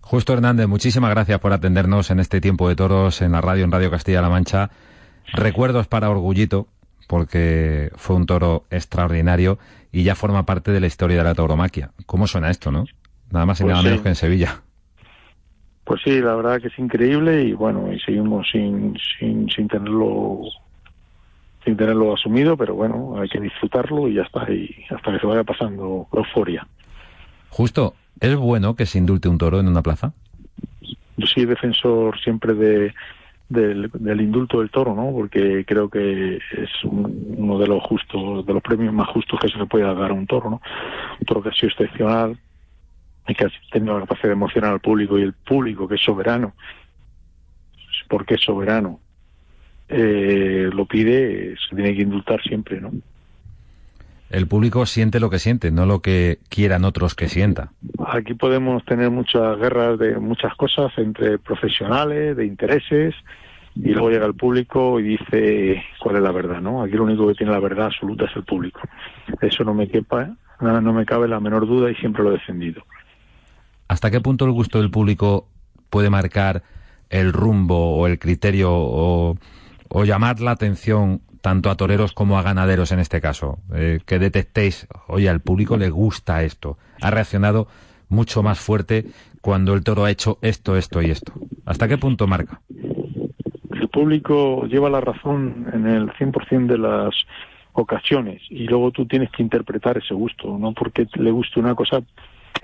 Justo 0.00 0.34
Hernández, 0.34 0.66
muchísimas 0.66 1.10
gracias 1.10 1.38
por 1.40 1.52
atendernos 1.52 2.10
en 2.10 2.20
este 2.20 2.40
tiempo 2.40 2.68
de 2.68 2.76
toros 2.76 3.22
en 3.22 3.32
la 3.32 3.40
radio, 3.40 3.64
en 3.64 3.72
Radio 3.72 3.90
Castilla-La 3.90 4.28
Mancha. 4.28 4.70
Recuerdos 5.32 5.86
para 5.86 6.10
Orgullito, 6.10 6.68
porque 7.08 7.90
fue 7.96 8.16
un 8.16 8.26
toro 8.26 8.64
extraordinario 8.70 9.58
y 9.92 10.02
ya 10.02 10.14
forma 10.14 10.44
parte 10.44 10.72
de 10.72 10.80
la 10.80 10.86
historia 10.86 11.18
de 11.18 11.24
la 11.24 11.34
tauromaquia. 11.34 11.90
¿Cómo 12.06 12.26
suena 12.26 12.50
esto, 12.50 12.70
no? 12.70 12.84
Nada 13.30 13.46
más 13.46 13.60
y 13.60 13.64
pues 13.64 13.72
nada 13.72 13.82
menos 13.82 14.02
que 14.02 14.08
en 14.08 14.14
Sevilla. 14.14 14.63
Pues 15.84 16.00
sí, 16.02 16.20
la 16.20 16.34
verdad 16.34 16.60
que 16.60 16.68
es 16.68 16.78
increíble 16.78 17.42
y 17.42 17.52
bueno, 17.52 17.92
y 17.92 18.00
seguimos 18.00 18.48
sin, 18.50 18.96
sin, 19.18 19.48
sin 19.50 19.68
tenerlo 19.68 20.40
sin 21.64 21.76
tenerlo 21.76 22.14
asumido, 22.14 22.56
pero 22.56 22.74
bueno, 22.74 23.18
hay 23.18 23.28
que 23.28 23.40
disfrutarlo 23.40 24.06
y 24.06 24.14
ya 24.14 24.22
está, 24.22 24.50
y 24.52 24.84
hasta 24.90 25.12
que 25.12 25.18
se 25.18 25.26
vaya 25.26 25.44
pasando 25.44 26.06
euforia. 26.12 26.66
Justo, 27.48 27.94
¿es 28.20 28.36
bueno 28.36 28.76
que 28.76 28.84
se 28.84 28.98
indulte 28.98 29.28
un 29.28 29.38
toro 29.38 29.60
en 29.60 29.68
una 29.68 29.82
plaza? 29.82 30.12
Yo 31.16 31.26
soy 31.26 31.46
defensor 31.46 32.20
siempre 32.20 32.52
de, 32.52 32.92
del, 33.48 34.20
indulto 34.20 34.60
del 34.60 34.70
toro, 34.70 34.94
¿no? 34.94 35.10
Porque 35.12 35.64
creo 35.66 35.88
que 35.88 36.36
es 36.36 36.84
uno 36.84 37.58
de 37.58 37.66
los 37.66 37.82
justos, 37.84 38.44
de 38.44 38.52
los 38.52 38.62
premios 38.62 38.92
más 38.92 39.08
justos 39.08 39.40
que 39.40 39.48
se 39.48 39.58
le 39.58 39.66
puede 39.66 39.84
dar 39.84 40.10
a 40.10 40.14
un 40.14 40.26
toro, 40.26 40.50
¿no? 40.50 40.60
Un 41.20 41.26
toro 41.26 41.42
que 41.42 41.48
ha 41.50 41.54
sido 41.54 41.70
excepcional 41.70 42.36
y 43.26 43.34
que 43.34 43.46
tenido 43.72 43.94
la 43.94 44.00
capacidad 44.00 44.28
de 44.28 44.34
emocionar 44.34 44.72
al 44.72 44.80
público 44.80 45.18
y 45.18 45.22
el 45.22 45.32
público 45.32 45.88
que 45.88 45.94
es 45.94 46.02
soberano, 46.02 46.54
porque 48.08 48.34
es 48.34 48.42
soberano, 48.42 49.00
eh, 49.88 50.70
lo 50.72 50.86
pide, 50.86 51.56
se 51.68 51.74
tiene 51.74 51.94
que 51.94 52.02
indultar 52.02 52.42
siempre, 52.42 52.80
¿no? 52.80 52.90
El 54.30 54.48
público 54.48 54.84
siente 54.86 55.20
lo 55.20 55.30
que 55.30 55.38
siente, 55.38 55.70
no 55.70 55.86
lo 55.86 56.00
que 56.00 56.38
quieran 56.48 56.84
otros 56.84 57.14
que 57.14 57.28
sienta. 57.28 57.70
Aquí 58.06 58.34
podemos 58.34 58.84
tener 58.84 59.10
muchas 59.10 59.58
guerras 59.58 59.98
de 59.98 60.18
muchas 60.18 60.54
cosas 60.56 60.90
entre 60.96 61.38
profesionales, 61.38 62.36
de 62.36 62.44
intereses, 62.44 63.14
y 63.76 63.90
luego 63.90 64.10
llega 64.10 64.26
el 64.26 64.34
público 64.34 64.98
y 64.98 65.04
dice 65.04 65.84
cuál 66.00 66.16
es 66.16 66.22
la 66.22 66.32
verdad, 66.32 66.60
¿no? 66.60 66.82
Aquí 66.82 66.94
lo 66.94 67.04
único 67.04 67.26
que 67.28 67.34
tiene 67.34 67.52
la 67.52 67.60
verdad 67.60 67.86
absoluta 67.86 68.24
es 68.24 68.36
el 68.36 68.44
público. 68.44 68.80
Eso 69.40 69.62
no 69.64 69.74
me 69.74 69.88
quepa, 69.88 70.36
no 70.60 70.92
me 70.92 71.04
cabe 71.04 71.28
la 71.28 71.40
menor 71.40 71.66
duda 71.66 71.90
y 71.90 71.94
siempre 71.96 72.22
lo 72.22 72.30
he 72.30 72.34
defendido. 72.34 72.82
¿Hasta 73.94 74.10
qué 74.10 74.20
punto 74.20 74.44
el 74.44 74.50
gusto 74.50 74.80
del 74.80 74.90
público 74.90 75.46
puede 75.88 76.10
marcar 76.10 76.64
el 77.10 77.32
rumbo 77.32 77.94
o 77.94 78.08
el 78.08 78.18
criterio 78.18 78.72
o, 78.72 79.36
llamar 80.04 80.40
la 80.40 80.50
atención 80.50 81.20
tanto 81.40 81.70
a 81.70 81.76
toreros 81.76 82.12
como 82.12 82.36
a 82.36 82.42
ganaderos 82.42 82.90
en 82.90 82.98
este 82.98 83.20
caso? 83.20 83.60
Eh, 83.72 84.00
que 84.04 84.18
detectéis, 84.18 84.88
oye, 85.06 85.28
al 85.28 85.42
público 85.42 85.76
le 85.76 85.90
gusta 85.90 86.42
esto. 86.42 86.76
Ha 87.02 87.12
reaccionado 87.12 87.68
mucho 88.08 88.42
más 88.42 88.58
fuerte 88.58 89.06
cuando 89.40 89.74
el 89.74 89.84
toro 89.84 90.04
ha 90.04 90.10
hecho 90.10 90.38
esto, 90.42 90.76
esto 90.76 91.00
y 91.00 91.12
esto. 91.12 91.32
¿Hasta 91.64 91.86
qué 91.86 91.96
punto 91.96 92.26
marca? 92.26 92.62
El 93.70 93.88
público 93.90 94.66
lleva 94.66 94.90
la 94.90 95.02
razón 95.02 95.68
en 95.72 95.86
el 95.86 96.10
100% 96.14 96.66
de 96.66 96.78
las 96.78 97.14
ocasiones 97.74 98.42
y 98.50 98.66
luego 98.66 98.90
tú 98.90 99.06
tienes 99.06 99.30
que 99.30 99.44
interpretar 99.44 99.98
ese 99.98 100.14
gusto, 100.14 100.58
no 100.58 100.72
porque 100.72 101.06
le 101.14 101.30
guste 101.30 101.60
una 101.60 101.76
cosa 101.76 102.02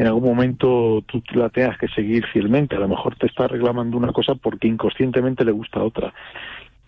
en 0.01 0.07
algún 0.07 0.25
momento 0.25 1.05
tú 1.07 1.23
la 1.35 1.51
tengas 1.51 1.77
que 1.77 1.87
seguir 1.89 2.25
fielmente. 2.33 2.75
A 2.75 2.79
lo 2.79 2.89
mejor 2.89 3.17
te 3.17 3.27
está 3.27 3.47
reclamando 3.47 3.99
una 3.99 4.13
cosa 4.13 4.35
porque 4.35 4.67
inconscientemente 4.67 5.45
le 5.45 5.53
gusta 5.53 5.83
otra. 5.83 6.15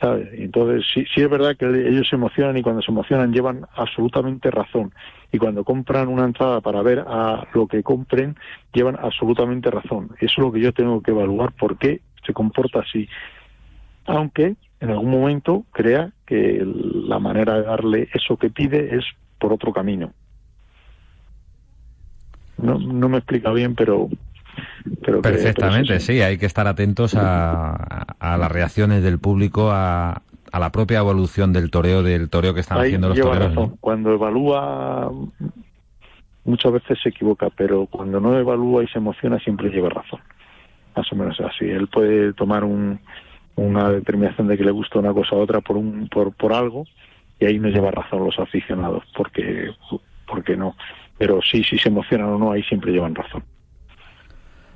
¿sabes? 0.00 0.30
Entonces, 0.32 0.86
sí, 0.94 1.04
sí 1.14 1.20
es 1.20 1.28
verdad 1.28 1.54
que 1.54 1.66
ellos 1.66 2.08
se 2.08 2.16
emocionan 2.16 2.56
y 2.56 2.62
cuando 2.62 2.80
se 2.80 2.90
emocionan 2.90 3.30
llevan 3.30 3.66
absolutamente 3.76 4.50
razón. 4.50 4.94
Y 5.30 5.36
cuando 5.36 5.62
compran 5.62 6.08
una 6.08 6.24
entrada 6.24 6.62
para 6.62 6.80
ver 6.80 7.00
a 7.06 7.46
lo 7.52 7.66
que 7.66 7.82
compren, 7.82 8.34
llevan 8.72 8.96
absolutamente 8.98 9.70
razón. 9.70 10.12
Eso 10.18 10.32
es 10.34 10.38
lo 10.38 10.50
que 10.50 10.60
yo 10.60 10.72
tengo 10.72 11.02
que 11.02 11.10
evaluar 11.10 11.52
por 11.52 11.76
qué 11.76 12.00
se 12.24 12.32
comporta 12.32 12.78
así. 12.78 13.06
Aunque 14.06 14.56
en 14.80 14.90
algún 14.90 15.10
momento 15.10 15.66
crea 15.70 16.12
que 16.24 16.62
la 16.64 17.18
manera 17.18 17.56
de 17.56 17.64
darle 17.64 18.08
eso 18.14 18.38
que 18.38 18.48
pide 18.48 18.96
es 18.96 19.04
por 19.38 19.52
otro 19.52 19.70
camino 19.70 20.14
no, 22.62 22.78
no 22.78 23.08
me 23.08 23.18
explica 23.18 23.52
bien, 23.52 23.74
pero... 23.74 24.08
pero 25.04 25.20
Perfectamente, 25.22 26.00
sí. 26.00 26.20
hay 26.20 26.38
que 26.38 26.46
estar 26.46 26.66
atentos 26.66 27.14
a, 27.14 27.72
a 28.18 28.36
las 28.36 28.50
reacciones 28.50 29.02
del 29.02 29.18
público, 29.18 29.70
a, 29.70 30.22
a 30.52 30.58
la 30.58 30.70
propia 30.70 30.98
evolución 30.98 31.52
del 31.52 31.70
toreo, 31.70 32.02
del 32.02 32.28
toreo 32.28 32.54
que 32.54 32.60
están 32.60 32.78
haciendo 32.78 33.08
los 33.08 33.18
toreros. 33.18 33.72
Cuando 33.80 34.12
evalúa, 34.12 35.10
muchas 36.44 36.72
veces 36.72 36.98
se 37.02 37.08
equivoca, 37.08 37.48
pero 37.56 37.86
cuando 37.86 38.20
no 38.20 38.38
evalúa 38.38 38.84
y 38.84 38.88
se 38.88 38.98
emociona, 38.98 39.38
siempre 39.38 39.70
lleva 39.70 39.88
razón. 39.88 40.20
Más 40.94 41.10
o 41.10 41.16
menos 41.16 41.40
así. 41.40 41.64
Él 41.64 41.88
puede 41.88 42.34
tomar 42.34 42.64
un, 42.64 43.00
una 43.56 43.90
determinación 43.90 44.46
de 44.48 44.58
que 44.58 44.64
le 44.64 44.72
gusta 44.72 44.98
una 44.98 45.14
cosa 45.14 45.36
a 45.36 45.38
otra 45.38 45.62
por, 45.62 45.78
un, 45.78 46.08
por, 46.08 46.32
por 46.34 46.52
algo, 46.52 46.84
y 47.40 47.46
ahí 47.46 47.58
no 47.58 47.68
lleva 47.68 47.90
razón 47.90 48.24
los 48.24 48.38
aficionados, 48.38 49.02
porque, 49.16 49.70
porque 50.26 50.56
no 50.56 50.76
pero 51.22 51.40
sí, 51.40 51.62
si 51.62 51.78
se 51.78 51.88
emocionan 51.88 52.30
o 52.30 52.36
no, 52.36 52.50
ahí 52.50 52.64
siempre 52.64 52.90
llevan 52.90 53.14
razón. 53.14 53.44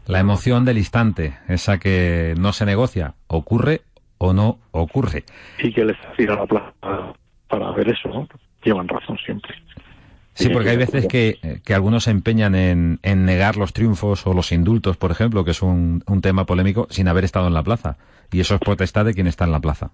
La 0.07 0.21
emoción 0.21 0.65
del 0.65 0.79
instante, 0.79 1.37
esa 1.49 1.81
que 1.81 2.35
no 2.39 2.53
se 2.53 2.65
negocia, 2.65 3.15
ocurre 3.27 3.81
o 4.19 4.33
no 4.33 4.61
ocurre. 4.71 5.25
Y 5.59 5.73
que 5.73 5.85
les 5.85 5.97
ir 6.17 6.31
a 6.31 6.37
la 6.37 6.47
plaza 6.47 6.73
para 7.49 7.73
ver 7.73 7.89
eso, 7.89 8.09
¿no? 8.11 8.29
Llevan 8.63 8.87
razón 8.87 9.19
siempre. 9.27 9.57
Sí, 10.35 10.49
porque 10.49 10.71
hay 10.71 10.77
veces 10.77 11.09
que, 11.09 11.61
que 11.65 11.75
algunos 11.75 12.05
se 12.05 12.13
empeñan 12.13 12.55
en, 12.55 13.01
en, 13.03 13.25
negar 13.25 13.57
los 13.57 13.73
triunfos 13.73 14.25
o 14.29 14.33
los 14.33 14.53
indultos, 14.53 14.97
por 14.97 15.11
ejemplo, 15.11 15.45
que 15.45 15.51
es 15.51 15.63
un, 15.63 16.05
un 16.07 16.21
tema 16.21 16.47
polémico, 16.47 16.87
sin 16.91 17.09
haber 17.09 17.25
estado 17.25 17.49
en 17.49 17.55
la 17.55 17.65
plaza. 17.65 17.97
Y 18.31 18.39
eso 18.39 18.55
es 18.55 18.61
potestad 18.61 19.05
de 19.05 19.15
quien 19.15 19.27
está 19.27 19.47
en 19.47 19.51
la 19.51 19.59
plaza. 19.59 19.91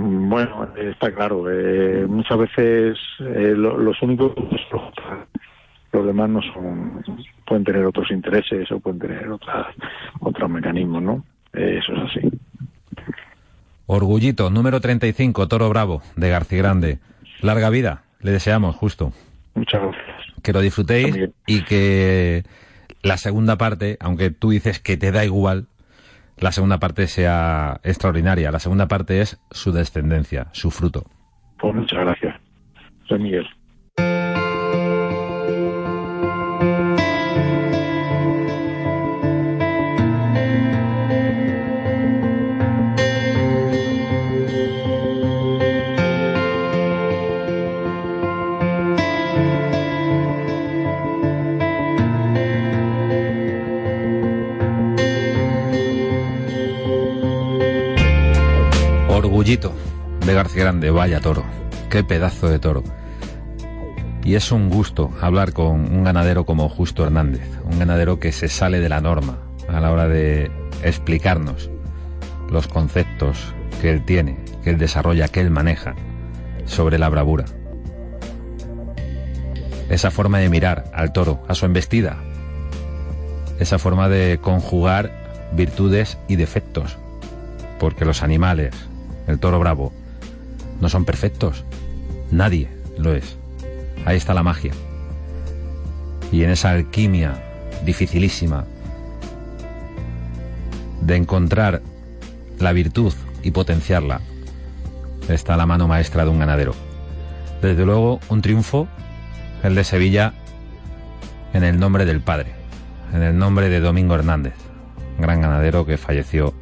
Bueno, 0.00 0.68
está 0.76 1.12
claro. 1.12 1.50
Eh, 1.50 2.06
muchas 2.06 2.38
veces 2.38 2.98
eh, 3.20 3.54
los 3.56 4.00
únicos, 4.02 4.32
los 5.92 6.06
demás 6.06 6.30
no 6.30 6.40
son, 6.42 7.02
pueden 7.46 7.64
tener 7.64 7.84
otros 7.84 8.10
intereses 8.10 8.70
o 8.70 8.78
pueden 8.80 9.00
tener 9.00 9.28
otras, 9.28 9.66
otros 10.20 10.50
mecanismos, 10.50 11.02
¿no? 11.02 11.24
Eh, 11.52 11.80
eso 11.82 11.92
es 11.94 12.10
así. 12.10 12.38
Orgullito, 13.86 14.50
número 14.50 14.80
35, 14.80 15.48
Toro 15.48 15.68
Bravo, 15.70 16.02
de 16.16 16.28
García 16.28 16.58
Grande. 16.58 16.98
Larga 17.40 17.70
vida, 17.70 18.02
le 18.20 18.32
deseamos, 18.32 18.76
justo. 18.76 19.12
Muchas 19.54 19.80
gracias. 19.80 20.42
Que 20.42 20.52
lo 20.52 20.60
disfrutéis 20.60 21.30
y 21.46 21.64
que 21.64 22.44
la 23.02 23.16
segunda 23.16 23.56
parte, 23.56 23.96
aunque 24.00 24.30
tú 24.30 24.50
dices 24.50 24.78
que 24.78 24.96
te 24.96 25.10
da 25.10 25.24
igual, 25.24 25.66
la 26.40 26.52
segunda 26.52 26.78
parte 26.78 27.06
sea 27.06 27.80
extraordinaria. 27.82 28.50
La 28.50 28.58
segunda 28.58 28.88
parte 28.88 29.20
es 29.20 29.40
su 29.50 29.72
descendencia, 29.72 30.48
su 30.52 30.70
fruto. 30.70 31.04
Pues 31.58 31.74
muchas 31.74 32.00
gracias. 32.00 32.40
Soy 33.08 33.18
Miguel. 33.18 33.46
De 59.48 60.34
García 60.34 60.64
Grande, 60.64 60.90
vaya 60.90 61.20
toro, 61.20 61.42
qué 61.88 62.04
pedazo 62.04 62.50
de 62.50 62.58
toro. 62.58 62.84
Y 64.22 64.34
es 64.34 64.52
un 64.52 64.68
gusto 64.68 65.10
hablar 65.22 65.54
con 65.54 65.90
un 65.90 66.04
ganadero 66.04 66.44
como 66.44 66.68
Justo 66.68 67.02
Hernández, 67.02 67.48
un 67.64 67.78
ganadero 67.78 68.20
que 68.20 68.30
se 68.32 68.48
sale 68.48 68.78
de 68.78 68.90
la 68.90 69.00
norma 69.00 69.38
a 69.66 69.80
la 69.80 69.90
hora 69.90 70.06
de 70.06 70.50
explicarnos 70.82 71.70
los 72.50 72.68
conceptos 72.68 73.54
que 73.80 73.90
él 73.90 74.04
tiene, 74.04 74.36
que 74.62 74.68
él 74.68 74.76
desarrolla, 74.76 75.28
que 75.28 75.40
él 75.40 75.48
maneja 75.48 75.94
sobre 76.66 76.98
la 76.98 77.08
bravura. 77.08 77.46
Esa 79.88 80.10
forma 80.10 80.40
de 80.40 80.50
mirar 80.50 80.90
al 80.92 81.14
toro, 81.14 81.42
a 81.48 81.54
su 81.54 81.64
embestida, 81.64 82.18
esa 83.58 83.78
forma 83.78 84.10
de 84.10 84.40
conjugar 84.42 85.48
virtudes 85.54 86.18
y 86.28 86.36
defectos, 86.36 86.98
porque 87.78 88.04
los 88.04 88.22
animales, 88.22 88.74
el 89.28 89.38
toro 89.38 89.60
bravo, 89.60 89.92
no 90.80 90.88
son 90.88 91.04
perfectos, 91.04 91.64
nadie 92.30 92.68
lo 92.98 93.14
es. 93.14 93.36
Ahí 94.04 94.16
está 94.16 94.34
la 94.34 94.42
magia. 94.42 94.72
Y 96.32 96.42
en 96.42 96.50
esa 96.50 96.70
alquimia 96.70 97.42
dificilísima 97.84 98.64
de 101.02 101.16
encontrar 101.16 101.82
la 102.58 102.72
virtud 102.72 103.12
y 103.42 103.50
potenciarla, 103.50 104.20
está 105.28 105.56
la 105.56 105.66
mano 105.66 105.86
maestra 105.86 106.24
de 106.24 106.30
un 106.30 106.38
ganadero. 106.38 106.74
Desde 107.62 107.84
luego, 107.84 108.20
un 108.28 108.42
triunfo, 108.42 108.88
el 109.62 109.74
de 109.74 109.84
Sevilla, 109.84 110.34
en 111.52 111.64
el 111.64 111.78
nombre 111.78 112.04
del 112.04 112.20
padre, 112.20 112.52
en 113.12 113.22
el 113.22 113.38
nombre 113.38 113.68
de 113.68 113.80
Domingo 113.80 114.14
Hernández, 114.14 114.54
gran 115.18 115.40
ganadero 115.40 115.84
que 115.84 115.98
falleció 115.98 116.54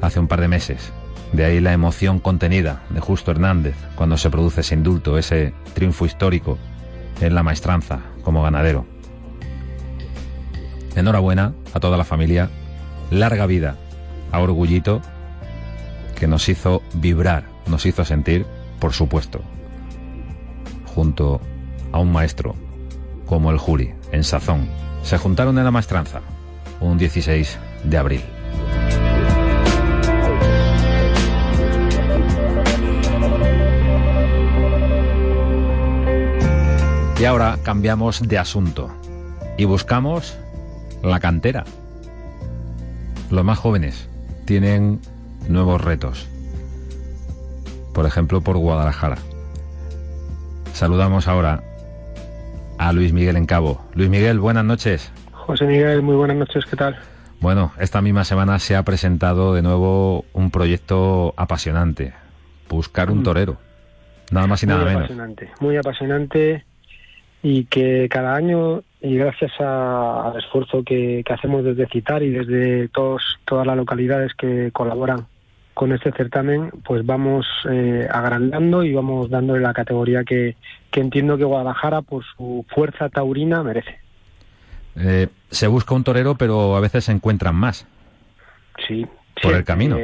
hace 0.00 0.20
un 0.20 0.28
par 0.28 0.40
de 0.40 0.48
meses. 0.48 0.92
De 1.32 1.44
ahí 1.44 1.60
la 1.60 1.72
emoción 1.72 2.18
contenida 2.18 2.82
de 2.90 3.00
Justo 3.00 3.30
Hernández 3.30 3.74
cuando 3.94 4.16
se 4.18 4.28
produce 4.28 4.60
ese 4.60 4.74
indulto, 4.74 5.16
ese 5.16 5.54
triunfo 5.74 6.04
histórico 6.04 6.58
en 7.20 7.34
la 7.34 7.42
maestranza 7.42 8.00
como 8.22 8.42
ganadero. 8.42 8.84
Enhorabuena 10.94 11.54
a 11.72 11.80
toda 11.80 11.96
la 11.96 12.04
familia, 12.04 12.50
larga 13.10 13.46
vida 13.46 13.76
a 14.30 14.40
Orgullito, 14.40 15.00
que 16.18 16.26
nos 16.26 16.48
hizo 16.48 16.82
vibrar, 16.94 17.44
nos 17.66 17.86
hizo 17.86 18.04
sentir, 18.04 18.46
por 18.78 18.92
supuesto, 18.92 19.40
junto 20.94 21.40
a 21.92 21.98
un 21.98 22.12
maestro 22.12 22.54
como 23.26 23.50
el 23.50 23.58
Juli, 23.58 23.94
en 24.12 24.24
Sazón. 24.24 24.68
Se 25.02 25.16
juntaron 25.16 25.56
en 25.58 25.64
la 25.64 25.70
maestranza 25.70 26.20
un 26.80 26.98
16 26.98 27.58
de 27.84 27.98
abril. 27.98 28.22
Y 37.22 37.24
ahora 37.24 37.56
cambiamos 37.62 38.26
de 38.26 38.36
asunto 38.36 38.90
y 39.56 39.64
buscamos 39.64 40.36
la 41.04 41.20
cantera. 41.20 41.62
Los 43.30 43.44
más 43.44 43.60
jóvenes 43.60 44.10
tienen 44.44 44.98
nuevos 45.48 45.80
retos. 45.80 46.28
Por 47.94 48.06
ejemplo, 48.06 48.40
por 48.40 48.56
Guadalajara. 48.56 49.18
Saludamos 50.72 51.28
ahora 51.28 51.62
a 52.78 52.92
Luis 52.92 53.12
Miguel 53.12 53.36
en 53.36 53.46
Cabo. 53.46 53.80
Luis 53.94 54.10
Miguel, 54.10 54.40
buenas 54.40 54.64
noches. 54.64 55.12
José 55.30 55.66
Miguel, 55.66 56.02
muy 56.02 56.16
buenas 56.16 56.38
noches, 56.38 56.64
¿qué 56.66 56.74
tal? 56.74 56.98
Bueno, 57.38 57.70
esta 57.78 58.02
misma 58.02 58.24
semana 58.24 58.58
se 58.58 58.74
ha 58.74 58.82
presentado 58.82 59.54
de 59.54 59.62
nuevo 59.62 60.24
un 60.32 60.50
proyecto 60.50 61.34
apasionante, 61.36 62.14
buscar 62.68 63.12
un 63.12 63.20
mm. 63.20 63.22
torero, 63.22 63.58
nada 64.32 64.48
más 64.48 64.64
y 64.64 64.66
nada 64.66 64.80
muy 64.80 64.88
menos. 64.88 65.04
Apasionante, 65.04 65.50
muy 65.60 65.76
apasionante 65.76 66.64
y 67.42 67.64
que 67.64 68.08
cada 68.08 68.34
año, 68.34 68.82
y 69.00 69.16
gracias 69.16 69.52
al 69.60 70.38
esfuerzo 70.38 70.84
que, 70.84 71.24
hacemos 71.28 71.64
desde 71.64 71.88
CITAR 71.88 72.22
y 72.22 72.30
desde 72.30 72.88
todos, 72.88 73.38
todas 73.44 73.66
las 73.66 73.76
localidades 73.76 74.32
que 74.34 74.70
colaboran 74.72 75.26
con 75.74 75.92
este 75.92 76.12
certamen, 76.12 76.70
pues 76.84 77.04
vamos 77.04 77.46
eh, 77.68 78.06
agrandando 78.10 78.84
y 78.84 78.92
vamos 78.92 79.30
dándole 79.30 79.60
la 79.60 79.72
categoría 79.72 80.22
que, 80.22 80.56
que 80.90 81.00
entiendo 81.00 81.36
que 81.36 81.44
Guadalajara, 81.44 82.02
por 82.02 82.22
su 82.36 82.64
fuerza 82.68 83.08
taurina, 83.08 83.62
merece. 83.62 83.98
Eh, 84.96 85.28
se 85.50 85.66
busca 85.66 85.94
un 85.94 86.04
torero, 86.04 86.36
pero 86.36 86.76
a 86.76 86.80
veces 86.80 87.04
se 87.04 87.12
encuentran 87.12 87.54
más. 87.54 87.86
Sí. 88.86 89.06
Por 89.42 89.54
el 89.54 89.64
camino. 89.64 89.96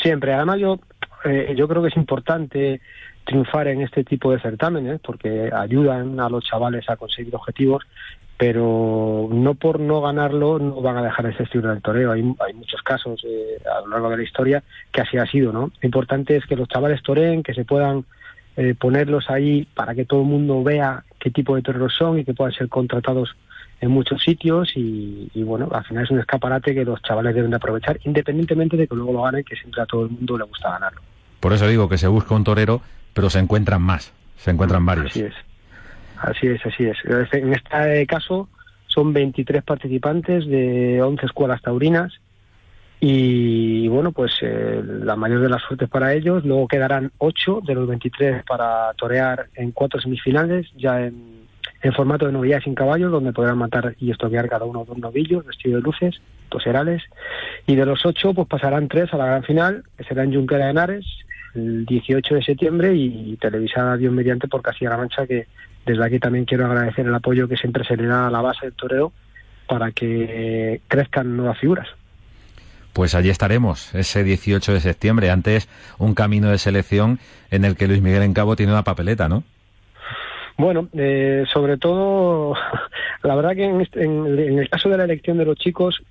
siempre. 0.00 0.32
Además, 0.32 0.58
yo, 0.60 0.78
eh, 1.24 1.54
yo 1.56 1.66
creo 1.68 1.82
que 1.82 1.88
es 1.88 1.96
importante 1.96 2.80
triunfar 3.26 3.68
en 3.68 3.82
este 3.82 4.04
tipo 4.04 4.32
de 4.32 4.40
certámenes 4.40 5.00
porque 5.00 5.50
ayudan 5.52 6.18
a 6.18 6.30
los 6.30 6.44
chavales 6.44 6.88
a 6.88 6.96
conseguir 6.96 7.34
objetivos, 7.34 7.84
pero 8.38 9.28
no 9.30 9.54
por 9.54 9.80
no 9.80 10.00
ganarlo 10.00 10.58
no 10.58 10.80
van 10.80 10.98
a 10.98 11.02
dejar 11.02 11.26
ese 11.26 11.42
estilo 11.42 11.68
del 11.68 11.82
toreo. 11.82 12.12
Hay, 12.12 12.22
hay 12.46 12.54
muchos 12.54 12.80
casos 12.82 13.22
eh, 13.24 13.58
a 13.70 13.80
lo 13.82 13.88
largo 13.88 14.10
de 14.10 14.18
la 14.18 14.22
historia 14.22 14.62
que 14.92 15.02
así 15.02 15.18
ha 15.18 15.26
sido, 15.26 15.52
¿no? 15.52 15.70
Lo 15.80 15.86
importante 15.86 16.36
es 16.36 16.46
que 16.46 16.56
los 16.56 16.68
chavales 16.68 17.02
toreen, 17.02 17.42
que 17.42 17.54
se 17.54 17.64
puedan 17.64 18.04
eh, 18.56 18.74
ponerlos 18.78 19.28
ahí 19.28 19.66
para 19.74 19.94
que 19.94 20.04
todo 20.04 20.22
el 20.22 20.28
mundo 20.28 20.62
vea 20.62 21.04
qué 21.18 21.30
tipo 21.30 21.56
de 21.56 21.62
toreros 21.62 21.94
son 21.94 22.18
y 22.18 22.24
que 22.24 22.34
puedan 22.34 22.54
ser 22.54 22.68
contratados 22.68 23.36
en 23.80 23.90
muchos 23.90 24.22
sitios 24.22 24.72
y, 24.76 25.30
y, 25.34 25.42
bueno, 25.42 25.68
al 25.70 25.84
final 25.84 26.04
es 26.04 26.10
un 26.10 26.20
escaparate 26.20 26.74
que 26.74 26.84
los 26.84 27.02
chavales 27.02 27.34
deben 27.34 27.50
de 27.50 27.56
aprovechar, 27.56 27.98
independientemente 28.04 28.76
de 28.76 28.86
que 28.86 28.94
luego 28.94 29.12
lo 29.12 29.22
ganen, 29.22 29.44
que 29.44 29.56
siempre 29.56 29.82
a 29.82 29.86
todo 29.86 30.04
el 30.04 30.10
mundo 30.10 30.38
le 30.38 30.44
gusta 30.44 30.70
ganarlo. 30.70 31.02
Por 31.40 31.52
eso 31.52 31.68
digo 31.68 31.88
que 31.88 31.98
se 31.98 32.08
busca 32.08 32.34
un 32.34 32.44
torero 32.44 32.80
pero 33.16 33.30
se 33.30 33.38
encuentran 33.38 33.80
más, 33.80 34.12
se 34.36 34.50
encuentran 34.50 34.84
varios. 34.84 35.06
Así 35.06 35.22
es, 35.22 35.34
así 36.18 36.46
es, 36.48 36.66
así 36.66 36.84
es. 36.84 36.98
En 37.32 37.54
este 37.54 38.06
caso 38.06 38.46
son 38.88 39.14
23 39.14 39.62
participantes 39.62 40.46
de 40.46 41.00
11 41.00 41.24
escuelas 41.24 41.62
taurinas 41.62 42.12
y 43.00 43.88
bueno, 43.88 44.12
pues 44.12 44.32
eh, 44.42 44.82
la 44.84 45.16
mayor 45.16 45.40
de 45.40 45.48
las 45.48 45.62
suertes 45.62 45.88
para 45.88 46.12
ellos. 46.12 46.44
Luego 46.44 46.68
quedarán 46.68 47.10
8 47.16 47.62
de 47.66 47.74
los 47.74 47.88
23 47.88 48.44
para 48.44 48.92
torear 48.98 49.46
en 49.54 49.72
cuatro 49.72 49.98
semifinales, 49.98 50.66
ya 50.76 51.00
en, 51.00 51.46
formato 51.94 52.26
de 52.26 52.32
novillas 52.32 52.64
sin 52.64 52.74
caballos, 52.74 53.10
donde 53.10 53.32
podrán 53.32 53.56
matar 53.56 53.94
y 53.98 54.10
estoquear 54.10 54.46
cada 54.48 54.66
uno 54.66 54.84
dos 54.84 54.98
novillos 54.98 55.46
vestidos 55.46 55.82
de 55.82 55.86
luces, 55.86 56.20
dos 56.50 56.66
herales. 56.66 57.02
Y 57.66 57.76
de 57.76 57.86
los 57.86 58.04
8, 58.04 58.34
pues 58.34 58.46
pasarán 58.46 58.88
3 58.88 59.14
a 59.14 59.16
la 59.16 59.26
gran 59.26 59.44
final, 59.44 59.84
que 59.96 60.04
será 60.04 60.24
en 60.24 60.34
Junquera 60.34 60.64
de 60.66 60.70
Henares, 60.72 61.06
el 61.56 61.86
18 61.86 62.34
de 62.36 62.42
septiembre 62.42 62.94
y 62.94 63.36
televisada 63.40 63.96
Dios 63.96 64.12
mediante 64.12 64.48
por 64.48 64.62
Castilla-La 64.62 64.96
Mancha, 64.96 65.26
que 65.26 65.46
desde 65.84 66.04
aquí 66.04 66.18
también 66.18 66.44
quiero 66.44 66.66
agradecer 66.66 67.06
el 67.06 67.14
apoyo 67.14 67.48
que 67.48 67.56
siempre 67.56 67.84
se 67.84 67.96
le 67.96 68.06
da 68.06 68.26
a 68.26 68.30
la 68.30 68.40
base 68.40 68.66
del 68.66 68.74
toreo 68.74 69.12
para 69.66 69.92
que 69.92 70.80
crezcan 70.88 71.36
nuevas 71.36 71.58
figuras. 71.58 71.88
Pues 72.92 73.14
allí 73.14 73.28
estaremos, 73.28 73.94
ese 73.94 74.24
18 74.24 74.72
de 74.72 74.80
septiembre. 74.80 75.30
Antes, 75.30 75.68
un 75.98 76.14
camino 76.14 76.50
de 76.50 76.56
selección 76.56 77.18
en 77.50 77.66
el 77.66 77.76
que 77.76 77.88
Luis 77.88 78.00
Miguel 78.00 78.22
en 78.22 78.32
Cabo 78.32 78.56
tiene 78.56 78.72
una 78.72 78.84
papeleta, 78.84 79.28
¿no? 79.28 79.44
Bueno, 80.56 80.88
eh, 80.94 81.44
sobre 81.52 81.76
todo, 81.76 82.54
la 83.22 83.34
verdad 83.34 83.54
que 83.54 83.64
en, 83.64 83.82
este, 83.82 84.02
en, 84.02 84.58
el 84.58 84.68
caso 84.70 84.88
de 84.88 84.96
la 84.96 85.04
elección 85.04 85.36
de 85.36 85.44
los 85.44 85.58
chicos, 85.58 86.02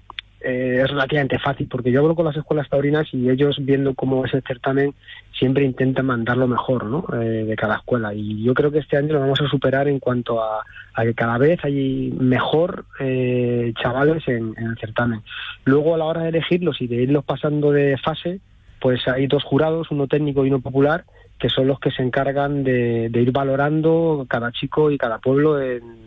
eh, 0.41 0.81
es 0.83 0.91
relativamente 0.91 1.39
fácil, 1.39 1.67
porque 1.67 1.91
yo 1.91 2.01
hablo 2.01 2.13
con 2.13 2.25
las 2.25 2.37
escuelas 2.37 2.69
taurinas 2.69 3.07
y 3.11 3.31
ellos, 3.31 3.57
viendo 3.59 3.95
cómo 3.95 4.23
es 4.23 4.33
el 4.35 4.43
certamen, 4.43 4.93
siempre 5.37 5.65
intentan 5.65 6.05
mandar 6.05 6.37
lo 6.37 6.47
mejor 6.47 6.85
¿no? 6.85 7.05
Eh, 7.13 7.45
de 7.45 7.55
cada 7.55 7.75
escuela. 7.75 8.13
Y 8.13 8.43
yo 8.43 8.53
creo 8.53 8.71
que 8.71 8.79
este 8.79 8.97
año 8.97 9.13
lo 9.13 9.19
vamos 9.19 9.41
a 9.41 9.47
superar 9.47 9.87
en 9.87 9.99
cuanto 9.99 10.41
a, 10.41 10.63
que 11.01 11.13
cada 11.13 11.37
vez 11.37 11.63
hay 11.63 12.13
mejor 12.17 12.85
eh, 12.99 13.73
chavales 13.81 14.27
en, 14.27 14.55
el 14.57 14.77
certamen. 14.79 15.21
Luego, 15.65 15.93
a 15.93 15.97
la 15.97 16.05
hora 16.05 16.21
de 16.23 16.29
elegirlos 16.29 16.81
y 16.81 16.87
de 16.87 16.95
irlos 17.03 17.25
pasando 17.25 17.71
de 17.71 17.97
fase, 17.97 18.39
pues 18.79 19.07
hay 19.07 19.27
dos 19.27 19.43
jurados, 19.43 19.91
uno 19.91 20.07
técnico 20.07 20.45
y 20.45 20.49
uno 20.49 20.61
popular, 20.61 21.05
que 21.37 21.49
son 21.49 21.67
los 21.67 21.79
que 21.79 21.91
se 21.91 22.01
encargan 22.01 22.63
de, 22.63 23.09
de 23.09 23.21
ir 23.21 23.31
valorando 23.31 24.25
cada 24.29 24.51
chico 24.51 24.89
y 24.89 24.97
cada 24.97 25.19
pueblo 25.19 25.61
en 25.61 26.05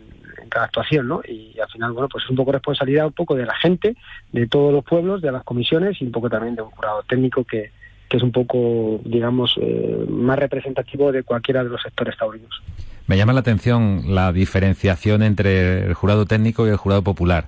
cada 0.49 0.65
actuación, 0.65 1.07
¿no? 1.07 1.21
Y 1.27 1.59
al 1.59 1.69
final, 1.69 1.91
bueno, 1.91 2.09
pues 2.09 2.23
es 2.23 2.29
un 2.31 2.35
poco 2.35 2.51
responsabilidad 2.51 3.05
un 3.05 3.13
poco 3.13 3.35
de 3.35 3.45
la 3.45 3.55
gente, 3.55 3.95
de 4.31 4.47
todos 4.47 4.73
los 4.73 4.83
pueblos, 4.83 5.21
de 5.21 5.31
las 5.31 5.43
comisiones 5.43 6.01
y 6.01 6.05
un 6.05 6.11
poco 6.11 6.29
también 6.29 6.55
de 6.55 6.63
un 6.63 6.71
jurado 6.71 7.03
técnico 7.03 7.43
que, 7.43 7.71
que 8.09 8.17
es 8.17 8.23
un 8.23 8.31
poco, 8.31 8.99
digamos, 9.05 9.55
eh, 9.61 10.05
más 10.09 10.39
representativo 10.39 11.11
de 11.11 11.23
cualquiera 11.23 11.63
de 11.63 11.69
los 11.69 11.81
sectores 11.81 12.17
taurinos. 12.17 12.61
Me 13.07 13.17
llama 13.17 13.33
la 13.33 13.39
atención 13.41 14.03
la 14.07 14.33
diferenciación 14.33 15.21
entre 15.21 15.85
el 15.85 15.93
jurado 15.93 16.25
técnico 16.25 16.67
y 16.67 16.71
el 16.71 16.77
jurado 16.77 17.03
popular, 17.03 17.47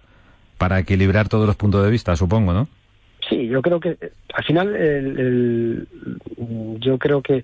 para 0.57 0.79
equilibrar 0.79 1.29
todos 1.29 1.47
los 1.47 1.55
puntos 1.55 1.83
de 1.83 1.89
vista, 1.89 2.15
supongo, 2.15 2.53
¿no? 2.53 2.67
Sí, 3.27 3.47
yo 3.47 3.61
creo 3.61 3.79
que 3.79 3.97
al 4.33 4.43
final 4.43 4.75
el, 4.75 5.87
yo 6.79 6.97
creo 6.97 7.21
que 7.21 7.43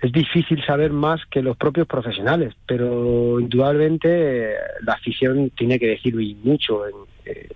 es 0.00 0.12
difícil 0.12 0.62
saber 0.64 0.92
más 0.92 1.24
que 1.30 1.42
los 1.42 1.56
propios 1.56 1.86
profesionales, 1.86 2.54
pero 2.66 3.40
indudablemente 3.40 4.54
la 4.82 4.94
afición 4.94 5.50
tiene 5.50 5.78
que 5.78 5.88
decir 5.88 6.14
mucho 6.42 6.86
en, 6.86 6.94
eh, 7.24 7.48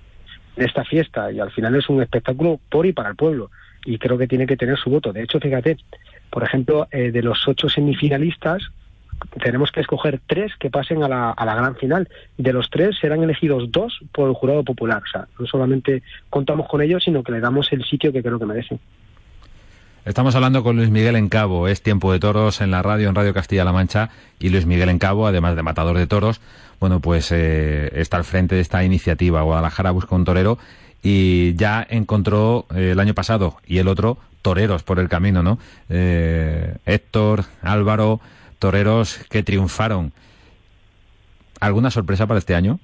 en, 0.56 0.64
esta 0.64 0.84
fiesta 0.84 1.30
y 1.30 1.40
al 1.40 1.50
final 1.50 1.74
es 1.74 1.88
un 1.88 2.00
espectáculo 2.02 2.58
por 2.70 2.86
y 2.86 2.92
para 2.92 3.10
el 3.10 3.16
pueblo 3.16 3.50
y 3.88 3.98
creo 3.98 4.18
que 4.18 4.28
tiene 4.28 4.46
que 4.46 4.56
tener 4.56 4.76
su 4.76 4.90
voto. 4.90 5.12
De 5.12 5.22
hecho, 5.22 5.40
fíjate, 5.40 5.78
Por 6.30 6.44
ejemplo, 6.44 6.86
eh, 6.90 7.10
de 7.10 7.22
los 7.22 7.48
ocho 7.48 7.70
semifinalistas, 7.70 8.62
tenemos 9.42 9.72
que 9.72 9.80
escoger 9.80 10.20
tres 10.26 10.52
que 10.60 10.68
pasen 10.68 11.02
a 11.02 11.08
la, 11.08 11.30
a 11.30 11.44
la 11.46 11.54
gran 11.54 11.74
final. 11.74 12.06
De 12.36 12.52
los 12.52 12.68
tres 12.68 12.98
serán 13.00 13.22
elegidos 13.22 13.72
dos 13.72 13.98
por 14.12 14.28
el 14.28 14.34
jurado 14.34 14.62
popular. 14.62 15.02
O 15.02 15.10
sea, 15.10 15.26
no 15.38 15.46
solamente 15.46 16.02
contamos 16.28 16.68
con 16.68 16.82
ellos, 16.82 17.02
sino 17.02 17.22
que 17.22 17.32
le 17.32 17.40
damos 17.40 17.72
el 17.72 17.82
sitio 17.82 18.12
que 18.12 18.22
creo 18.22 18.38
que 18.38 18.44
merecen. 18.44 18.78
Estamos 20.04 20.34
hablando 20.36 20.62
con 20.62 20.76
Luis 20.76 20.90
Miguel 20.90 21.16
Encabo, 21.16 21.66
es 21.66 21.82
Tiempo 21.82 22.12
de 22.12 22.18
Toros 22.18 22.60
en 22.60 22.70
la 22.70 22.82
radio, 22.82 23.08
en 23.08 23.14
Radio 23.14 23.34
Castilla-La 23.34 23.72
Mancha, 23.72 24.10
y 24.38 24.50
Luis 24.50 24.66
Miguel 24.66 24.90
Encabo, 24.90 25.26
además 25.26 25.56
de 25.56 25.62
matador 25.62 25.98
de 25.98 26.06
toros, 26.06 26.40
bueno, 26.80 27.00
pues 27.00 27.32
eh, 27.32 27.90
está 27.94 28.16
al 28.16 28.24
frente 28.24 28.54
de 28.54 28.60
esta 28.60 28.84
iniciativa. 28.84 29.42
Guadalajara 29.42 29.90
busca 29.90 30.14
un 30.14 30.24
torero 30.24 30.58
y 31.02 31.54
ya 31.54 31.86
encontró 31.88 32.66
eh, 32.74 32.90
el 32.92 33.00
año 33.00 33.14
pasado 33.14 33.56
y 33.66 33.78
el 33.78 33.88
otro 33.88 34.18
toreros 34.42 34.82
por 34.82 34.98
el 34.98 35.08
camino, 35.08 35.42
¿no? 35.42 35.58
Eh, 35.88 36.76
Héctor, 36.86 37.44
Álvaro, 37.62 38.20
toreros 38.58 39.18
que 39.30 39.42
triunfaron. 39.42 40.12
¿Alguna 41.60 41.90
sorpresa 41.90 42.26
para 42.26 42.38
este 42.38 42.54
año? 42.54 42.78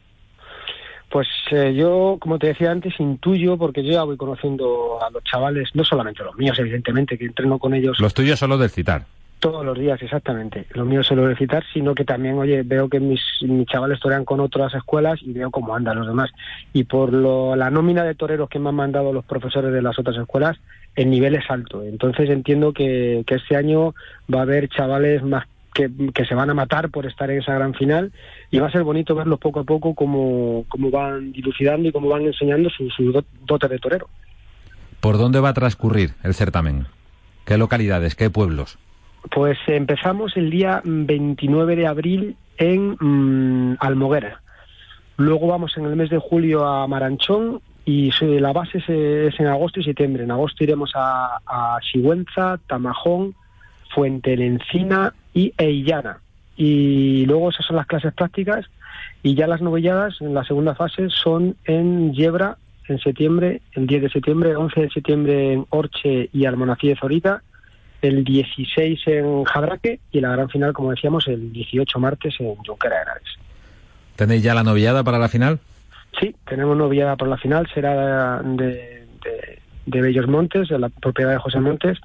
Pues 1.11 1.29
eh, 1.53 1.75
yo, 1.77 2.17
como 2.21 2.39
te 2.41 2.49
decía 2.49 2.73
antes, 2.73 2.99
intuyo, 2.99 3.57
porque 3.57 3.85
yo 3.85 3.93
ya 3.93 4.03
voy 4.03 4.17
conociendo 4.17 4.99
a 5.01 5.11
los 5.11 5.23
chavales, 5.23 5.71
no 5.75 5.85
solamente 5.85 6.25
los 6.25 6.35
míos, 6.35 6.59
evidentemente, 6.59 7.17
que 7.17 7.27
entreno 7.27 7.59
con 7.59 7.73
ellos. 7.73 8.01
Los 8.01 8.15
tuyos 8.15 8.39
solo 8.39 8.59
del 8.59 8.71
citar. 8.71 9.07
Todos 9.45 9.63
los 9.63 9.79
días, 9.79 10.01
exactamente. 10.01 10.65
Los 10.71 10.87
míos 10.87 11.07
solo 11.07 11.27
del 11.27 11.37
citar, 11.37 11.63
sino 11.71 11.95
que 11.95 12.07
también, 12.07 12.39
oye, 12.39 12.63
veo 12.63 12.89
que 12.89 12.99
mis, 12.99 13.21
chavales 13.67 14.01
torean 14.01 14.25
con 14.25 14.41
otras 14.41 14.73
escuelas 14.73 15.21
y 15.21 15.35
veo 15.35 15.51
cómo 15.51 15.77
andan 15.77 15.99
los 15.99 16.07
demás. 16.07 16.31
Y 16.73 16.85
por 16.85 17.13
lo, 17.13 17.55
la 17.55 17.69
nómina 17.69 18.05
de 18.05 18.15
toreros 18.15 18.49
que 18.49 18.59
me 18.59 18.71
han 18.71 18.77
mandado 18.77 19.13
los 19.13 19.23
profesores 19.27 19.71
de 19.71 19.83
las 19.83 19.99
otras 19.99 20.17
escuelas, 20.17 20.57
el 20.97 21.11
nivel 21.11 21.35
es 21.35 21.45
alto. 21.51 21.83
Entonces 21.83 22.31
entiendo 22.31 22.73
que, 22.73 23.23
este 23.29 23.55
año 23.55 23.95
va 24.35 24.39
a 24.39 24.43
haber 24.45 24.71
chavales 24.71 25.23
más 25.23 25.45
que, 25.75 25.91
se 26.27 26.35
van 26.35 26.49
a 26.49 26.55
matar 26.55 26.89
por 26.89 27.05
estar 27.05 27.31
en 27.31 27.43
esa 27.43 27.53
gran 27.53 27.75
final 27.75 28.13
y 28.51 28.61
va 28.61 28.69
a 28.69 28.73
ser 28.73 28.83
bonito 28.83 29.15
verlos 29.15 29.41
poco 29.41 29.61
a 29.61 29.65
poco 29.65 29.95
cómo, 29.95 30.65
cómo 30.71 30.91
van 30.91 31.33
dilucidando 31.33 31.87
y 31.87 31.93
cómo 31.93 32.09
van 32.09 32.23
enseñando 32.23 32.71
su, 32.71 32.89
su 32.89 33.23
dote 33.47 33.69
de 33.69 33.79
torero. 33.79 34.09
¿Por 35.01 35.19
dónde 35.19 35.39
va 35.41 35.51
a 35.51 35.55
transcurrir 35.55 36.15
el 36.23 36.33
certamen? 36.33 36.87
¿Qué 37.45 37.59
localidades? 37.59 38.15
¿Qué 38.15 38.31
pueblos? 38.31 38.79
Pues 39.31 39.59
empezamos 39.67 40.37
el 40.37 40.51
día 40.51 40.83
29 40.85 41.77
de 41.77 41.87
abril 41.87 42.37
en 42.59 42.97
mmm, 43.01 43.77
Almoguera. 43.81 44.41
Luego 45.17 45.47
vamos 45.47 45.77
en 45.77 45.87
el 45.87 45.97
mes 45.97 46.11
de 46.11 46.19
julio 46.19 46.67
a 46.67 46.87
Maranchón 46.87 47.61
y 47.85 48.11
la 48.21 48.53
base 48.53 48.79
es, 48.79 49.39
en 49.39 49.47
agosto 49.47 49.81
y 49.81 49.85
septiembre. 49.85 50.25
En 50.25 50.31
agosto 50.31 50.65
iremos 50.65 50.93
a, 50.95 51.79
Sigüenza, 51.93 52.59
Tamajón, 52.67 53.35
Fuente 53.95 54.33
Encina 54.35 55.15
y 55.33 55.53
Eillana. 55.57 56.19
Y 56.57 57.27
luego 57.27 57.51
esas 57.51 57.67
son 57.67 57.77
las 57.77 57.87
clases 57.87 58.13
prácticas 58.15 58.67
y 59.23 59.35
ya 59.35 59.47
las 59.47 59.61
novelladas 59.61 60.21
en 60.21 60.35
la 60.35 60.45
segunda 60.45 60.75
fase 60.75 61.09
son 61.11 61.57
en 61.65 62.13
Yebra 62.13 62.59
en 62.89 62.99
septiembre, 62.99 63.63
el 63.73 63.87
10 63.87 64.03
de 64.03 64.11
septiembre, 64.11 64.57
11 64.57 64.81
de 64.83 64.91
septiembre 64.91 65.53
en 65.53 65.67
Orche 65.71 66.29
y 66.33 66.45
Almonacía 66.45 66.91
de 66.91 66.97
Zorita, 66.97 67.43
el 68.05 68.25
16 68.25 69.01
en 69.07 69.45
Jadraque 69.45 70.01
y 70.13 70.21
la 70.21 70.31
gran 70.31 70.49
final, 70.49 70.73
como 70.73 70.91
decíamos, 70.91 71.27
el 71.29 71.53
18 71.53 71.99
martes 71.99 72.35
en 72.39 72.55
Junquera 72.57 72.97
de 72.97 73.03
Henares. 73.03 73.39
¿Tenéis 74.17 74.43
ya 74.43 74.55
la 74.55 74.63
novillada 74.63 75.03
para 75.03 75.19
la 75.19 75.29
final? 75.29 75.59
Sí, 76.21 76.35
tenemos 76.47 76.77
novillada 76.77 77.17
para 77.17 77.31
la 77.31 77.37
final, 77.39 77.69
será 77.73 78.41
de, 78.43 79.07
de, 79.25 79.59
de 79.87 80.01
Bellos 80.01 80.29
Montes, 80.29 80.69
de 80.69 80.79
la 80.79 80.89
propiedad 80.89 81.33
de 81.33 81.39
José 81.39 81.59
Montes, 81.61 81.99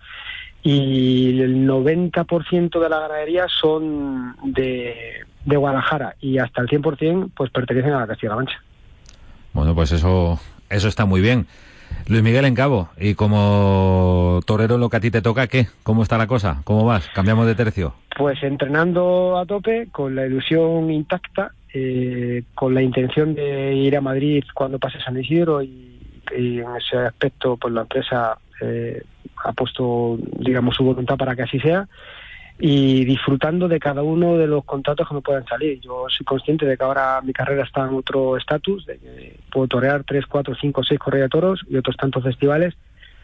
y 0.63 1.41
el 1.41 1.67
90% 1.67 2.79
de 2.79 2.89
la 2.89 2.99
ganadería 2.99 3.45
son 3.47 4.35
de, 4.43 5.25
de, 5.45 5.57
Guadalajara 5.57 6.15
y 6.19 6.37
hasta 6.37 6.61
el 6.61 6.67
100% 6.67 7.31
pues 7.35 7.49
pertenecen 7.51 7.93
a 7.93 7.99
la 8.01 8.07
Castilla-La 8.07 8.35
Mancha. 8.35 8.61
Bueno, 9.53 9.73
pues 9.73 9.91
eso, 9.91 10.39
eso 10.69 10.87
está 10.87 11.05
muy 11.05 11.21
bien. 11.21 11.47
Luis 12.09 12.23
Miguel 12.23 12.45
en 12.45 12.55
Cabo, 12.55 12.89
y 12.99 13.13
como 13.13 14.39
torero 14.47 14.79
lo 14.79 14.89
que 14.89 14.97
a 14.97 14.99
ti 14.99 15.11
te 15.11 15.21
toca, 15.21 15.45
¿qué? 15.45 15.67
¿Cómo 15.83 16.01
está 16.01 16.17
la 16.17 16.25
cosa? 16.25 16.61
¿Cómo 16.63 16.83
vas? 16.83 17.07
¿Cambiamos 17.13 17.45
de 17.45 17.53
tercio? 17.53 17.93
Pues 18.17 18.41
entrenando 18.41 19.37
a 19.37 19.45
tope, 19.45 19.89
con 19.91 20.15
la 20.15 20.25
ilusión 20.25 20.89
intacta, 20.89 21.51
eh, 21.71 22.41
con 22.55 22.73
la 22.73 22.81
intención 22.81 23.35
de 23.35 23.75
ir 23.75 23.95
a 23.95 24.01
Madrid 24.01 24.43
cuando 24.55 24.79
pase 24.79 24.99
San 24.99 25.19
Isidro 25.19 25.61
y, 25.61 25.99
y 26.35 26.57
en 26.57 26.75
ese 26.77 26.97
aspecto 26.97 27.57
pues 27.57 27.75
la 27.75 27.81
empresa 27.81 28.39
eh, 28.59 29.03
ha 29.45 29.51
puesto, 29.53 30.17
digamos, 30.39 30.77
su 30.77 30.83
voluntad 30.83 31.15
para 31.15 31.35
que 31.35 31.43
así 31.43 31.59
sea 31.59 31.87
y 32.61 33.05
disfrutando 33.05 33.69
de 33.69 33.79
cada 33.79 34.03
uno 34.03 34.37
de 34.37 34.45
los 34.45 34.65
contratos 34.65 35.07
que 35.07 35.15
me 35.15 35.21
puedan 35.21 35.45
salir. 35.45 35.79
Yo 35.79 36.05
soy 36.09 36.25
consciente 36.25 36.65
de 36.65 36.75
que 36.75 36.83
ahora 36.83 37.21
mi 37.23 37.31
carrera 37.31 37.63
está 37.63 37.87
en 37.87 37.95
otro 37.95 38.35
estatus, 38.35 38.85
de 38.85 38.97
que 38.97 39.39
puedo 39.49 39.67
torear 39.67 40.03
tres, 40.03 40.25
cuatro, 40.25 40.53
cinco, 40.59 40.83
seis 40.83 40.99
correas 40.99 41.29
toros 41.29 41.61
y 41.69 41.77
otros 41.77 41.95
tantos 41.95 42.21
festivales, 42.21 42.75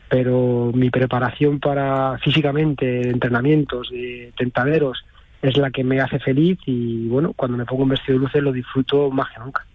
pero 0.07 0.71
mi 0.73 0.89
preparación 0.89 1.59
para 1.59 2.17
físicamente, 2.19 3.09
entrenamientos, 3.09 3.89
de 3.89 4.31
tentaderos, 4.37 5.03
es 5.41 5.57
la 5.57 5.69
que 5.69 5.83
me 5.83 5.99
hace 5.99 6.17
feliz 6.19 6.57
y 6.65 7.07
bueno, 7.07 7.33
cuando 7.33 7.57
me 7.57 7.65
pongo 7.65 7.83
un 7.83 7.89
vestido 7.89 8.17
de 8.17 8.25
luces 8.25 8.41
lo 8.41 8.53
disfruto 8.53 9.11
más 9.11 9.31
que 9.33 9.39
nunca. 9.39 9.65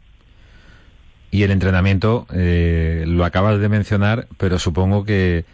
Y 1.30 1.42
el 1.42 1.50
entrenamiento, 1.50 2.26
eh, 2.34 3.04
lo 3.06 3.24
acabas 3.24 3.60
de 3.60 3.68
mencionar, 3.68 4.26
pero 4.36 4.58
supongo 4.58 5.04
que 5.04 5.44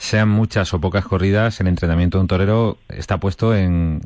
sean 0.00 0.30
muchas 0.30 0.72
o 0.72 0.80
pocas 0.80 1.04
corridas, 1.04 1.60
el 1.60 1.66
entrenamiento 1.66 2.16
de 2.16 2.22
un 2.22 2.28
torero 2.28 2.78
está 2.88 3.18
puesto 3.18 3.54
en, 3.54 4.00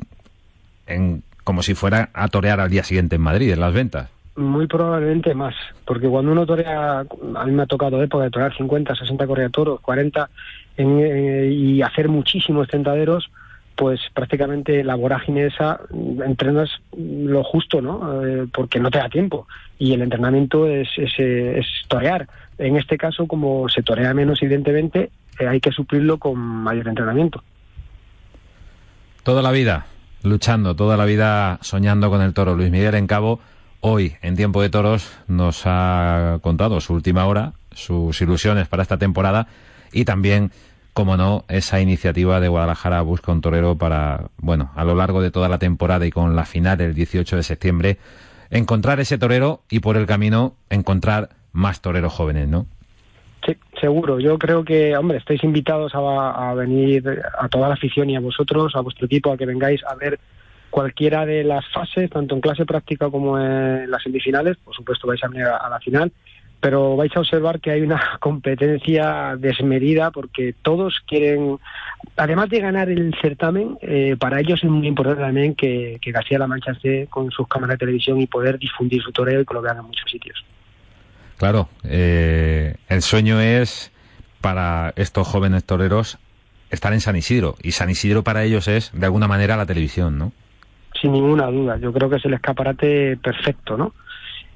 en 0.87 1.23
como 1.45 1.63
si 1.63 1.73
fuera 1.73 2.09
a 2.13 2.27
torear 2.27 2.59
al 2.59 2.69
día 2.69 2.83
siguiente 2.83 3.15
en 3.15 3.21
Madrid, 3.21 3.53
en 3.53 3.61
las 3.61 3.73
ventas. 3.73 4.09
Muy 4.35 4.67
probablemente 4.67 5.33
más, 5.33 5.55
porque 5.85 6.09
cuando 6.09 6.33
uno 6.33 6.45
torea, 6.45 6.99
a 6.99 7.45
mí 7.45 7.51
me 7.53 7.63
ha 7.63 7.65
tocado 7.65 8.03
época 8.03 8.25
de 8.25 8.29
torear 8.29 8.53
50, 8.57 8.93
60 8.93 9.25
corridas 9.25 9.53
toros, 9.53 9.79
40, 9.79 10.29
en, 10.75 10.99
eh, 10.99 11.47
y 11.47 11.81
hacer 11.81 12.09
muchísimos 12.09 12.67
tentaderos, 12.67 13.31
pues 13.77 14.01
prácticamente 14.13 14.83
la 14.83 14.95
vorágine 14.95 15.45
esa 15.45 15.79
entrenas 16.25 16.69
lo 16.97 17.41
justo, 17.45 17.81
¿no? 17.81 18.21
Eh, 18.21 18.47
porque 18.53 18.81
no 18.81 18.91
te 18.91 18.97
da 18.97 19.07
tiempo. 19.07 19.47
Y 19.79 19.93
el 19.93 20.01
entrenamiento 20.01 20.67
es, 20.67 20.89
es, 20.97 21.13
es, 21.17 21.65
torear. 21.87 22.27
En 22.57 22.75
este 22.75 22.97
caso, 22.97 23.27
como 23.27 23.69
se 23.69 23.81
torea 23.81 24.13
menos, 24.13 24.41
evidentemente, 24.41 25.09
eh, 25.39 25.47
hay 25.47 25.59
que 25.59 25.71
suplirlo 25.71 26.17
con 26.17 26.37
mayor 26.37 26.87
entrenamiento. 26.87 27.43
Toda 29.23 29.41
la 29.41 29.51
vida 29.51 29.87
luchando, 30.23 30.75
toda 30.75 30.97
la 30.97 31.05
vida 31.05 31.59
soñando 31.61 32.09
con 32.09 32.21
el 32.21 32.33
toro. 32.33 32.55
Luis 32.55 32.71
Miguel 32.71 32.95
en 32.95 33.07
Cabo, 33.07 33.39
hoy, 33.79 34.15
en 34.21 34.35
Tiempo 34.35 34.61
de 34.61 34.69
Toros, 34.69 35.11
nos 35.27 35.63
ha 35.65 36.39
contado 36.41 36.81
su 36.81 36.93
última 36.93 37.25
hora, 37.25 37.53
sus 37.71 38.19
ilusiones 38.21 38.67
para 38.67 38.83
esta 38.83 38.97
temporada 38.97 39.47
y 39.91 40.05
también 40.05 40.51
como 40.93 41.17
no, 41.17 41.43
esa 41.49 41.81
iniciativa 41.81 42.39
de 42.39 42.47
Guadalajara 42.47 43.01
busca 43.01 43.33
un 43.33 43.41
torero 43.41 43.77
para, 43.77 44.29
bueno, 44.37 44.71
a 44.75 44.85
lo 44.85 44.95
largo 44.95 45.21
de 45.21 45.29
toda 45.29 45.49
la 45.49 45.59
temporada 45.59 46.05
y 46.05 46.11
con 46.11 46.37
la 46.37 46.45
final 46.45 46.77
del 46.77 46.93
18 46.93 47.35
de 47.35 47.43
septiembre, 47.43 47.97
encontrar 48.49 49.01
ese 49.01 49.17
torero 49.17 49.63
y 49.69 49.79
por 49.81 49.97
el 49.97 50.05
camino 50.05 50.55
encontrar 50.69 51.31
más 51.51 51.81
toreros 51.81 52.13
jóvenes, 52.13 52.47
¿no? 52.47 52.65
Seguro. 53.79 54.19
Yo 54.19 54.37
creo 54.37 54.63
que, 54.63 54.95
hombre, 54.95 55.17
estáis 55.17 55.43
invitados 55.43 55.91
a, 55.95 56.53
venir 56.53 57.03
a 57.37 57.49
toda 57.49 57.67
la 57.67 57.73
afición 57.73 58.09
y 58.09 58.15
a 58.15 58.21
vosotros, 58.21 58.75
a 58.75 58.81
vuestro 58.81 59.05
equipo, 59.05 59.31
a 59.31 59.37
que 59.37 59.45
vengáis 59.45 59.83
a 59.83 59.95
ver 59.95 60.19
cualquiera 60.69 61.25
de 61.25 61.43
las 61.43 61.65
fases, 61.69 62.09
tanto 62.09 62.35
en 62.35 62.41
clase 62.41 62.65
práctica 62.65 63.09
como 63.09 63.37
en 63.39 63.89
las 63.89 64.03
semifinales. 64.03 64.57
Por 64.57 64.75
supuesto, 64.75 65.07
vais 65.07 65.23
a 65.23 65.27
venir 65.27 65.45
a, 65.45 65.69
la 65.69 65.79
final 65.79 66.11
pero 66.57 66.95
vais 66.95 67.15
a 67.15 67.19
observar 67.19 67.59
que 67.59 67.69
hay 67.69 67.81
una 67.81 68.01
competencia 68.19 69.35
desmedida 69.37 70.09
porque 70.09 70.55
todos 70.63 70.99
quieren, 71.05 71.59
además 72.17 72.49
de 72.49 72.59
ganar 72.59 72.89
el 72.89 73.13
certamen, 73.21 73.77
eh, 73.81 74.15
para 74.17 74.39
ellos 74.39 74.63
es 74.63 74.69
muy 74.69 74.87
importante 74.87 75.21
también 75.21 75.53
que, 75.53 75.99
que 76.01 76.11
Castilla-La 76.11 76.47
Mancha 76.47 76.71
esté 76.71 77.05
con 77.05 77.29
sus 77.29 77.47
cámaras 77.47 77.75
de 77.75 77.85
televisión 77.85 78.19
y 78.19 78.25
poder 78.25 78.57
difundir 78.57 79.03
su 79.03 79.11
toreo 79.11 79.41
y 79.41 79.45
que 79.45 79.53
lo 79.53 79.61
vean 79.61 79.77
en 79.77 79.85
muchos 79.85 80.09
sitios. 80.09 80.43
Claro, 81.37 81.67
eh, 81.83 82.75
el 82.87 83.01
sueño 83.01 83.39
es 83.41 83.91
para 84.41 84.93
estos 84.95 85.27
jóvenes 85.27 85.63
toreros 85.65 86.17
estar 86.69 86.93
en 86.93 87.01
San 87.01 87.15
Isidro 87.15 87.55
y 87.61 87.71
San 87.71 87.89
Isidro 87.89 88.23
para 88.23 88.43
ellos 88.43 88.67
es 88.67 88.91
de 88.93 89.05
alguna 89.05 89.27
manera 89.27 89.57
la 89.57 89.65
televisión, 89.65 90.17
¿no? 90.17 90.31
Sin 90.99 91.11
ninguna 91.11 91.47
duda, 91.47 91.77
yo 91.77 91.91
creo 91.91 92.09
que 92.09 92.17
es 92.17 92.25
el 92.25 92.33
escaparate 92.33 93.17
perfecto, 93.17 93.77
¿no? 93.77 93.93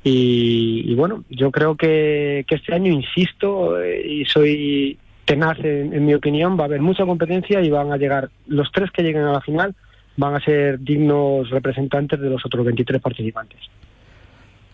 Y, 0.03 0.83
y, 0.85 0.95
bueno, 0.95 1.25
yo 1.29 1.51
creo 1.51 1.75
que, 1.75 2.45
este 2.47 2.73
año, 2.73 2.89
insisto, 2.89 3.81
eh, 3.81 4.01
y 4.07 4.25
soy 4.25 4.97
tenaz 5.25 5.59
en, 5.59 5.93
en, 5.93 6.05
mi 6.05 6.13
opinión, 6.13 6.57
va 6.57 6.63
a 6.63 6.65
haber 6.67 6.79
mucha 6.79 7.05
competencia 7.05 7.61
y 7.61 7.69
van 7.69 7.91
a 7.91 7.97
llegar, 7.97 8.29
los 8.47 8.71
tres 8.71 8.91
que 8.91 9.03
lleguen 9.03 9.23
a 9.23 9.33
la 9.33 9.41
final 9.41 9.75
van 10.15 10.35
a 10.35 10.39
ser 10.39 10.79
dignos 10.79 11.49
representantes 11.49 12.19
de 12.19 12.29
los 12.29 12.45
otros 12.45 12.65
23 12.65 13.01
participantes. 13.01 13.59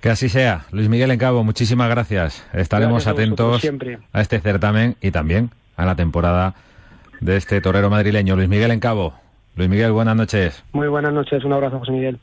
Que 0.05 0.11
así 0.11 0.29
sea. 0.29 0.65
Luis 0.71 0.87
Miguel 0.87 1.09
Encabo, 1.09 1.43
muchísimas 1.43 1.89
gracias. 1.89 2.47
Estaremos 2.53 3.05
gracias 3.05 3.07
a 3.07 3.11
atentos 3.13 3.61
siempre. 3.61 3.97
a 4.13 4.21
este 4.21 4.39
certamen 4.39 4.97
y 5.01 5.09
también 5.09 5.49
a 5.77 5.83
la 5.83 5.95
temporada 5.95 6.53
de 7.21 7.37
este 7.37 7.59
torero 7.59 7.89
madrileño, 7.89 8.35
Luis 8.35 8.47
Miguel 8.47 8.69
Encabo. 8.69 9.15
Luis 9.55 9.67
Miguel, 9.67 9.93
buenas 9.93 10.15
noches. 10.15 10.63
Muy 10.73 10.89
buenas 10.89 11.11
noches, 11.11 11.43
un 11.43 11.53
abrazo, 11.53 11.79
José 11.79 11.91
Miguel. 11.91 12.19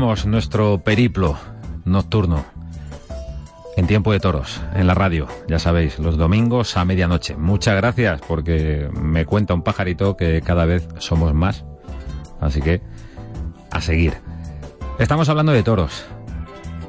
Nuestro 0.00 0.78
periplo 0.78 1.36
nocturno 1.84 2.42
en 3.76 3.86
tiempo 3.86 4.12
de 4.12 4.18
toros, 4.18 4.58
en 4.74 4.86
la 4.86 4.94
radio, 4.94 5.28
ya 5.46 5.58
sabéis, 5.58 5.98
los 5.98 6.16
domingos 6.16 6.78
a 6.78 6.86
medianoche. 6.86 7.36
Muchas 7.36 7.76
gracias 7.76 8.22
porque 8.26 8.88
me 8.98 9.26
cuenta 9.26 9.52
un 9.52 9.60
pajarito 9.62 10.16
que 10.16 10.40
cada 10.40 10.64
vez 10.64 10.88
somos 11.00 11.34
más. 11.34 11.66
Así 12.40 12.62
que, 12.62 12.80
a 13.70 13.82
seguir. 13.82 14.14
Estamos 14.98 15.28
hablando 15.28 15.52
de 15.52 15.62
toros. 15.62 16.06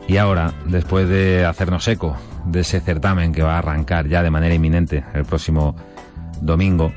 Y 0.08 0.16
ahora, 0.16 0.54
después 0.68 1.10
de 1.10 1.44
hacernos 1.46 1.86
eco 1.90 2.16
de 2.46 2.62
ese 2.62 2.80
certamen 2.80 3.34
que 3.34 3.44
va 3.44 3.56
a 3.56 3.60
arrancar 3.60 4.08
ya 4.08 4.24
de 4.24 4.32
manera 4.32 4.56
inminente 4.56 5.04
el 5.14 5.26
próximo 5.26 5.76
domingo, 6.40 6.94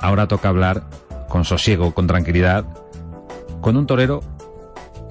ahora 0.00 0.26
toca 0.26 0.48
hablar 0.48 0.82
con 1.28 1.44
sosiego, 1.44 1.94
con 1.94 2.08
tranquilidad, 2.08 2.64
con 3.60 3.76
un 3.76 3.86
torero 3.86 4.20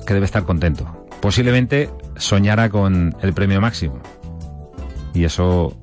que 0.08 0.14
debe 0.14 0.26
estar 0.26 0.46
contento. 0.46 1.06
Posiblemente 1.22 1.90
soñara 2.16 2.70
con 2.70 3.16
el 3.22 3.34
premio 3.34 3.60
máximo. 3.60 4.00
Y 5.14 5.26
eso 5.26 5.78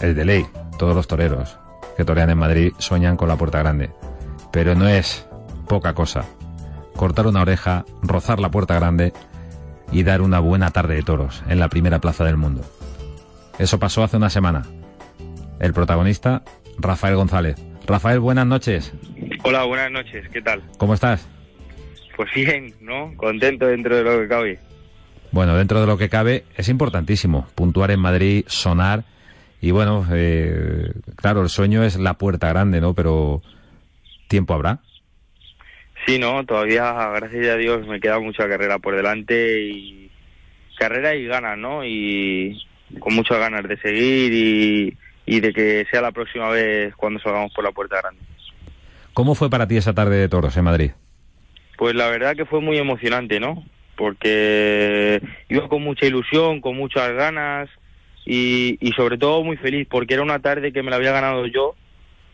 es 0.00 0.14
de 0.16 0.24
ley. 0.24 0.46
Todos 0.78 0.94
los 0.94 1.06
toreros 1.06 1.56
que 1.96 2.04
torean 2.04 2.28
en 2.28 2.38
Madrid 2.38 2.72
sueñan 2.78 3.16
con 3.16 3.28
la 3.28 3.36
puerta 3.36 3.60
grande. 3.60 3.90
Pero 4.50 4.74
no 4.74 4.88
es 4.88 5.26
poca 5.68 5.94
cosa. 5.94 6.24
Cortar 6.96 7.28
una 7.28 7.42
oreja, 7.42 7.84
rozar 8.02 8.40
la 8.40 8.50
puerta 8.50 8.74
grande 8.74 9.12
y 9.92 10.02
dar 10.02 10.22
una 10.22 10.40
buena 10.40 10.70
tarde 10.72 10.96
de 10.96 11.02
toros 11.02 11.44
en 11.48 11.60
la 11.60 11.68
primera 11.68 12.00
plaza 12.00 12.24
del 12.24 12.36
mundo. 12.36 12.62
Eso 13.58 13.78
pasó 13.78 14.02
hace 14.02 14.16
una 14.16 14.28
semana. 14.28 14.64
El 15.60 15.72
protagonista, 15.72 16.42
Rafael 16.78 17.14
González. 17.14 17.56
Rafael, 17.86 18.18
buenas 18.18 18.46
noches. 18.46 18.92
Hola, 19.44 19.64
buenas 19.64 19.92
noches. 19.92 20.28
¿Qué 20.32 20.42
tal? 20.42 20.64
¿Cómo 20.78 20.94
estás? 20.94 21.28
Pues 22.16 22.32
bien, 22.34 22.74
¿no? 22.80 23.12
Contento 23.16 23.66
dentro 23.66 23.96
de 23.96 24.02
lo 24.02 24.20
que 24.20 24.28
cabe. 24.28 24.58
Bueno, 25.32 25.56
dentro 25.56 25.80
de 25.80 25.86
lo 25.86 25.98
que 25.98 26.08
cabe 26.08 26.44
es 26.56 26.68
importantísimo 26.68 27.46
puntuar 27.54 27.90
en 27.90 28.00
Madrid, 28.00 28.44
sonar 28.48 29.04
y 29.60 29.70
bueno, 29.70 30.06
eh, 30.12 30.92
claro, 31.16 31.42
el 31.42 31.48
sueño 31.48 31.82
es 31.82 31.96
la 31.98 32.14
puerta 32.14 32.48
grande, 32.48 32.80
¿no? 32.80 32.94
Pero 32.94 33.42
tiempo 34.28 34.54
habrá. 34.54 34.80
Sí, 36.06 36.18
no, 36.18 36.44
todavía, 36.44 36.92
gracias 37.16 37.48
a 37.48 37.56
Dios, 37.56 37.86
me 37.86 38.00
queda 38.00 38.20
mucha 38.20 38.48
carrera 38.48 38.78
por 38.78 38.94
delante 38.94 39.60
y 39.62 40.10
carrera 40.78 41.14
y 41.14 41.26
ganas, 41.26 41.58
¿no? 41.58 41.84
Y 41.84 42.64
con 43.00 43.14
muchas 43.14 43.38
ganas 43.38 43.66
de 43.66 43.76
seguir 43.78 44.32
y, 44.32 44.96
y 45.26 45.40
de 45.40 45.52
que 45.52 45.86
sea 45.90 46.00
la 46.00 46.12
próxima 46.12 46.48
vez 46.50 46.94
cuando 46.94 47.18
salgamos 47.18 47.52
por 47.52 47.64
la 47.64 47.72
puerta 47.72 48.00
grande. 48.00 48.20
¿Cómo 49.14 49.34
fue 49.34 49.50
para 49.50 49.66
ti 49.66 49.76
esa 49.76 49.94
tarde 49.94 50.16
de 50.16 50.28
toros 50.28 50.56
en 50.56 50.64
Madrid? 50.64 50.90
Pues 51.76 51.94
la 51.94 52.08
verdad 52.08 52.36
que 52.36 52.46
fue 52.46 52.60
muy 52.60 52.78
emocionante, 52.78 53.40
¿no? 53.40 53.64
Porque 53.96 55.20
iba 55.48 55.68
con 55.68 55.82
mucha 55.82 56.06
ilusión, 56.06 56.60
con 56.60 56.76
muchas 56.76 57.12
ganas 57.12 57.68
y, 58.24 58.78
y 58.80 58.92
sobre 58.92 59.18
todo 59.18 59.42
muy 59.44 59.56
feliz 59.56 59.86
porque 59.90 60.14
era 60.14 60.22
una 60.22 60.40
tarde 60.40 60.72
que 60.72 60.82
me 60.82 60.90
la 60.90 60.96
había 60.96 61.12
ganado 61.12 61.46
yo 61.46 61.74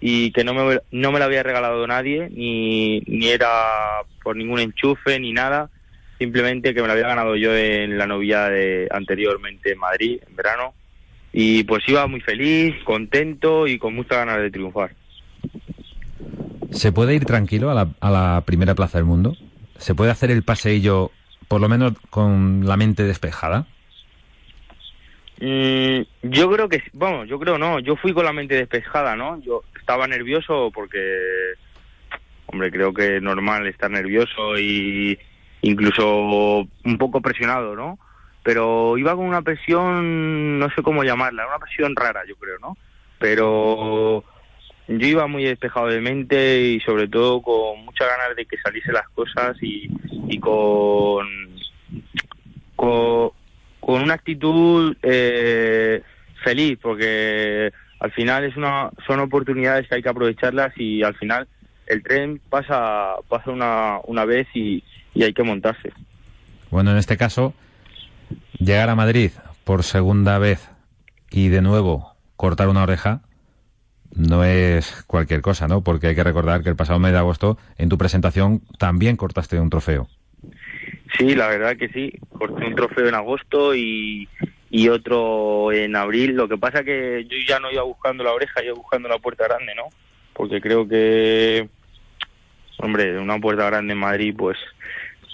y 0.05 0.33
que 0.33 0.43
no 0.43 0.53
me, 0.53 0.81
no 0.91 1.13
me 1.13 1.21
la 1.21 1.27
había 1.27 1.45
regalado 1.45 1.87
nadie, 1.87 2.29
ni, 2.31 3.01
ni 3.07 3.29
era 3.29 3.49
por 4.25 4.35
ningún 4.35 4.59
enchufe 4.59 5.21
ni 5.21 5.33
nada, 5.33 5.71
simplemente 6.19 6.75
que 6.75 6.83
me 6.83 6.89
la 6.89 6.95
había 6.95 7.07
ganado 7.07 7.37
yo 7.37 7.57
en 7.57 7.97
la 7.97 8.09
novia 8.09 8.49
de 8.49 8.89
anteriormente 8.91 9.73
en 9.73 9.79
Madrid, 9.79 10.21
en 10.29 10.35
verano. 10.35 10.75
Y 11.33 11.63
pues 11.63 11.89
iba 11.89 12.07
muy 12.09 12.21
feliz, 12.21 12.75
contento 12.85 13.69
y 13.69 13.79
con 13.79 13.95
muchas 13.95 14.19
ganas 14.19 14.39
de 14.39 14.51
triunfar. 14.51 14.91
¿Se 16.73 16.91
puede 16.91 17.15
ir 17.15 17.25
tranquilo 17.25 17.71
a 17.71 18.11
la, 18.11 18.43
primera 18.47 18.75
plaza 18.75 18.99
del 18.99 19.05
mundo? 19.05 19.37
¿Se 19.77 19.95
puede 19.95 20.11
hacer 20.11 20.31
el 20.31 20.43
paseillo, 20.43 21.11
por 21.49 21.61
lo 21.61 21.69
menos 21.69 21.93
con 22.11 22.67
la 22.67 22.77
mente 22.77 23.05
despejada? 23.05 23.67
Mm, 25.41 26.03
yo 26.23 26.51
creo 26.51 26.69
que, 26.69 26.83
bueno, 26.93 27.25
yo 27.25 27.39
creo 27.39 27.59
no, 27.59 27.79
yo 27.81 27.97
fui 27.97 28.13
con 28.13 28.25
la 28.25 28.33
mente 28.33 28.55
despejada, 28.55 29.17
¿no? 29.17 29.41
Yo 29.43 29.63
estaba 29.79 30.07
nervioso 30.07 30.71
porque, 30.73 30.99
hombre, 32.47 32.71
creo 32.71 32.95
que 32.95 33.17
es 33.17 33.23
normal 33.23 33.67
estar 33.67 33.91
nervioso 33.91 34.59
y 34.59 35.19
incluso 35.63 36.67
un 36.85 36.99
poco 36.99 37.21
presionado, 37.21 37.77
¿no? 37.77 37.99
Pero 38.43 38.97
iba 38.99 39.15
con 39.15 39.27
una 39.27 39.43
presión, 39.43 40.59
no 40.59 40.71
sé 40.71 40.83
cómo 40.83 41.05
llamarla, 41.05 41.47
una 41.47 41.59
presión 41.59 41.95
rara, 41.95 42.23
yo 42.27 42.35
creo, 42.37 42.59
¿no? 42.61 42.77
Pero 43.19 44.25
yo 44.89 45.07
iba 45.07 45.27
muy 45.27 45.45
despejado 45.45 45.87
de 45.87 46.01
mente 46.01 46.61
y 46.61 46.81
sobre 46.81 47.09
todo 47.09 47.41
con 47.43 47.85
muchas 47.85 48.09
ganas 48.09 48.37
de 48.37 48.47
que 48.47 48.57
saliesen 48.59 48.95
las 48.95 49.09
cosas 49.11 49.57
y, 49.61 49.89
con, 50.39 51.27
con 52.77 54.03
una 54.03 54.15
actitud 54.15 54.97
eh, 55.03 56.03
feliz 56.43 56.79
porque 56.81 57.73
al 58.01 58.13
final 58.13 58.45
es 58.45 58.57
una 58.57 58.91
son 59.07 59.21
oportunidades 59.21 59.89
que 59.89 59.97
hay 59.97 60.03
que 60.03 60.09
aprovecharlas 60.09 60.73
y 60.77 61.03
al 61.03 61.15
final 61.15 61.47
el 61.87 62.03
tren 62.03 62.41
pasa 62.51 63.15
pasa 63.29 63.51
una, 63.51 63.99
una 64.05 64.25
vez 64.25 64.49
y, 64.55 64.83
y 65.15 65.23
hay 65.23 65.33
que 65.33 65.43
montarse. 65.43 65.93
Bueno, 66.71 66.91
en 66.91 66.97
este 66.97 67.17
caso, 67.17 67.55
llegar 68.59 68.89
a 68.89 68.95
Madrid 68.95 69.31
por 69.65 69.85
segunda 69.85 70.39
vez 70.39 70.69
y 71.31 71.49
de 71.49 71.63
nuevo 71.63 72.15
cortar 72.37 72.69
una 72.69 72.83
oreja 72.83 73.23
no 74.15 74.45
es 74.45 75.05
cualquier 75.07 75.41
cosa, 75.41 75.69
¿no? 75.69 75.83
Porque 75.83 76.09
hay 76.09 76.15
que 76.15 76.25
recordar 76.25 76.63
que 76.63 76.69
el 76.69 76.77
pasado 76.77 76.99
mes 76.99 77.13
de 77.13 77.19
agosto 77.19 77.59
en 77.79 77.89
tu 77.89 77.99
presentación 77.99 78.61
también 78.79 79.17
cortaste 79.17 79.59
un 79.59 79.71
trofeo. 79.71 80.09
Sí, 81.19 81.35
la 81.35 81.49
verdad 81.49 81.77
que 81.77 81.89
sí. 81.89 82.13
Corté 82.31 82.67
un 82.67 82.75
trofeo 82.75 83.09
en 83.09 83.15
agosto 83.15 83.75
y, 83.75 84.29
otro 84.91 85.73
en 85.73 85.97
abril. 85.97 86.35
Lo 86.35 86.49
que 86.49 86.59
pasa 86.59 86.85
que 86.85 87.27
yo 87.29 87.37
ya 87.47 87.59
no 87.59 87.71
iba 87.71 87.83
buscando 87.83 88.25
la 88.25 88.33
oreja, 88.33 88.65
iba 88.65 88.75
buscando 88.75 89.09
la 89.09 89.19
puerta 89.19 89.45
grande, 89.45 89.75
¿no? 89.75 89.85
Porque 90.33 90.61
creo 90.61 90.89
que, 90.89 91.69
hombre, 92.79 93.19
una 93.19 93.39
puerta 93.39 93.67
grande 93.67 93.93
en 93.93 93.99
Madrid, 93.99 94.35
pues 94.37 94.59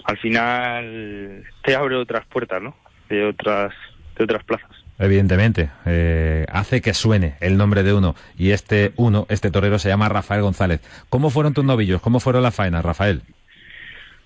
al 0.04 0.18
final 0.18 1.44
te 1.62 1.74
abre 1.74 1.96
otras 1.96 2.26
puertas, 2.26 2.62
¿no? 2.62 2.76
De 3.08 3.24
otras, 3.24 3.72
de 4.16 4.24
otras 4.24 4.42
plazas. 4.44 4.70
Evidentemente, 4.98 5.70
eh, 5.86 6.44
hace 6.50 6.80
que 6.80 6.92
suene 6.92 7.36
el 7.40 7.56
nombre 7.56 7.84
de 7.84 7.94
uno. 7.94 8.16
Y 8.36 8.50
este 8.50 8.92
uno, 8.96 9.26
este 9.28 9.50
torero, 9.50 9.78
se 9.78 9.88
llama 9.88 10.08
Rafael 10.08 10.42
González. 10.42 10.80
¿Cómo 11.08 11.30
fueron 11.30 11.54
tus 11.54 11.64
novillos? 11.64 12.00
¿Cómo 12.00 12.18
fueron 12.18 12.42
las 12.42 12.54
faenas, 12.54 12.84
Rafael? 12.84 13.22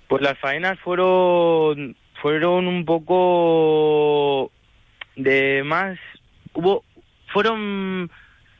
Pues 0.08 0.22
las 0.22 0.38
faenas 0.38 0.78
fueron, 0.80 1.94
fueron 2.22 2.66
un 2.68 2.86
poco 2.86 4.50
de 5.16 5.62
más, 5.64 5.98
hubo, 6.54 6.84
fueron 7.32 8.10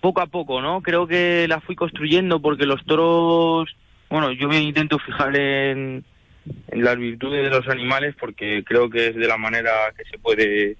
poco 0.03 0.21
a 0.21 0.27
poco, 0.27 0.61
¿no? 0.61 0.83
Creo 0.83 1.07
que 1.07 1.47
las 1.49 1.65
fui 1.65 1.77
construyendo 1.77 2.41
porque 2.41 2.67
los 2.67 2.85
toros, 2.85 3.75
bueno, 4.11 4.33
yo 4.33 4.49
me 4.49 4.61
intento 4.61 4.99
fijar 4.99 5.35
en, 5.37 6.05
en 6.69 6.85
las 6.85 6.97
virtudes 6.99 7.45
de 7.45 7.51
los 7.51 7.67
animales 7.69 8.15
porque 8.21 8.65
creo 8.65 8.91
que 8.91 9.09
es 9.09 9.15
de 9.15 9.29
la 9.29 9.39
manera 9.39 9.71
que 9.97 10.05
se 10.05 10.19
puede 10.19 10.77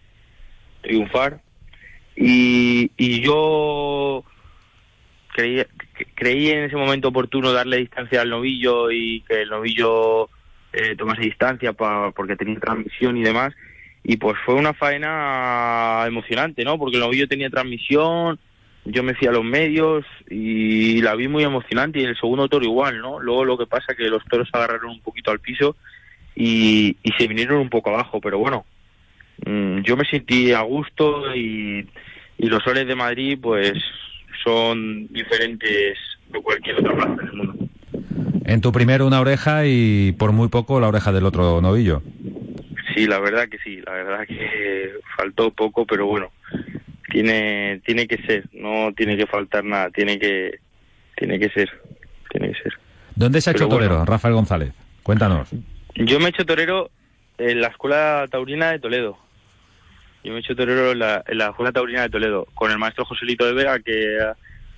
triunfar 0.83 1.41
y, 2.17 2.91
y 2.97 3.21
yo 3.23 4.25
creí, 5.35 5.63
creí 6.15 6.51
en 6.51 6.65
ese 6.65 6.77
momento 6.77 7.09
oportuno 7.09 7.53
darle 7.53 7.79
distancia 7.79 8.21
al 8.21 8.31
novillo 8.31 8.91
y 8.91 9.23
que 9.23 9.43
el 9.43 9.51
novillo 9.51 10.29
eh, 10.73 10.95
tomase 10.97 11.23
distancia 11.23 11.73
pa, 11.73 12.11
porque 12.13 12.37
tenía 12.37 12.61
transmisión 12.61 13.17
y 13.17 13.23
demás 13.23 13.55
y 14.05 14.17
pues 14.17 14.37
fue 14.45 14.55
una 14.55 14.75
faena 14.75 16.05
emocionante, 16.07 16.65
¿no? 16.65 16.77
Porque 16.79 16.97
el 16.97 17.03
novillo 17.03 17.29
tenía 17.29 17.51
transmisión, 17.51 18.39
yo 18.85 19.03
me 19.03 19.15
fui 19.15 19.29
a 19.29 19.33
los 19.33 19.45
medios 19.45 20.05
y 20.29 21.01
la 21.03 21.15
vi 21.15 21.29
muy 21.29 21.45
emocionante 21.45 22.01
y 22.01 22.05
el 22.05 22.17
segundo 22.17 22.49
toro 22.49 22.65
igual, 22.65 23.01
¿no? 23.01 23.21
Luego 23.21 23.45
lo 23.45 23.57
que 23.57 23.67
pasa 23.67 23.95
que 23.95 24.09
los 24.09 24.25
toros 24.25 24.49
agarraron 24.53 24.91
un 24.91 25.01
poquito 25.01 25.31
al 25.31 25.39
piso 25.39 25.77
y, 26.35 26.97
y 27.03 27.13
se 27.17 27.29
vinieron 27.29 27.59
un 27.59 27.71
poco 27.71 27.91
abajo, 27.91 28.21
pero 28.21 28.39
bueno, 28.39 28.65
yo 29.45 29.97
me 29.97 30.05
sentí 30.05 30.53
a 30.53 30.61
gusto 30.61 31.35
y, 31.35 31.87
y 32.39 32.47
los 32.47 32.63
soles 32.63 32.87
de 32.87 32.95
Madrid 32.95 33.39
pues 33.41 33.75
son 34.45 35.07
diferentes 35.09 35.99
de 36.29 36.41
cualquier 36.41 36.79
otra 36.79 36.95
plaza 36.95 37.23
del 37.23 37.33
mundo. 37.33 37.69
En 38.45 38.61
tu 38.61 38.73
primero 38.73 39.07
una 39.07 39.21
oreja 39.21 39.67
y 39.67 40.13
por 40.13 40.33
muy 40.33 40.49
poco 40.49 40.81
la 40.81 40.89
oreja 40.89 41.13
del 41.13 41.27
otro 41.27 41.61
novillo. 41.61 42.03
Sí, 42.95 43.07
la 43.07 43.19
verdad 43.21 43.49
que 43.49 43.59
sí, 43.59 43.81
la 43.81 43.93
verdad 43.93 44.27
que 44.27 44.93
faltó 45.17 45.51
poco, 45.51 45.87
pero 45.87 46.07
bueno, 46.07 46.31
tiene 47.11 47.81
tiene 47.85 48.07
que 48.07 48.19
ser, 48.19 48.45
no 48.53 48.93
tiene 48.95 49.17
que 49.17 49.27
faltar 49.27 49.65
nada, 49.65 49.91
tiene 49.91 50.19
que 50.19 50.59
tiene 51.17 51.39
que 51.39 51.49
ser, 51.51 51.71
tiene 52.31 52.53
que 52.53 52.63
ser. 52.63 52.73
¿Dónde 53.15 53.41
se 53.41 53.51
ha 53.51 53.53
hecho 53.53 53.69
torero, 53.69 54.05
Rafael 54.05 54.35
González? 54.35 54.73
Cuéntanos. 55.03 55.49
Yo 55.95 56.19
me 56.19 56.27
he 56.27 56.29
hecho 56.31 56.45
torero 56.45 56.91
en 57.39 57.61
la 57.61 57.69
Escuela 57.69 58.27
Taurina 58.31 58.73
de 58.73 58.79
Toledo. 58.79 59.19
Yo 60.25 60.33
me 60.33 60.39
he 60.39 60.41
hecho 60.41 60.55
torero 60.55 60.93
en 60.93 60.99
la, 61.01 61.25
Escuela 61.27 61.73
Taurina 61.73 62.03
de 62.03 62.11
Toledo 62.11 62.47
con 62.55 62.71
el 62.71 62.79
maestro 62.79 63.05
Joselito 63.05 63.45
de 63.45 63.55
Vega, 63.55 63.81
que 63.81 64.19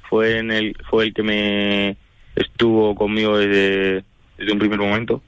fue 0.08 0.38
en 0.38 0.50
el 0.50 0.76
fue 0.88 1.04
el 1.04 1.14
que 1.14 1.22
me 1.22 1.96
estuvo 2.34 2.94
conmigo 2.94 3.36
desde, 3.36 4.04
un 4.50 4.58
primer 4.58 4.78
momento. 4.78 5.22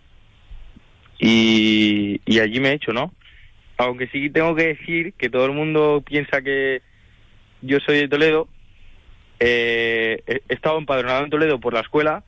Y, 1.18 2.20
y 2.24 2.40
allí 2.40 2.60
me 2.60 2.70
he 2.70 2.74
hecho, 2.74 2.92
¿no? 2.92 3.12
Aunque 3.78 4.08
sí 4.08 4.30
tengo 4.30 4.54
que 4.54 4.68
decir 4.68 5.12
que 5.14 5.28
todo 5.28 5.44
el 5.46 5.52
mundo 5.52 6.02
piensa 6.04 6.40
que 6.40 6.82
yo 7.60 7.78
soy 7.80 7.98
de 7.98 8.08
Toledo. 8.08 8.48
Eh, 9.38 10.22
he 10.26 10.54
estado 10.54 10.78
empadronado 10.78 11.24
en 11.24 11.30
Toledo 11.30 11.60
por 11.60 11.74
la 11.74 11.80
escuela, 11.80 12.24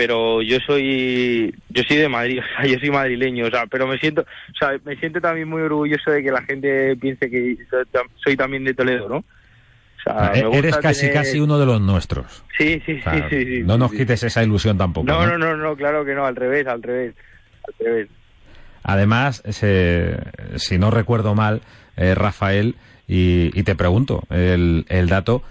pero 0.00 0.40
yo 0.40 0.56
soy 0.66 1.54
yo 1.68 1.82
soy 1.82 1.98
de 1.98 2.08
Madrid, 2.08 2.38
o 2.58 2.62
sea, 2.62 2.72
yo 2.72 2.78
soy 2.78 2.90
madrileño, 2.90 3.44
o 3.44 3.50
sea, 3.50 3.66
pero 3.66 3.86
me 3.86 3.98
siento, 3.98 4.22
o 4.22 4.58
sea, 4.58 4.70
me 4.82 4.96
siento 4.96 5.20
también 5.20 5.46
muy 5.46 5.60
orgulloso 5.60 6.10
de 6.10 6.22
que 6.22 6.30
la 6.30 6.40
gente 6.40 6.96
piense 6.96 7.28
que 7.28 7.58
soy, 8.24 8.34
también 8.34 8.64
de 8.64 8.72
Toledo, 8.72 9.10
¿no? 9.10 9.16
O 9.18 10.02
sea, 10.02 10.32
e-, 10.34 10.56
eres 10.56 10.78
casi 10.78 11.10
casi 11.10 11.38
uno 11.38 11.58
de 11.58 11.66
los 11.66 11.82
nuestros. 11.82 12.42
Sí, 12.56 12.80
sí, 12.86 12.98
sí, 13.02 13.22
sí, 13.28 13.62
No 13.62 13.76
nos 13.76 13.92
quites 13.92 14.22
esa 14.22 14.42
ilusión 14.42 14.78
tampoco. 14.78 15.06
No, 15.06 15.26
no, 15.26 15.36
no, 15.36 15.54
no, 15.54 15.76
claro 15.76 16.02
que 16.02 16.14
no, 16.14 16.24
al 16.24 16.34
revés, 16.34 16.66
al 16.66 16.82
revés, 16.82 17.14
al 17.68 17.86
revés. 17.86 18.08
Además, 18.82 19.42
si 19.50 20.78
no 20.78 20.90
recuerdo 20.90 21.34
mal, 21.34 21.60
eh, 21.98 22.14
Rafael, 22.14 22.74
y, 23.06 23.50
te 23.64 23.74
pregunto 23.74 24.22
el, 24.30 24.86
el 24.88 25.08
dato, 25.08 25.42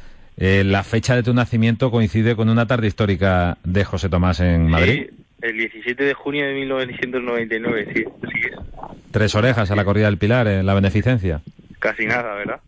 eh, 0.41 0.63
la 0.63 0.83
fecha 0.83 1.15
de 1.15 1.23
tu 1.23 1.33
nacimiento 1.33 1.91
coincide 1.91 2.35
con 2.35 2.47
una 2.47 2.65
tarde 2.65 2.87
histórica 2.87 3.57
de 3.65 3.83
José 3.83 4.07
Tomás 4.07 4.39
en 4.39 4.69
Madrid. 4.69 5.07
Sí, 5.09 5.25
el 5.41 5.57
17 5.57 6.01
de 6.01 6.13
junio 6.13 6.47
de 6.47 6.53
1999, 6.53 7.87
sí. 7.93 8.05
Tres 9.11 9.35
orejas 9.35 9.69
a 9.69 9.75
la 9.75 9.83
corrida 9.83 10.05
del 10.05 10.17
Pilar 10.17 10.47
en 10.47 10.65
la 10.65 10.73
beneficencia. 10.73 11.41
Casi 11.79 12.05
nada, 12.05 12.35
¿verdad? 12.35 12.61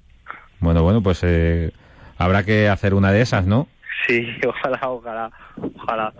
Bueno, 0.59 0.83
bueno, 0.83 1.01
pues 1.01 1.21
eh, 1.23 1.71
habrá 2.17 2.43
que 2.43 2.67
hacer 2.67 2.93
una 2.93 3.13
de 3.13 3.21
esas, 3.21 3.45
¿no? 3.45 3.69
Sí, 4.05 4.27
ojalá, 4.47 4.79
ojalá, 4.89 5.31
ojalá. 5.75 6.13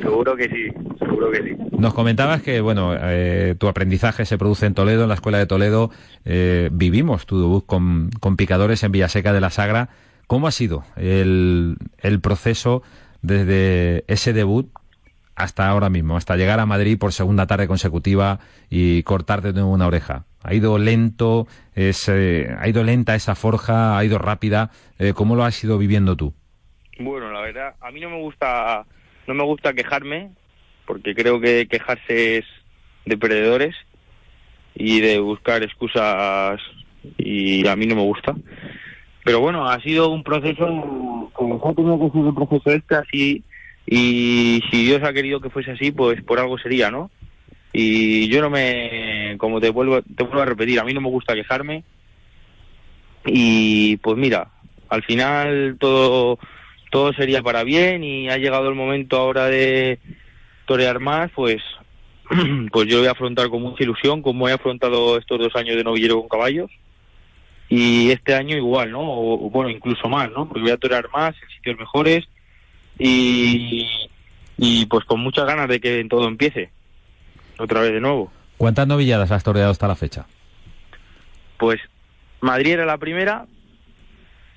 Seguro 0.00 0.34
que 0.34 0.48
sí, 0.48 0.68
seguro 0.98 1.30
que 1.30 1.42
sí. 1.42 1.56
Nos 1.78 1.94
comentabas 1.94 2.42
que, 2.42 2.60
bueno, 2.60 2.94
eh, 2.98 3.54
tu 3.58 3.68
aprendizaje 3.68 4.24
se 4.24 4.38
produce 4.38 4.66
en 4.66 4.74
Toledo, 4.74 5.04
en 5.04 5.08
la 5.08 5.14
Escuela 5.14 5.38
de 5.38 5.46
Toledo. 5.46 5.90
Eh, 6.24 6.68
vivimos 6.72 7.26
tu 7.26 7.40
debut 7.40 7.64
con, 7.64 8.10
con, 8.18 8.36
picadores 8.36 8.82
en 8.82 8.90
Villaseca 8.90 9.32
de 9.32 9.40
la 9.40 9.50
Sagra. 9.50 9.88
¿Cómo 10.30 10.46
ha 10.46 10.52
sido 10.52 10.84
el, 10.94 11.74
el 11.98 12.20
proceso 12.20 12.84
desde 13.20 14.04
ese 14.06 14.32
debut 14.32 14.70
hasta 15.34 15.68
ahora 15.68 15.90
mismo, 15.90 16.16
hasta 16.16 16.36
llegar 16.36 16.60
a 16.60 16.66
Madrid 16.66 16.96
por 17.00 17.12
segunda 17.12 17.48
tarde 17.48 17.66
consecutiva 17.66 18.38
y 18.70 19.02
cortar 19.02 19.42
de 19.42 19.60
una 19.60 19.88
oreja? 19.88 20.26
¿Ha 20.44 20.54
ido 20.54 20.78
lento? 20.78 21.48
Es, 21.74 22.08
eh, 22.08 22.48
¿Ha 22.60 22.68
ido 22.68 22.84
lenta 22.84 23.16
esa 23.16 23.34
forja? 23.34 23.98
¿Ha 23.98 24.04
ido 24.04 24.18
rápida? 24.18 24.70
¿Cómo 25.14 25.34
lo 25.34 25.42
has 25.42 25.64
ido 25.64 25.78
viviendo 25.78 26.14
tú? 26.14 26.32
Bueno, 27.00 27.32
la 27.32 27.40
verdad, 27.40 27.74
a 27.80 27.90
mí 27.90 27.98
no 27.98 28.10
me 28.10 28.20
gusta, 28.20 28.86
no 29.26 29.34
me 29.34 29.42
gusta 29.42 29.72
quejarme, 29.72 30.30
porque 30.86 31.12
creo 31.16 31.40
que 31.40 31.66
quejarse 31.66 32.38
es 32.38 32.44
de 33.04 33.18
perdedores 33.18 33.74
y 34.76 35.00
de 35.00 35.18
buscar 35.18 35.64
excusas 35.64 36.60
y 37.18 37.66
a 37.66 37.74
mí 37.74 37.86
no 37.88 37.96
me 37.96 38.02
gusta. 38.02 38.36
Pero 39.24 39.40
bueno, 39.40 39.68
ha 39.68 39.80
sido 39.80 40.10
un 40.10 40.22
proceso, 40.22 41.30
como 41.32 41.68
ha 41.68 41.74
tenido 41.74 41.98
que 41.98 42.10
ser 42.10 42.20
un 42.20 42.34
proceso 42.34 42.70
este 42.70 42.94
así, 42.94 43.44
y 43.86 44.62
si 44.70 44.84
Dios 44.84 45.02
ha 45.02 45.12
querido 45.12 45.40
que 45.40 45.50
fuese 45.50 45.72
así, 45.72 45.92
pues 45.92 46.22
por 46.22 46.38
algo 46.38 46.58
sería, 46.58 46.90
¿no? 46.90 47.10
Y 47.72 48.28
yo 48.28 48.40
no 48.40 48.50
me, 48.50 49.36
como 49.38 49.60
te 49.60 49.70
vuelvo, 49.70 50.02
te 50.02 50.24
vuelvo 50.24 50.42
a 50.42 50.46
repetir, 50.46 50.80
a 50.80 50.84
mí 50.84 50.92
no 50.92 51.00
me 51.00 51.08
gusta 51.08 51.34
quejarme. 51.34 51.84
Y 53.26 53.96
pues 53.98 54.16
mira, 54.16 54.48
al 54.88 55.02
final 55.02 55.76
todo 55.78 56.38
todo 56.90 57.12
sería 57.12 57.42
para 57.42 57.62
bien 57.62 58.02
y 58.02 58.28
ha 58.28 58.36
llegado 58.36 58.68
el 58.68 58.74
momento 58.74 59.16
ahora 59.16 59.46
de 59.46 60.00
torear 60.66 60.98
más, 60.98 61.30
pues 61.32 61.62
pues 62.72 62.88
yo 62.88 62.98
voy 62.98 63.06
a 63.06 63.12
afrontar 63.12 63.48
con 63.48 63.62
mucha 63.62 63.84
ilusión 63.84 64.22
como 64.22 64.48
he 64.48 64.52
afrontado 64.52 65.16
estos 65.16 65.38
dos 65.38 65.54
años 65.54 65.76
de 65.76 65.84
novillero 65.84 66.18
con 66.20 66.28
caballos 66.28 66.70
y 67.70 68.10
este 68.10 68.34
año 68.34 68.56
igual, 68.56 68.90
¿no? 68.90 69.00
O, 69.00 69.48
bueno, 69.48 69.70
incluso 69.70 70.06
más, 70.08 70.30
¿no? 70.30 70.46
Porque 70.46 70.60
voy 70.60 70.72
a 70.72 70.76
torear 70.76 71.08
más 71.14 71.34
en 71.40 71.48
sitios 71.48 71.78
mejores 71.78 72.28
y, 72.98 73.88
y 74.58 74.84
pues 74.86 75.06
con 75.06 75.20
muchas 75.20 75.46
ganas 75.46 75.68
de 75.68 75.80
que 75.80 76.04
todo 76.10 76.28
empiece 76.28 76.70
otra 77.58 77.80
vez 77.80 77.92
de 77.92 78.00
nuevo. 78.00 78.30
¿Cuántas 78.58 78.86
novilladas 78.86 79.30
has 79.30 79.42
toreado 79.42 79.70
hasta 79.70 79.88
la 79.88 79.96
fecha? 79.96 80.26
Pues 81.56 81.80
Madrid 82.40 82.72
era 82.72 82.84
la 82.84 82.98
primera, 82.98 83.46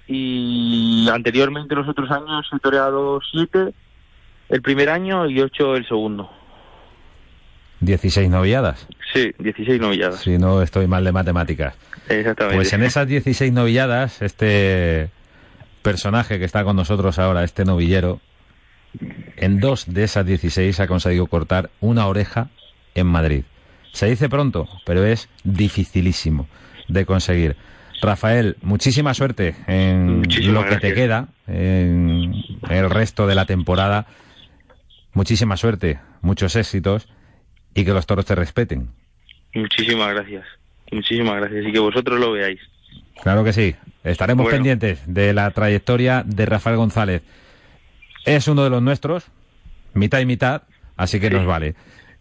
y 0.08 1.08
anteriormente 1.10 1.76
los 1.76 1.88
otros 1.88 2.12
años 2.12 2.50
he 2.54 2.60
toreado 2.60 3.22
siete 3.32 3.74
el 4.50 4.62
primer 4.62 4.90
año 4.90 5.30
y 5.30 5.40
ocho 5.40 5.76
el 5.76 5.88
segundo. 5.88 6.30
¿16 7.84 8.30
novilladas? 8.30 8.88
Sí, 9.14 9.34
16 9.40 9.80
novilladas. 9.80 10.22
Si 10.22 10.38
no 10.38 10.62
estoy 10.62 10.88
mal 10.88 11.04
de 11.04 11.12
matemáticas. 11.12 11.76
Exactamente. 12.10 12.56
Pues 12.56 12.74
en 12.74 12.84
esas 12.84 13.08
16 13.08 13.52
novilladas, 13.54 14.22
este 14.22 15.10
personaje 15.82 16.40
que 16.40 16.46
está 16.46 16.64
con 16.64 16.76
nosotros 16.76 17.20
ahora, 17.20 17.44
este 17.44 17.66
novillero, 17.66 18.20
en 19.38 19.60
dos 19.60 19.86
de 19.94 20.04
esas 20.04 20.26
16 20.26 20.80
ha 20.80 20.88
conseguido 20.88 21.28
cortar 21.28 21.70
una 21.80 22.08
oreja 22.08 22.50
en 22.96 23.08
Madrid. 23.08 23.44
Se 23.92 24.08
dice 24.08 24.30
pronto, 24.30 24.68
pero 24.86 25.06
es 25.06 25.30
dificilísimo 25.44 26.48
de 26.88 27.06
conseguir. 27.06 27.56
Rafael, 28.02 28.58
muchísima 28.62 29.14
suerte 29.14 29.56
en 29.68 30.24
lo 30.52 30.66
que 30.66 30.78
te 30.78 30.94
queda, 30.94 31.30
en 31.48 32.34
el 32.70 32.90
resto 32.90 33.28
de 33.28 33.36
la 33.36 33.46
temporada. 33.46 34.08
Muchísima 35.14 35.58
suerte, 35.58 36.00
muchos 36.22 36.56
éxitos 36.56 37.08
y 37.74 37.86
que 37.86 37.94
los 37.94 38.06
toros 38.06 38.26
te 38.26 38.36
respeten. 38.36 38.90
Muchísimas 39.54 40.14
gracias, 40.14 40.46
muchísimas 40.92 41.36
gracias 41.36 41.66
y 41.68 41.72
que 41.72 41.80
vosotros 41.80 42.20
lo 42.20 42.32
veáis. 42.32 42.60
Claro 43.22 43.44
que 43.44 43.54
sí, 43.54 43.76
estaremos 44.04 44.50
pendientes 44.50 45.02
de 45.06 45.34
la 45.34 45.52
trayectoria 45.52 46.24
de 46.26 46.46
Rafael 46.46 46.78
González. 46.78 47.24
Es 48.26 48.48
uno 48.48 48.64
de 48.64 48.70
los 48.70 48.82
nuestros, 48.82 49.28
mitad 49.94 50.20
y 50.20 50.26
mitad, 50.26 50.64
así 50.98 51.20
que 51.20 51.30
nos 51.30 51.46
vale. 51.46 51.76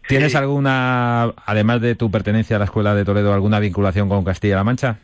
¿Tienes 0.07 0.35
alguna, 0.35 1.33
además 1.45 1.81
de 1.81 1.95
tu 1.95 2.11
pertenencia 2.11 2.57
a 2.57 2.59
la 2.59 2.65
Escuela 2.65 2.93
de 2.93 3.05
Toledo, 3.05 3.33
alguna 3.33 3.59
vinculación 3.59 4.09
con 4.09 4.25
Castilla-La 4.25 4.63
Mancha? 4.63 4.99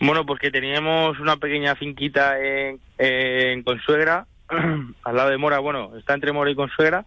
Bueno, 0.00 0.24
porque 0.24 0.50
teníamos 0.50 1.18
una 1.20 1.36
pequeña 1.36 1.74
finquita 1.74 2.38
en, 2.40 2.80
en 2.98 3.62
Consuegra, 3.62 4.26
al 5.04 5.16
lado 5.16 5.30
de 5.30 5.38
Mora, 5.38 5.58
bueno, 5.58 5.96
está 5.96 6.14
entre 6.14 6.32
Mora 6.32 6.50
y 6.50 6.54
Consuegra, 6.54 7.04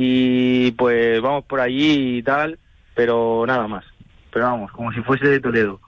y 0.00 0.70
pues 0.72 1.20
vamos 1.20 1.44
por 1.46 1.58
allí 1.58 2.18
y 2.18 2.22
tal, 2.22 2.56
pero 2.94 3.44
nada 3.48 3.66
más. 3.66 3.84
Pero 4.32 4.44
vamos, 4.44 4.70
como 4.70 4.92
si 4.92 5.00
fuese 5.00 5.26
de 5.26 5.40
Toledo. 5.40 5.80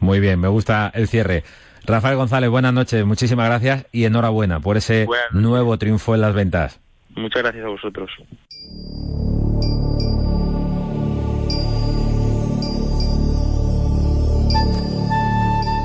Muy 0.00 0.18
bien, 0.18 0.40
me 0.40 0.48
gusta 0.48 0.90
el 0.92 1.06
cierre. 1.06 1.44
Rafael 1.86 2.16
González, 2.16 2.50
buenas 2.50 2.72
noches, 2.72 3.04
muchísimas 3.06 3.46
gracias 3.46 3.86
y 3.92 4.06
enhorabuena 4.06 4.58
por 4.58 4.76
ese 4.76 5.06
nuevo 5.30 5.78
triunfo 5.78 6.16
en 6.16 6.20
las 6.20 6.34
ventas. 6.34 6.80
Muchas 7.14 7.42
gracias 7.42 7.64
a 7.64 7.68
vosotros. 7.68 8.10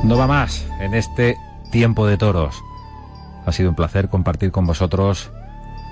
No 0.06 0.18
va 0.18 0.26
más 0.26 0.68
en 0.82 0.96
este 0.96 1.36
tiempo 1.72 2.08
de 2.08 2.18
toros. 2.18 2.60
Ha 3.46 3.52
sido 3.52 3.70
un 3.70 3.76
placer 3.76 4.10
compartir 4.10 4.50
con 4.50 4.66
vosotros 4.66 5.32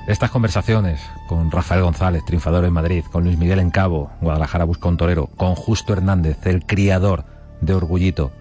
estas 0.08 0.32
conversaciones 0.32 1.02
con 1.28 1.50
Rafael 1.50 1.84
González, 1.84 2.26
triunfador 2.26 2.66
en 2.66 2.74
Madrid, 2.74 3.06
con 3.12 3.24
Luis 3.24 3.38
Miguel 3.38 3.60
en 3.60 3.72
Cabo, 3.72 4.12
Guadalajara 4.20 4.66
busca 4.66 4.90
un 4.90 4.98
torero, 4.98 5.28
con 5.38 5.56
Justo 5.56 5.94
Hernández, 5.94 6.46
el 6.46 6.66
criador 6.66 7.24
de 7.62 7.74
Orgullito, 7.74 8.32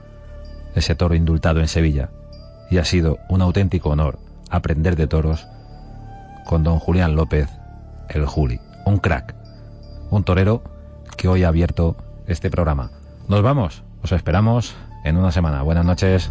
ese 0.74 0.94
toro 0.94 1.14
indultado 1.14 1.60
en 1.60 1.68
Sevilla. 1.68 2.10
Y 2.70 2.78
ha 2.78 2.84
sido 2.84 3.18
un 3.28 3.42
auténtico 3.42 3.90
honor 3.90 4.18
aprender 4.50 4.96
de 4.96 5.06
toros 5.06 5.46
con 6.46 6.64
don 6.64 6.78
Julián 6.78 7.14
López, 7.14 7.48
el 8.08 8.26
Juli, 8.26 8.60
un 8.84 8.98
crack, 8.98 9.34
un 10.10 10.24
torero 10.24 10.62
que 11.16 11.28
hoy 11.28 11.44
ha 11.44 11.48
abierto 11.48 11.96
este 12.26 12.50
programa. 12.50 12.90
Nos 13.28 13.42
vamos, 13.42 13.84
os 14.02 14.12
esperamos 14.12 14.74
en 15.04 15.16
una 15.16 15.30
semana. 15.30 15.62
Buenas 15.62 15.84
noches. 15.84 16.30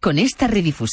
Con 0.00 0.18
esta 0.18 0.46
redifusión 0.46 0.80